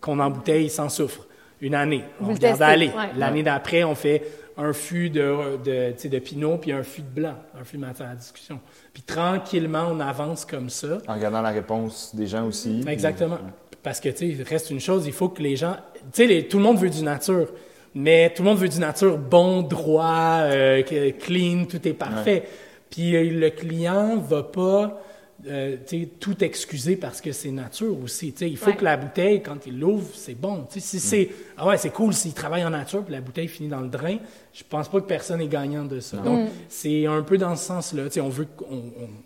[0.00, 1.26] qu'on embouteille sans soufre.
[1.62, 2.04] Une année.
[2.22, 2.86] On Vous regarde aller.
[2.88, 3.10] ouais.
[3.18, 4.22] L'année d'après, on fait
[4.56, 8.10] un fût de, de, de pinot puis un fût de blanc, un fût de matière
[8.10, 8.60] à discussion.
[8.92, 10.98] Puis tranquillement, on avance comme ça.
[11.08, 12.84] En regardant la réponse des gens aussi.
[12.86, 13.38] Exactement.
[13.82, 15.76] Parce que, tu sais, il reste une chose, il faut que les gens...
[16.12, 17.48] Tu sais, tout le monde veut du nature,
[17.94, 20.82] mais tout le monde veut du nature bon, droit, euh,
[21.18, 22.44] clean, tout est parfait.
[22.90, 25.02] Puis euh, le client va pas...
[25.46, 25.76] euh,
[26.18, 28.34] tout excuser parce que c'est nature aussi.
[28.40, 28.76] Il faut Ouais.
[28.76, 30.66] que la bouteille, quand il l'ouvre, c'est bon.
[30.70, 33.80] Si c'est ah ouais, c'est cool s'il travaille en nature puis la bouteille finit dans
[33.80, 34.16] le drain,
[34.52, 36.18] je pense pas que personne est gagnant de ça.
[36.18, 38.02] Donc c'est un peu dans ce sens-là.
[38.22, 38.82] On veut on-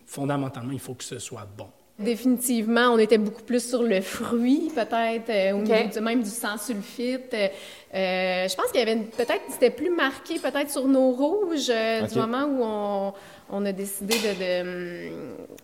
[0.07, 1.67] fondamentalement, il faut que ce soit bon.
[1.97, 5.69] Définitivement, on était beaucoup plus sur le fruit, peut-être, euh, au OK.
[5.69, 7.33] niveau du, même du sans sulfite.
[7.35, 12.03] Euh, je pense qu'il y avait peut-être c'était plus marqué peut-être sur nos rouges euh,
[12.03, 13.13] du moment où on,
[13.51, 14.35] on a décidé de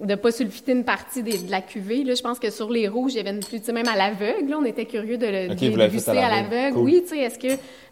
[0.01, 2.05] de, de pas sulfiter une partie des- de la cuvée.
[2.05, 3.89] Là, je pense que sur les rouges, il y avait une plus, tu sais, même
[3.89, 6.74] à l'aveugle, on était curieux de le OK, de vous l'avez déguster fait à l'aveugle.
[6.74, 6.85] Cool.
[6.85, 7.49] Oui, tu sais, est-ce que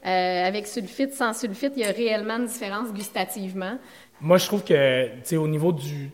[0.07, 3.79] euh, avec sulfite, sans sulfite, il y a réellement une différence gustativement?
[4.21, 6.11] Moi, je trouve que, tu sais, au niveau du,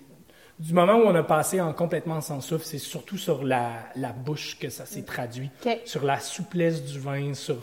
[0.58, 4.12] du moment où on a passé en complètement sans souffle, c'est surtout sur la, la
[4.12, 5.50] bouche que ça s'est traduit.
[5.66, 5.78] OK.
[5.84, 7.56] Sur la souplesse du vin, sur,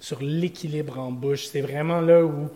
[0.00, 1.46] sur l'équilibre en bouche.
[1.46, 2.48] C'est vraiment là où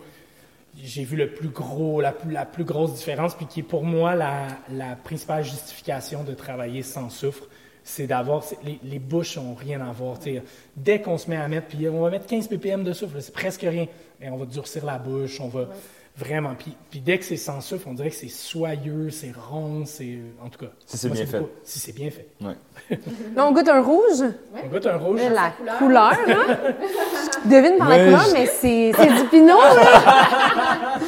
[0.81, 3.83] j'ai vu le plus gros, la plus, la plus grosse différence, puis qui est pour
[3.83, 7.43] moi la, la principale justification de travailler sans soufre.
[7.85, 8.43] C'est d'avoir.
[8.63, 10.17] Les, les bouches n'ont rien à voir.
[10.17, 10.43] tu sais.
[10.77, 13.33] Dès qu'on se met à mettre, puis on va mettre 15 ppm de soufre, c'est
[13.33, 13.87] presque rien.
[14.21, 15.67] Et on va durcir la bouche, on va.
[16.15, 16.53] Vraiment.
[16.53, 20.19] Puis, puis dès que c'est sans soufre, on dirait que c'est soyeux, c'est rond, c'est.
[20.41, 20.71] En tout cas.
[20.85, 21.39] Si c'est bien fait.
[21.39, 22.27] beaucoup- Si c'est bien fait.
[22.39, 22.53] Ouais.
[23.35, 24.23] Là, on goûte un rouge?
[24.63, 25.19] On goûte un rouge.
[25.33, 26.57] La couleur, hein?
[27.45, 30.99] Je devine par la couleur, je- mais c'est c'est du pinot, là!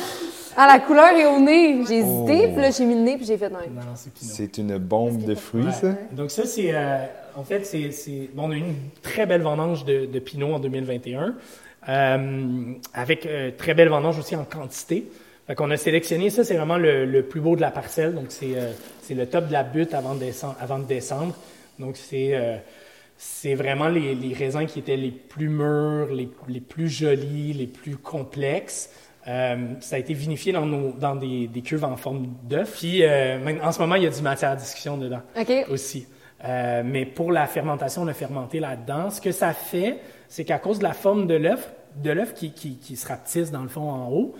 [0.57, 1.83] À la couleur et au nez.
[1.87, 2.51] J'ai hésité, Oh.
[2.53, 3.59] puis là, j'ai mis le nez, puis j'ai fait non.
[3.59, 4.31] Non, c'est pinot.
[4.35, 5.71] C'est une bombe de fruits, Ouais.
[5.71, 5.87] ça?
[6.11, 6.69] Donc ça, c'est...
[6.73, 6.97] euh,
[7.37, 7.91] en fait, c'est...
[7.91, 11.35] c'est- bon, on a eu une très belle vendange de, de Pinot en 2021,
[11.89, 12.63] euh,
[12.93, 15.09] avec euh, très belle vendange aussi en quantité.
[15.47, 18.15] Fait qu'on a sélectionné, ça, c'est vraiment le, le plus beau de la parcelle.
[18.15, 18.71] Donc, c'est euh,
[19.03, 20.55] c'est le top de la butte avant de descendre.
[20.59, 21.35] Avant de descendre.
[21.77, 22.31] Donc, c'est...
[23.17, 27.67] c'est vraiment les, les raisins qui étaient les plus mûrs, les, les plus jolis, les
[27.67, 28.89] plus complexes.
[29.27, 32.77] Euh, ça a été vinifié dans, nos, dans des, des cuves en forme d'œuf.
[32.77, 35.21] Puis, euh, en ce moment, il y a du matière à discussion dedans
[35.69, 36.07] aussi.
[36.43, 39.09] Euh, mais pour la fermentation, on a fermenté là-dedans.
[39.09, 42.51] Ce que ça fait, c'est qu'à cause de la forme de l'œuf, de l'œuf qui,
[42.51, 44.35] qui, qui se rapetisse dans le fond en haut,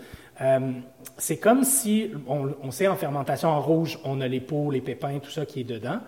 [1.16, 4.82] c'est comme si, on, on sait en fermentation en rouge, on a les peaux, les
[4.82, 6.00] pépins, tout ça qui est dedans.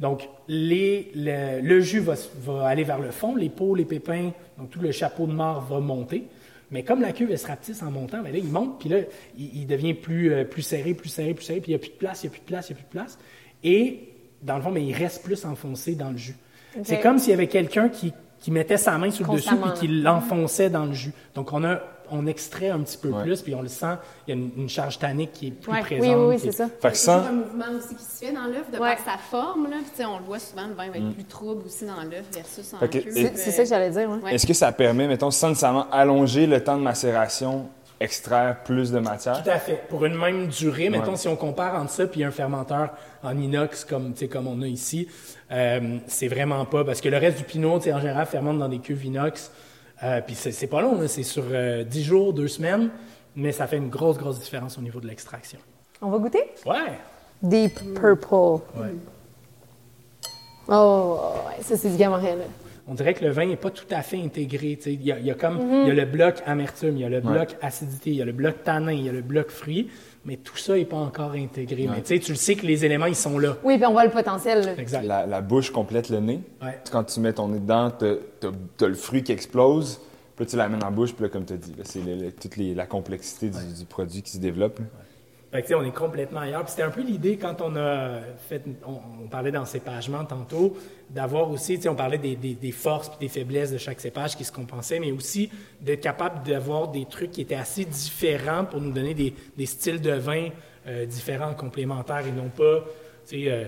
[0.00, 4.70] Donc, les, le, le jus va, aller vers le fond, les peaux, les pépins, donc
[4.70, 6.24] tout le chapeau de mort va monter.
[6.70, 8.98] Mais comme la cuve elle se rapetisse en montant, ben là, il monte, puis là,
[9.36, 11.78] il, il devient plus, euh, plus serré, plus serré, plus serré, puis il n'y a
[11.80, 13.18] plus de place, il n'y a plus de place, il n'y a plus de place.
[13.62, 14.08] Et,
[14.42, 16.36] dans le fond, il reste plus enfoncé dans le jus.
[16.82, 19.72] C'est comme s'il y avait quelqu'un qui, qui mettait sa main sur le dessus puis
[19.80, 21.12] qui l'enfonçait dans le jus.
[21.34, 23.22] Donc, on a on extrait un petit peu Ouais.
[23.22, 23.94] plus, puis on le sent,
[24.26, 25.80] il y a une, une charge tannique qui est plus Ouais.
[25.80, 26.16] présente.
[26.16, 26.68] Oui, oui, c'est ça.
[26.80, 28.96] Fait que sans, un mouvement aussi qui se fait dans l'œuf, de Ouais.
[28.96, 29.70] par sa forme.
[29.70, 29.76] Là.
[29.94, 32.72] Puis, on le voit souvent, le vin va être plus trouble aussi dans l'œuf versus
[32.74, 33.16] en Fait que- cuve.
[33.16, 34.08] et- C'est c'est ça que j'allais dire.
[34.10, 34.16] ouais.
[34.22, 34.34] Ouais.
[34.34, 37.68] est-ce que ça permet, mettons, sans nécessairement allonger le temps de macération,
[38.00, 39.42] extraire plus de matière?
[39.42, 39.84] Tout à fait.
[39.88, 42.90] Pour une même durée, mettons, si on compare entre ça puis un fermenteur
[43.22, 45.06] en inox comme, tu sais, comme on a ici,
[45.52, 46.84] euh, c'est vraiment pas.
[46.84, 49.50] Parce que le reste du pinot, tu sais, en général, fermente dans des cuves inox.
[50.02, 52.90] Euh, puis c'est pas long, c'est sur euh, 10 jours, 2 semaines,
[53.36, 55.58] mais ça fait une grosse, grosse différence au niveau de l'extraction.
[56.00, 56.42] On va goûter?
[56.64, 56.98] Ouais!
[57.42, 58.62] Deep Purple.
[58.76, 58.94] Ouais.
[60.68, 61.18] Oh,
[61.48, 62.46] ouais, ça, c'est du Gamarelle.
[62.90, 64.76] On dirait que le vin n'est pas tout à fait intégré.
[64.76, 64.92] tu sais.
[64.94, 65.82] Il y, a, y a comme Mm-hmm.
[65.84, 68.24] il y a le bloc amertume, il y a le bloc acidité, il y a
[68.24, 69.88] le bloc tanin, il y a le bloc fruit,
[70.24, 71.86] mais tout ça n'est pas encore intégré.
[71.88, 73.56] Mais tu sais, tu le sais que les éléments, ils sont là.
[73.62, 74.64] Oui, puis on voit le potentiel.
[74.64, 74.72] là.
[74.76, 75.04] Exact.
[75.04, 76.40] La, la bouche complète le nez.
[76.60, 76.78] Ouais.
[76.90, 80.00] Quand tu mets ton nez dedans, t'as as, le fruit qui explose.
[80.34, 82.16] Puis là, tu l'amènes en bouche, puis là, comme tu as dit, là, c'est le-
[82.16, 84.78] le- toute les- la complexité du, du produit qui se développe.
[84.80, 84.84] là.
[85.52, 86.68] On est complètement ailleurs.
[86.68, 90.76] C'était un peu l'idée quand on a fait, on, parlait d'encépagement tantôt,
[91.08, 95.00] d'avoir aussi, on parlait des, forces puis des faiblesses de chaque cépage qui se compensaient,
[95.00, 95.50] mais aussi
[95.80, 100.12] d'être capable d'avoir des trucs qui étaient assez différents pour nous donner des, styles de
[100.12, 100.50] vin
[100.86, 102.84] euh, différents, complémentaires et non pas,
[103.32, 103.64] euh,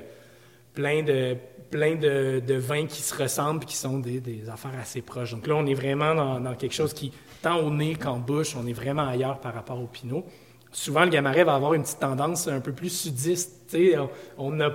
[0.72, 5.32] plein de vins qui se ressemblent puis qui sont des, des affaires assez proches.
[5.32, 8.54] Donc là, on est vraiment dans, dans quelque chose qui, tant au nez qu'en bouche,
[8.54, 10.24] on est vraiment ailleurs par rapport au pinot.
[10.72, 13.66] Souvent, le Gamaret va avoir une petite tendance un peu plus sudiste.
[13.70, 13.98] tu sais.
[14.38, 14.70] On- n'a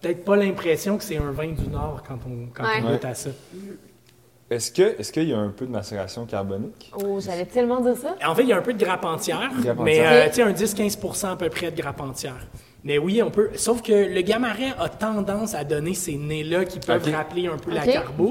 [0.00, 2.92] peut-être pas l'impression que c'est un vin du Nord quand on, quand on Ouais.
[2.94, 3.30] goûte à ça.
[4.50, 6.92] Est-ce que est-ce qu'il y a un peu de macération carbonique?
[6.94, 8.16] Oh, j'allais tellement dire ça.
[8.26, 10.42] En fait, il y a un peu de grappe entière, Grappe mais euh, tu sais,
[10.42, 12.46] un 10-15% à peu près de grappe entière.
[12.84, 13.50] Mais oui, on peut.
[13.54, 17.70] Sauf que le Gamaret a tendance à donner ces nez-là qui peuvent rappeler un peu
[17.72, 18.30] la carbo.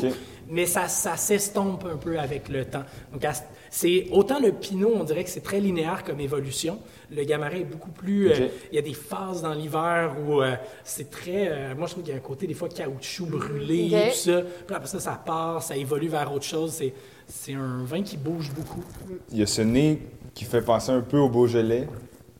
[0.51, 2.83] Mais ça, ça s'estompe un peu avec le temps.
[3.13, 3.25] Donc,
[3.69, 6.77] c'est autant le Pinot, on dirait que c'est très linéaire comme évolution.
[7.09, 8.29] Le Gamaret est beaucoup plus.
[8.29, 11.47] euh, il y a des phases dans l'hiver où euh, c'est très.
[11.47, 14.09] euh, moi, je trouve qu'il y a un côté des fois caoutchouc brûlé, Ok.
[14.11, 14.41] tout ça.
[14.67, 16.73] Puis après ça, ça part, ça évolue vers autre chose.
[16.73, 16.93] C'est,
[17.27, 18.83] c'est un vin qui bouge beaucoup.
[19.31, 20.01] Il y a ce nez
[20.33, 21.87] qui fait penser un peu au Beaujolais,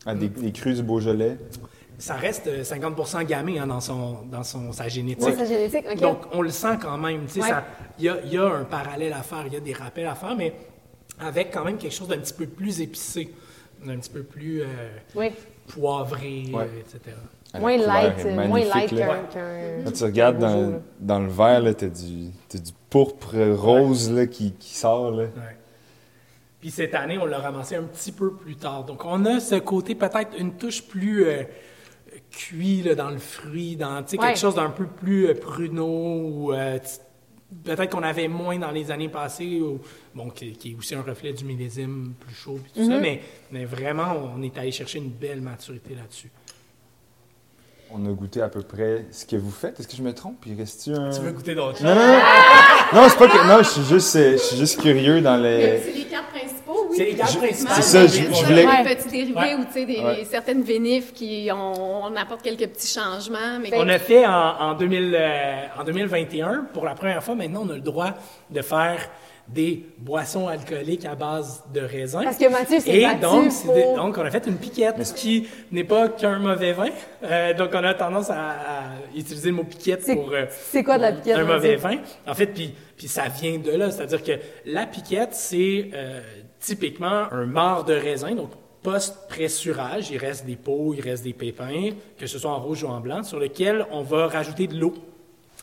[0.04, 1.38] à des, des crus du Beaujolais.
[2.02, 5.34] Ça reste euh, 50 gamay hein, dans, son, dans son, sa génétique.
[5.36, 5.94] Sa.
[5.94, 7.26] Donc, on le sent quand même.
[7.32, 7.48] tu Ouais.
[7.98, 10.16] Il y, a, y a un parallèle à faire, il y a des rappels à
[10.16, 10.52] faire, mais
[11.20, 13.32] avec quand même quelque chose d'un petit peu plus épicé,
[13.86, 14.66] un petit peu plus euh,
[15.14, 15.30] oui.
[15.68, 16.64] poivré, Ouais.
[16.64, 17.16] euh, etc.
[17.60, 19.84] Moins light, euh, moins light qu'un.
[19.84, 20.38] Quand tu regardes
[20.98, 22.32] dans, le verre, là, t'as du,
[22.90, 25.12] pourpre rose là, qui, qui sort.
[25.12, 25.22] Là.
[25.22, 25.56] Ouais.
[26.60, 28.84] Puis cette année, on l'a ramassé un petit peu plus tard.
[28.84, 31.42] Donc, on a ce côté peut-être une touche plus euh,
[32.32, 34.28] cuit là, dans le fruit, dans tu sais, Ouais.
[34.28, 35.86] quelque chose d'un peu plus euh, pruneau
[36.24, 36.78] ou euh,
[37.64, 39.80] peut-être qu'on avait moins dans les années passées, ou,
[40.14, 43.20] bon, qui, qui est aussi un reflet du millésime plus chaud puis tout ça, mais,
[43.50, 46.30] mais vraiment, on est allé chercher une belle maturité là-dessus.
[47.94, 49.78] On a goûté à peu près ce que vous faites.
[49.78, 50.42] Est-ce que je me trompe?
[50.46, 51.10] Il reste-tu un...
[51.10, 51.98] Tu veux goûter d'autres Non, choses?
[51.98, 53.02] non, non.
[53.02, 53.46] non, c'est pas que...
[53.48, 55.78] Non, je suis juste, euh, je suis juste curieux dans les...
[56.96, 57.74] C'est les quatre principales.
[57.76, 59.54] C'est ça, je- je voulais- Des petits dérivés Ouais.
[59.54, 60.24] ou tu sais, des, Ouais.
[60.30, 63.58] certaines vénifs qui on, on apporte quelques petits changements.
[63.60, 67.62] Mais On a fait en, en, 2000, euh, en 2021, pour la première fois, maintenant,
[67.66, 68.10] on a le droit
[68.50, 69.08] de faire
[69.48, 72.22] des boissons alcooliques à base de raisin.
[72.22, 75.12] Parce que Mathieu s'est Et donc, pour- des- donc, on a fait une piquette, ce
[75.12, 76.88] qui n'est pas qu'un mauvais vin.
[77.24, 78.82] Euh, donc, on a tendance à, à
[79.16, 81.96] utiliser le mot piquette pour euh, c'est quoi de la piquette, un mauvais vin.
[82.26, 83.90] En fait, puis, puis ça vient de là.
[83.90, 84.32] C'est-à-dire que
[84.64, 86.20] la piquette, c'est euh,
[86.62, 88.50] typiquement un marc de raisin, donc
[88.82, 90.10] post-pressurage.
[90.10, 93.00] Il reste des peaux, il reste des pépins, que ce soit en rouge ou en
[93.00, 94.94] blanc, sur lequel on va rajouter de l'eau.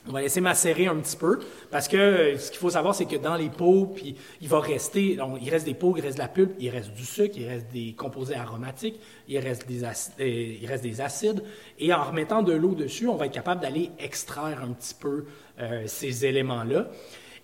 [0.07, 1.39] On va laisser macérer un petit peu
[1.69, 4.59] parce que euh, ce qu'il faut savoir, c'est que dans les peaux, puis il va
[4.59, 7.35] rester, donc, il reste des peaux, il reste de la pulpe, il reste du sucre,
[7.37, 8.97] il reste des composés aromatiques,
[9.27, 11.43] il reste des, aci- euh, il reste des acides.
[11.79, 15.25] Et en remettant de l'eau dessus, on va être capable d'aller extraire un petit peu
[15.59, 16.87] euh, ces éléments-là.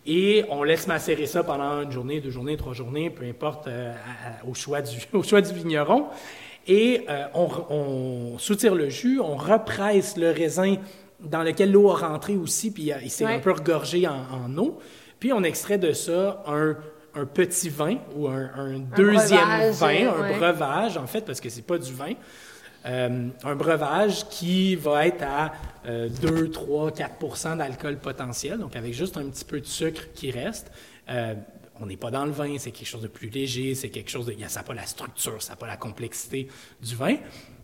[0.06, 3.92] Et on laisse macérer ça pendant une journée, deux journées, trois journées, peu importe, euh,
[3.94, 6.06] à- au, choix du, au choix du vigneron.
[6.68, 10.76] Et euh, on, re- on soutire le jus, on represse le raisin
[11.20, 13.36] dans lequel l'eau a rentré aussi, puis euh, il s'est Ouais.
[13.36, 14.14] un peu regorgé en,
[14.46, 14.78] en eau.
[15.20, 16.76] Puis on extrait de ça un,
[17.16, 21.50] un petit vin ou un, un deuxième breuvage, vin, un breuvage en fait, parce que
[21.50, 22.14] c'est pas du vin.
[22.86, 25.54] Euh, un breuvage qui va être à
[25.88, 30.30] euh, 2, 3, 4% d'alcool potentiel, donc avec juste un petit peu de sucre qui
[30.30, 30.72] reste.
[31.10, 31.34] Euh,
[31.82, 34.28] on n'est pas dans le vin, c'est quelque chose de plus léger, c'est quelque chose
[34.28, 34.36] de.
[34.48, 36.48] Ça n'a pas la structure, ça n'a pas la complexité
[36.82, 37.18] du vin.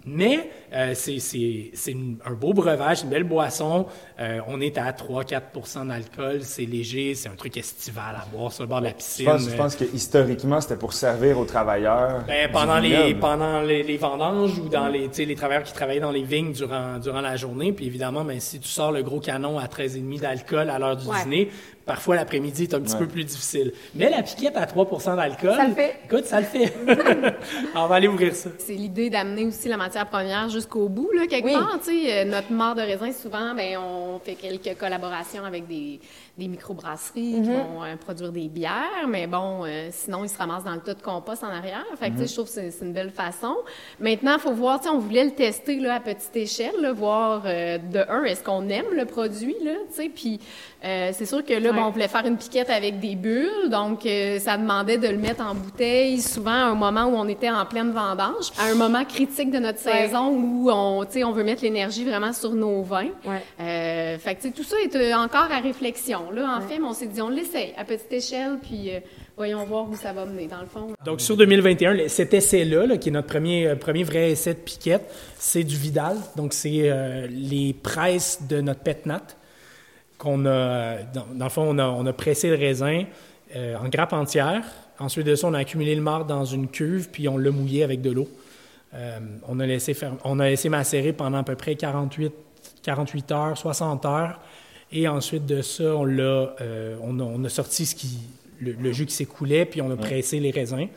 [0.06, 3.86] Mais euh, c'est c'est- c'est une- un beau breuvage, une belle boisson.
[4.19, 8.64] Euh, on est à 3-4% d'alcool, c'est léger, c'est un truc estival à boire sur
[8.64, 9.26] le bord de la Je piscine.
[9.26, 12.23] pense, je pense que historiquement, c'était pour servir aux travailleurs.
[12.28, 15.73] Ben, pendant, les, pendant les, les vendanges ou dans les, tu sais, les travailleurs qui
[15.73, 17.72] travaillaient dans les vignes durant, durant la journée.
[17.72, 21.07] Puis évidemment, ben, si tu sors le gros canon à 13,5 d'alcool à l'heure du
[21.07, 21.23] Ouais.
[21.23, 21.49] dîner,
[21.86, 22.99] parfois l'après-midi est un petit Ouais.
[22.99, 23.74] peu plus difficile.
[23.95, 25.95] Mais la piquette à 3% d'alcool, Ça le fait.
[26.06, 26.74] écoute, ça le fait.
[27.76, 28.49] on va aller ouvrir ça.
[28.58, 31.53] C'est l'idée d'amener aussi la matière première jusqu'au bout, là, quelque Oui.
[31.53, 31.80] part.
[31.84, 35.99] Tu sais, euh, notre marc de raisin, souvent, ben, on fait quelques collaborations avec des,
[36.38, 40.64] des microbrasseries qui vont euh, produire des bières, mais bon, euh, sinon, ils se ramassent
[40.64, 41.86] dans le tas de compost en arrière.
[41.99, 43.56] Fait que, tu sais, je trouve que c'est une belle façon.
[43.99, 46.94] Maintenant, il faut voir, tu sais, on voulait le tester là, à petite échelle, là,
[46.94, 50.40] voir euh, de un, est-ce qu'on aime le produit, là, tu sais, puis
[50.84, 54.02] c'est sûr que là, bon, on voulait faire une piquette avec des bulles, donc
[54.40, 57.68] ça demandait de le mettre en bouteille, souvent à un moment où on était en
[57.68, 60.08] pleine vendange, à un moment critique de notre Ouais.
[60.08, 63.10] saison où on, tu sais, on veut mettre l'énergie vraiment sur nos vins.
[63.26, 64.18] Ouais.
[64.20, 66.20] Fait que, tu sais, tout ça est encore à réflexion.
[66.30, 68.99] Là, en fait, mais on s'est dit, on l'essaye à petite échelle, puis euh,
[69.35, 70.89] voyons voir où ça va mener, dans le fond.
[71.03, 74.53] Donc, sur 2021, le- cet essai-là, là, qui est notre premier, euh, premier vrai essai
[74.53, 76.18] de piquette, c'est du Vidal.
[76.35, 79.23] Donc, c'est euh, les presses de notre pétnat
[80.18, 83.06] qu'on a, dans, dans le fond, on a, on a pressé le raisin
[83.56, 84.64] euh, en grappe entière.
[84.99, 87.84] Ensuite de ça, on a accumulé le marc dans une cuve, puis on l'a mouillé
[87.84, 88.27] avec de l'eau.
[88.93, 92.31] Euh, on, a laissé faire, on a laissé macérer pendant à peu près 48,
[92.84, 94.39] 48 heures, 60 heures.
[94.94, 98.18] Et ensuite de ça, on, l'a, euh, on, a, on a sorti ce qui,
[98.60, 100.88] le, le jus qui s'écoulait, puis on a pressé les raisins.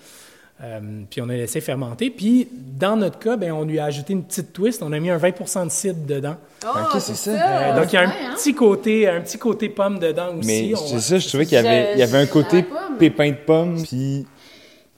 [0.62, 0.80] Euh,
[1.10, 2.10] puis on a laissé fermenter.
[2.10, 4.82] Puis dans notre cas, ben, on lui a ajouté une petite twist.
[4.84, 6.36] On a mis un 20% de cidre dedans.
[6.64, 7.30] Ok, c'est ça.
[7.30, 8.34] Euh, donc il y a un hein?
[8.36, 10.46] petit côté, un petit côté pomme dedans aussi.
[10.46, 12.64] Mais On- c'est ça, je trouvais qu'il y avait, il y avait un côté
[13.00, 14.26] pépin de pomme, puis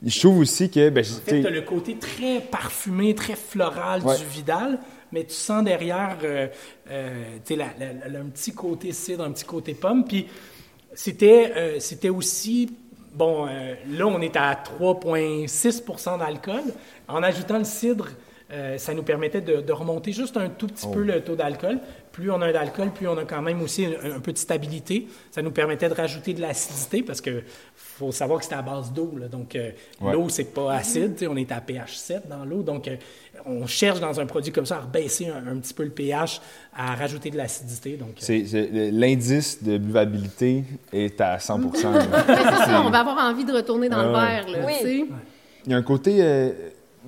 [0.05, 4.02] je trouve aussi que, ben, En fait, tu as le côté très parfumé, très floral
[4.02, 4.16] Ouais.
[4.18, 4.78] du Vidal,
[5.12, 6.48] mais tu sens derrière euh,
[6.90, 10.04] euh, tu sais, un petit côté cidre, un petit côté pomme.
[10.04, 10.26] Puis
[10.94, 12.76] c'était euh, c'était aussi,
[13.14, 16.62] bon, là, on est à 3,6% d'alcool.
[17.08, 18.08] En ajoutant le cidre,
[18.76, 21.80] ça nous permettait de, de remonter juste un tout petit peu le taux d'alcool.
[22.12, 25.06] Plus on a d'alcool, plus on a quand même aussi un, un peu de stabilité.
[25.32, 27.42] Ça nous permettait de rajouter de l'acidité parce que
[27.74, 29.14] faut savoir que c'était à base d'eau.
[29.18, 29.26] là.
[29.28, 29.70] Donc, euh,
[30.00, 30.12] Ouais.
[30.12, 31.26] l'eau, c'est pas acide.
[31.28, 32.62] On est à pH 7 dans l'eau.
[32.62, 32.96] Donc, euh,
[33.47, 36.40] on cherche dans un produit comme ça à rebaisser un, un petit peu le pH,
[36.77, 37.97] à rajouter de l'acidité.
[37.97, 41.64] Donc, euh, c'est- c'est- l'indice de buvabilité est à 100 là.
[41.64, 44.27] Ben, c'est ça, on va avoir envie de retourner dans le Ouais.
[44.27, 44.73] verre, là, Oui.
[44.81, 45.05] tu sais.
[45.66, 46.51] Il y a un côté euh,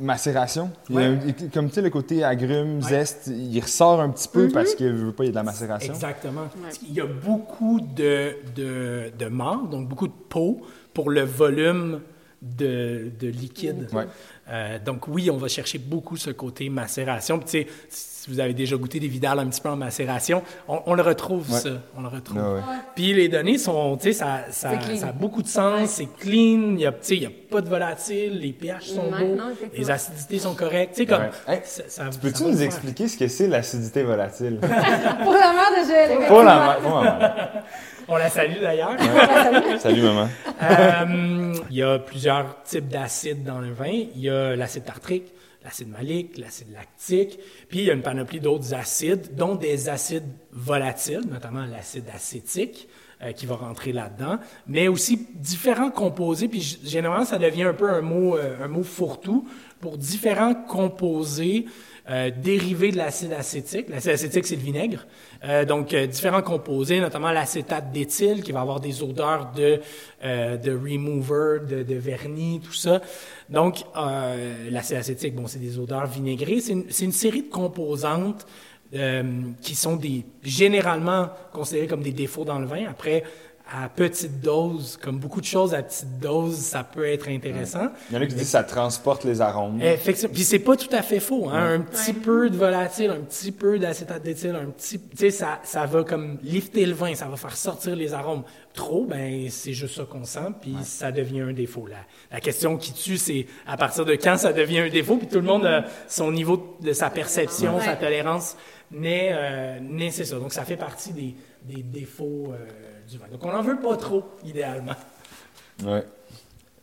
[0.00, 0.70] macération.
[0.88, 1.06] Il y a Ouais.
[1.06, 4.88] un- comme tu sais, le côté agrumes, zeste, il ressort un petit peu parce que
[4.88, 5.92] je veux pas, il y a de la macération.
[5.92, 6.48] Exactement.
[6.88, 10.60] Il y a beaucoup de, de, de marc, donc beaucoup de peau
[10.94, 12.00] pour le volume
[12.40, 13.88] de, de liquide.
[13.92, 14.06] Ouais.
[14.50, 17.38] Euh, donc oui, on va chercher beaucoup ce côté macération.
[17.38, 20.42] Puis, tu sais, si vous avez déjà goûté des vidales un petit peu en macération,
[20.68, 21.58] on, on le retrouve Ouais.
[21.60, 21.70] ça.
[21.96, 22.38] On le retrouve.
[22.42, 22.60] Ah ouais.
[22.94, 26.72] Puis les données sont, tu sais, ça, ça, ça a beaucoup de sens, c'est clean,
[26.74, 29.36] il y a, tu sais, il y a pas de volatile, les pH sont beaux,
[29.76, 31.54] les acidités sont correctes, tu sais, comme, Ouais.
[31.56, 32.66] Hey, ça, ça- Peux-tu nous faire.
[32.66, 34.58] expliquer ce que c'est l'acidité volatile?
[35.22, 36.26] Pour la mère de Joël.
[36.26, 37.64] Pour la mère.
[38.10, 38.96] On la salue d'ailleurs.
[39.80, 40.28] Salut maman.
[40.62, 44.06] Euh, il y a plusieurs types d'acides dans le vin.
[44.14, 45.26] Il y a l'acide tartrique,
[45.62, 50.24] l'acide malique, l'acide lactique, puis il y a une panoplie d'autres acides, dont des acides
[50.52, 52.88] volatiles, notamment l'acide acétique,
[53.20, 57.90] euh, qui va rentrer là-dedans, mais aussi différents composés, puis généralement ça devient un peu
[57.90, 59.46] un mot, euh, un mot fourre-tout
[59.80, 61.66] pour différents composés
[62.10, 63.88] euh, dérivés de l'acide acétique.
[63.90, 65.06] L'acide acétique, c'est le vinaigre.
[65.44, 69.80] Euh, donc, euh, différents composés, notamment l'acétate d'éthyle, qui va avoir des odeurs de,
[70.24, 73.00] euh, de remover, de, de vernis, tout ça.
[73.48, 76.60] Donc, euh, l'acide acétique, bon, c'est des odeurs vinaigrées.
[76.60, 78.46] C'est une, une série de composantes
[78.94, 79.22] euh,
[79.60, 82.86] qui sont des, généralement considérées comme des défauts dans le vin.
[82.88, 83.22] Après,
[83.70, 87.88] à petite dose, comme beaucoup de choses à petite dose, ça peut être intéressant.
[88.10, 89.82] Il y en a qui disent que ça transporte les arômes.
[89.82, 90.32] Effectivement.
[90.32, 91.48] Puis c'est pas tout à fait faux.
[91.50, 91.74] Hein?
[91.74, 95.60] Un petit peu de volatile, un petit peu d'acétate d'éthyle, un petit, tu sais, ça,
[95.64, 98.42] ça va comme lifter le vin, ça va faire sortir les arômes.
[98.72, 101.86] Trop, ben c'est juste ça qu'on sent, puis ça devient un défaut.
[101.86, 101.96] La,
[102.30, 105.36] la question qui tue, c'est à partir de quand ça devient un défaut, puis tout
[105.40, 107.84] le monde a son niveau de sa perception, Ouais.
[107.84, 108.56] sa tolérance,
[108.92, 110.38] n'est, euh, n'est c'est ça.
[110.38, 111.34] Donc ça fait partie des,
[111.64, 112.66] des défauts euh,
[113.08, 113.26] du vin.
[113.30, 114.92] Donc on n'en veut pas trop, idéalement.
[115.84, 116.02] Ouais.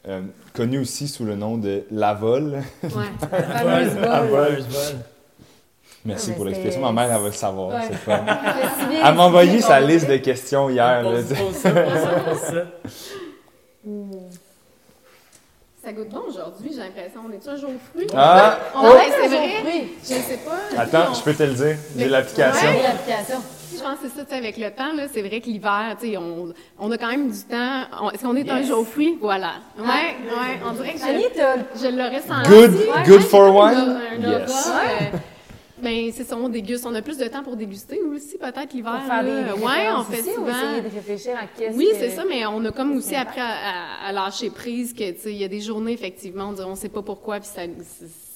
[0.08, 0.22] euh,
[0.54, 2.62] connu aussi sous le nom de Lavol.
[2.84, 2.90] Ouais.
[3.32, 4.46] La fameuse Vol, vol.
[4.48, 5.00] fameuse vol.
[6.06, 6.82] Merci Ah, pour l'explication.
[6.82, 7.70] Ma mère, elle va le savoir.
[7.76, 7.88] Ouais.
[7.90, 8.24] c'est fun.
[8.92, 11.02] Elle m'a envoyé sa liste de questions hier.
[11.04, 11.24] là.
[11.24, 11.72] Ça,
[12.36, 12.64] ça.
[15.86, 17.22] Ça goûte bon aujourd'hui, j'ai l'impression.
[17.30, 18.08] On est-tu un jour aux fruits?
[18.16, 18.58] Ah!
[18.76, 19.50] On- ouais, c'est vrai.
[19.64, 19.94] Oui.
[20.02, 20.82] Je sais pas.
[20.82, 21.78] Attends, On- je peux te le dire.
[21.96, 22.68] J'ai l'application.
[22.70, 23.42] Ouais, l'application.
[23.72, 25.96] Je pense que c'est ça, tu sais, avec le temps, là, c'est vrai que l'hiver,
[26.02, 27.82] tu sais, on, on a quand même du temps.
[28.02, 28.68] On- Est-ce qu'on est un Yes.
[28.68, 29.16] jour aux fruits?
[29.22, 29.52] Voilà.
[29.78, 32.50] Ouais, ouais, on dirait que je, l'aurais senti.
[32.50, 34.00] Good, Ouais, good for wine?
[34.22, 34.72] Yes.
[35.86, 36.86] Ben, c'est ça, on déguste.
[36.86, 39.02] On a plus de temps pour déguster aussi, peut-être l'hiver.
[39.64, 40.48] Ouais, on fait ou souvent.
[40.78, 44.08] de réfléchir à qu'est-ce Oui, que- c'est ça, mais on a comme aussi à, à-
[44.08, 46.76] à lâcher prise que, tu sais, il y a des journées, effectivement, on dirait, on
[46.76, 47.62] sait pas pourquoi, puis ça,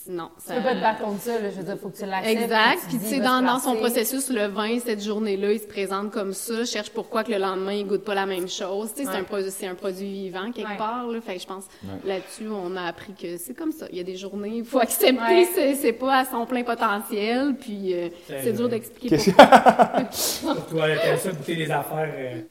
[0.10, 0.30] non.
[0.40, 1.50] Tu ça- peux pas te battre contre ça, là.
[1.52, 2.42] Je veux dire, faut que tu l'acceptes.
[2.42, 2.80] Exact.
[2.90, 6.34] Puis, tu sais, dans, dans son processus, le vin, cette journée-là, il se présente comme
[6.34, 8.90] ça, cherche pourquoi que le lendemain, il goûte pas la même chose.
[8.96, 9.40] Tu sais, c'est Ouais.
[9.46, 10.78] un, c'est un produit vivant, quelque Ouais.
[10.78, 11.22] part, là.
[11.22, 11.90] Fait que je pense, Ouais.
[12.16, 13.86] là-dessus, on a appris que c'est comme ça.
[13.92, 15.48] Il y a des journées, il faut accepter, Ouais.
[15.54, 18.72] c'est, c'est pas à son plein potentiel, puis euh, C'est c'est dur vrai.
[18.72, 20.56] d'expliquer Qu'est-ce pourquoi.
[20.70, 22.14] Toi, t'aimes ça goûter des affaires.
[22.18, 22.42] euh,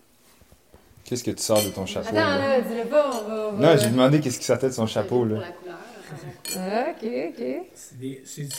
[1.05, 2.09] Qu'est-ce que tu sors de ton chapeau?
[2.09, 2.39] Attends, là?
[2.39, 3.49] là, dis-le pas, on va.
[3.49, 5.17] on va- Non, j'ai demandé qu'est-ce qui sortait de son chapeau.
[5.21, 5.41] Pour Là.
[5.41, 5.77] la couleur.
[6.57, 7.45] Ah, Ok, ok.
[7.75, 7.99] C'est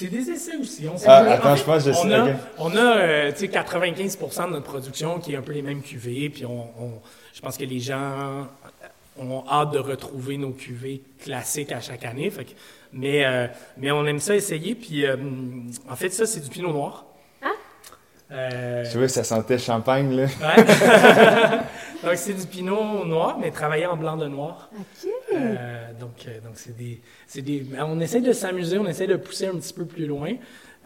[0.10, 0.88] des, essais aussi.
[0.88, 2.14] On, Ah, en attends, fait, je pense que je on sais.
[2.14, 2.32] a, ok.
[2.60, 5.82] on a euh, tu sais, 95% de notre production qui est un peu les mêmes
[5.82, 6.30] cuvées.
[6.30, 7.02] Puis on, on-
[7.34, 8.48] je pense que les gens
[9.20, 12.30] ont hâte de retrouver nos cuvées classiques à chaque année.
[12.30, 12.52] Fait que-
[12.94, 13.48] mais, euh,
[13.78, 14.76] mais on aime ça essayer.
[14.76, 15.16] Puis euh,
[15.90, 17.06] en fait, ça, c'est du pinot noir.
[18.32, 20.26] Euh, Je trouvais que ça sentait champagne, là.
[20.26, 20.64] Ouais.
[22.04, 24.70] donc, c'est du pinot noir, mais travaillé en blanc de noir.
[24.78, 25.10] Ok.
[25.34, 27.66] Euh, donc, euh, donc c'est des, c'est des.
[27.80, 30.34] On essaie de s'amuser, on essaie de pousser un petit peu plus loin.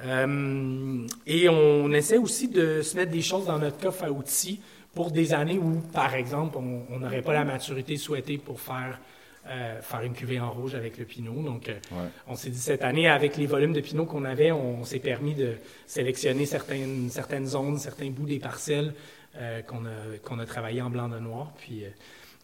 [0.05, 4.59] Euh, et on essaie aussi de se mettre des choses dans notre coffre à outils
[4.93, 8.99] pour des années où, par exemple, on on n'aurait pas la maturité souhaitée pour faire,
[9.47, 11.41] euh, faire une cuvée en rouge avec le pinot.
[11.41, 12.09] Donc, euh, Ouais.
[12.27, 15.35] on s'est dit cette année, avec les volumes de pinot qu'on avait, on, s'est permis
[15.35, 15.53] de
[15.87, 18.93] sélectionner certaines, certaines zones, certains bouts des parcelles
[19.67, 21.51] qu'on a, qu'on a travaillé en blanc de noir.
[21.57, 21.89] Puis, euh,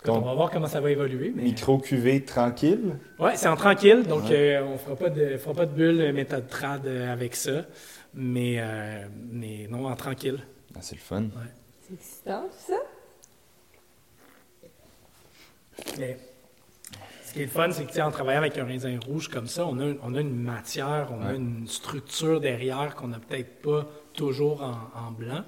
[0.06, 1.32] Donc, on va voir comment ça va évoluer.
[1.36, 1.44] Mais...
[1.44, 2.98] Micro-cuvée tranquille?
[3.20, 4.56] Ouais, c'est en tranquille, donc Ouais.
[4.57, 7.66] euh, on fera pas de fera pas de bulle euh, méthode trad euh, avec ça,
[8.14, 10.40] mais euh, mais non en tranquille.
[10.76, 11.26] Ah, c'est le fun.
[11.82, 12.80] C'est excitant, tout ça?
[15.98, 16.18] Mais
[17.26, 19.66] ce qui est le fun, c'est que en travaillant avec un raisin rouge comme ça,
[19.66, 23.88] on a on a une matière, on a une structure derrière qu'on n'a peut-être pas
[24.14, 25.44] toujours en, en blanc.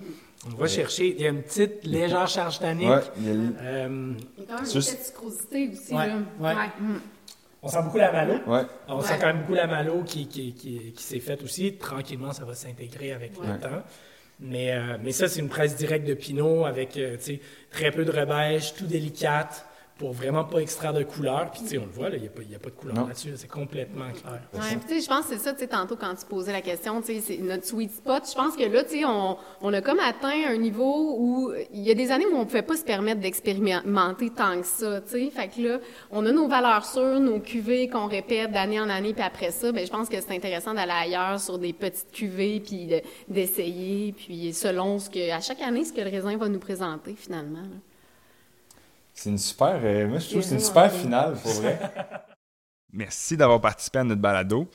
[0.48, 0.68] On va Ouais.
[0.68, 2.90] chercher, il y a une petite légère charge tannique.
[2.90, 4.18] Ouais, il y a Euh, quand même
[4.66, 6.16] une Juste- petite sucrosité aussi, Ouais, là.
[6.40, 6.54] ouais.
[6.80, 7.00] Mm.
[7.62, 8.34] on sent beaucoup la malo.
[8.48, 8.62] ouais.
[8.88, 11.74] On sent quand même beaucoup la malo qui, qui, qui, qui s'est faite aussi.
[11.78, 13.84] Tranquillement, ça va s'intégrer avec le temps.
[14.40, 17.92] Mais, euh, mais ça, c'est une presse directe de Pinot avec euh, tu sais, très
[17.92, 19.68] peu de rebêche, tout délicate,
[20.02, 21.52] pour vraiment pas extraire de couleur.
[21.52, 22.70] Puis tu sais, on le voit, là, il n'y a, pas- il y a pas
[22.72, 24.42] de couleur là-dessus, là, c'est complètement clair.
[24.54, 26.52] Ouais, puis tu sais, je pense que c'est ça, tu sais, tantôt quand tu posais
[26.52, 28.24] la question, tu sais, c'est notre sweet spot.
[28.30, 31.82] Je pense que là, tu sais, on, on a comme atteint un niveau où il
[31.82, 35.10] y a des années où on pouvait pas se permettre d'expérimenter tant que ça, tu
[35.12, 35.30] sais.
[35.30, 35.80] Fait que là,
[36.12, 39.72] on a nos valeurs sûres, nos cuvées qu'on répète d'année en année, puis après ça,
[39.72, 44.14] ben je pense que c'est intéressant d'aller ailleurs sur des petites cuvées, puis de- d'essayer,
[44.14, 47.60] puis selon ce que, à chaque année, ce que le raisin va nous présenter finalement.
[47.60, 47.78] là.
[49.14, 49.80] C'est une super.
[49.84, 51.80] euh, moi, je trouve que c'est une super finale, pour vrai.
[52.94, 54.70] Merci d'avoir participé à notre balado.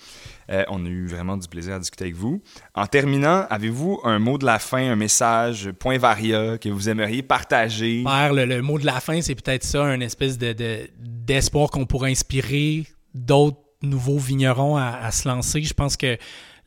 [0.50, 2.40] Euh, on a eu vraiment du plaisir à discuter avec vous.
[2.74, 7.22] En terminant, avez-vous un mot de la fin, un message, point varia que vous aimeriez
[7.22, 8.02] partager?
[8.04, 11.68] Père, le, le mot de la fin, c'est peut-être ça, un espèce de, de- d'espoir
[11.70, 15.60] qu'on pourrait inspirer d'autres nouveaux vignerons à, à se lancer.
[15.62, 16.16] Je pense que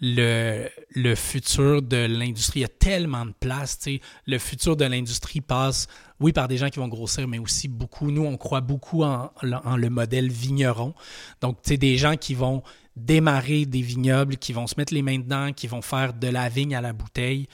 [0.01, 3.77] le, le futur de l'industrie, il y a tellement de place.
[3.79, 4.01] tu sais.
[4.25, 5.87] Le futur de l'industrie passe,
[6.19, 8.11] oui, par des gens qui vont grossir, mais aussi beaucoup.
[8.11, 10.93] Nous, on croit beaucoup en, le modèle vigneron.
[11.41, 12.63] Donc, sais, des gens qui vont
[12.95, 16.49] démarrer des vignobles, qui vont se mettre les mains dedans, qui vont faire de la
[16.49, 17.47] vigne à la bouteille.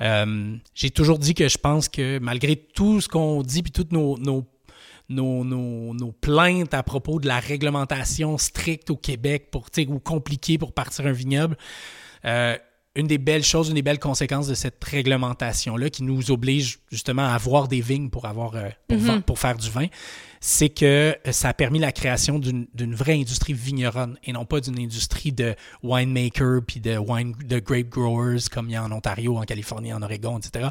[0.00, 3.92] Euh, J'ai toujours dit que je pense que malgré tout ce qu'on dit, puis toutes
[3.92, 4.46] nos, nos
[5.08, 10.58] nos, nos- nos plaintes à propos de la réglementation stricte au Québec pour, ou compliquée
[10.58, 11.56] pour partir un vignoble.
[12.24, 12.56] Euh,
[12.96, 17.26] une des belles choses, une des belles conséquences de cette réglementation-là qui nous oblige justement
[17.26, 19.20] à avoir des vignes pour, avoir, euh, pour, Mhm.
[19.22, 19.86] pour faire du vin,
[20.40, 20.84] c'est que
[21.26, 24.78] euh, ça a permis la création d'une d'une vraie industrie vigneronne et non pas d'une
[24.78, 29.36] industrie de winemaker puis de, wine, de grape growers comme il y a en Ontario,
[29.36, 30.68] en Californie, en Oregon, etc.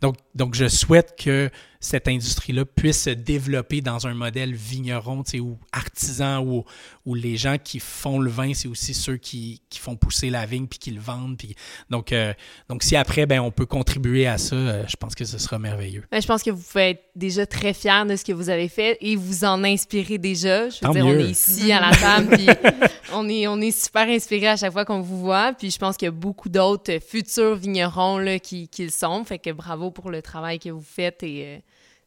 [0.00, 1.48] Donc, donc je souhaite que
[1.80, 6.64] cette industrie-là puisse se développer dans un modèle vigneron, tu sais, ou artisan, où,
[7.06, 10.44] où les gens qui font le vin, c'est aussi ceux qui, qui font pousser la
[10.46, 11.36] vigne puis qui le vendent.
[11.36, 11.54] Puis,
[11.90, 12.34] donc, euh,
[12.68, 15.58] donc, si après, ben, on peut contribuer à ça, euh, je pense que ce sera
[15.58, 16.04] merveilleux.
[16.10, 18.68] Ben, je pense que vous pouvez être déjà très fiers de ce que vous avez
[18.68, 18.98] fait.
[19.00, 20.68] et vous en inspirez déjà.
[20.68, 21.20] Je veux Tant dire, on mieux.
[21.20, 22.46] est ici à la table, puis
[23.12, 25.52] on est, on est super inspirés à chaque fois qu'on vous voit.
[25.52, 29.24] Puis je pense qu'il y a beaucoup d'autres futurs vignerons là, qui, qui le sont.
[29.24, 31.58] Fait que bravo pour le travail que vous faites et euh,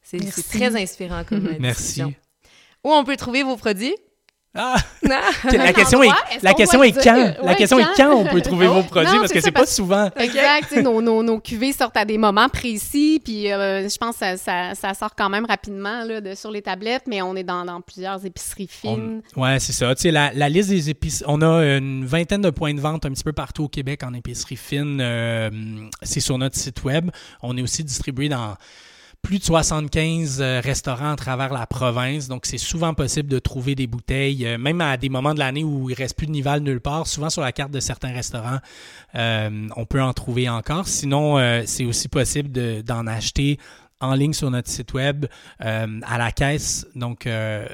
[0.01, 0.19] c'est
[0.49, 2.03] très inspirant comme Merci.
[2.83, 3.95] Où on peut trouver vos produits?
[4.53, 4.75] Ah!
[5.09, 5.31] Ah!
[5.51, 6.09] La question est,
[6.41, 7.33] la question est quand?
[7.43, 8.13] La question est quand?
[8.13, 9.13] on peut trouver vos produits?
[9.13, 10.09] Non, parce que c'est pas souvent.
[10.15, 10.73] Exact.
[10.77, 14.37] nos, nos, nos cuvées sortent à des moments précis, puis euh, je pense que ça,
[14.37, 17.65] ça, ça sort quand même rapidement là, de, sur les tablettes, mais on est dans,
[17.65, 19.21] dans plusieurs épiceries fines.
[19.35, 19.93] On- ouais, c'est ça.
[19.95, 23.05] Tu sais, la, la liste des épices, on a une vingtaine de points de vente
[23.05, 24.99] un petit peu partout au Québec en épicerie fine.
[25.01, 25.49] Euh,
[26.03, 27.09] c'est sur notre site web.
[27.41, 28.55] On est aussi distribué dans
[29.21, 32.27] plus de 75 euh, restaurants à travers la province.
[32.27, 35.63] Donc, c'est souvent possible de trouver des bouteilles, euh, même à des moments de l'année
[35.63, 37.07] où il reste plus de Nival nulle part.
[37.07, 38.59] Souvent, sur la carte de certains restaurants,
[39.15, 40.87] euh, on peut en trouver encore.
[40.87, 43.57] Sinon, c'est aussi possible de- d'en acheter
[44.01, 45.25] en ligne sur notre site web
[45.63, 47.65] euh, à la caisse, donc euh,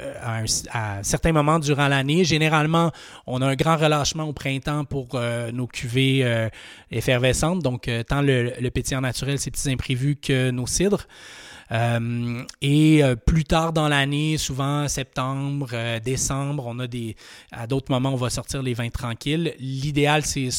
[0.72, 2.24] à, certains moments durant l'année.
[2.24, 2.92] Généralement,
[3.26, 6.48] on a un grand relâchement au printemps pour euh, nos cuvées
[6.92, 11.08] effervescentes, donc tant le, pétillant naturel, ces petits imprévus que nos cidres.
[12.62, 17.16] Et plus tard dans l'année, souvent septembre, décembre, on a des.
[17.52, 19.54] À d'autres moments, on va sortir les vins tranquilles.
[19.60, 20.50] L'idéal, c'est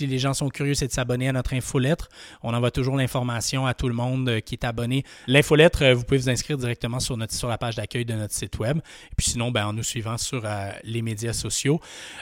[0.00, 2.08] si les gens sont curieux, c'est de s'abonner à notre infolettre.
[2.42, 5.04] On envoie toujours l'information à tout le monde euh, qui est abonné.
[5.26, 8.32] L'infolettre, euh, vous pouvez vous inscrire directement sur, notre, sur la page d'accueil de notre
[8.32, 8.78] site web.
[8.78, 11.80] Et puis sinon, ben, en nous suivant sur euh, les médias sociaux.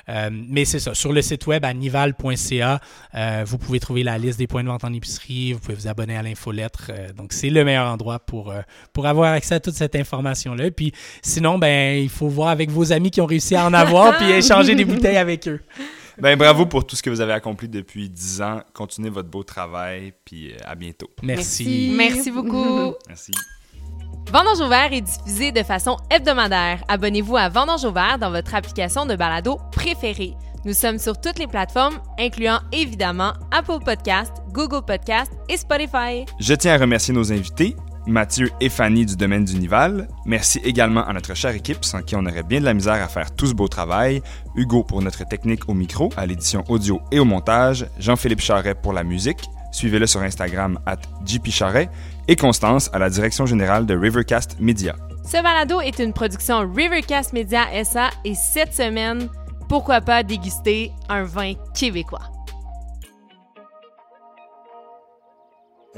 [0.09, 2.81] Euh, mais c'est ça, sur le site web à nival.ca,
[3.15, 5.53] euh, vous pouvez trouver la liste des points de vente en épicerie.
[5.53, 6.91] Vous pouvez vous abonner à l'infolettre.
[7.17, 8.53] Donc, c'est le meilleur endroit pour,
[8.93, 10.73] pour avoir accès à toute cette information-là.
[10.73, 10.93] Puis
[11.23, 14.33] sinon, ben, il faut voir avec vos amis qui ont réussi à en avoir puis
[14.33, 15.61] échanger des bouteilles avec eux.
[16.23, 18.61] Ben, bravo pour tout ce que vous avez accompli depuis 10 ans.
[18.75, 21.09] Continuez votre beau travail, puis euh, à bientôt.
[21.23, 21.95] Merci.
[21.97, 22.95] Merci beaucoup.
[23.09, 23.33] Merci.
[24.33, 26.83] Vendange au vert est diffusé de façon hebdomadaire.
[26.89, 30.35] Abonnez-vous à Vendange au vert dans votre application de balado préférée.
[30.65, 36.27] Nous sommes sur toutes les plateformes, incluant évidemment Apple Podcast, Google Podcast et Spotify.
[36.41, 37.77] Je tiens à remercier nos invités,
[38.09, 40.09] Mathieu et Fanny du domaine du Nival.
[40.25, 43.07] Merci également à notre chère équipe sans qui on aurait bien de la misère à
[43.07, 44.23] faire tout ce beau travail.
[44.57, 47.87] Hugo pour notre technique au micro, à l'édition audio et au montage.
[47.99, 49.51] Jean-Philippe Charret pour la musique.
[49.73, 50.97] Suivez-le sur Instagram at.
[52.29, 54.97] Et Constance à la direction générale de Rivercast Media.
[55.25, 59.29] Ce balado est une production Rivercast Media SA et cette semaine,
[59.69, 62.31] pourquoi pas déguster un vin québécois?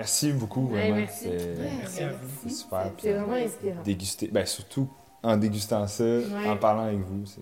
[0.00, 0.96] Merci beaucoup, Ouais, vraiment.
[0.96, 1.24] merci.
[1.24, 2.16] C'est- Merci à vous.
[2.42, 2.90] C'est super.
[2.98, 3.82] C'est vraiment inspirant.
[3.84, 4.88] Déguster, ben surtout
[5.22, 6.04] en dégustant ça,
[6.46, 7.40] en parlant avec vous, c'est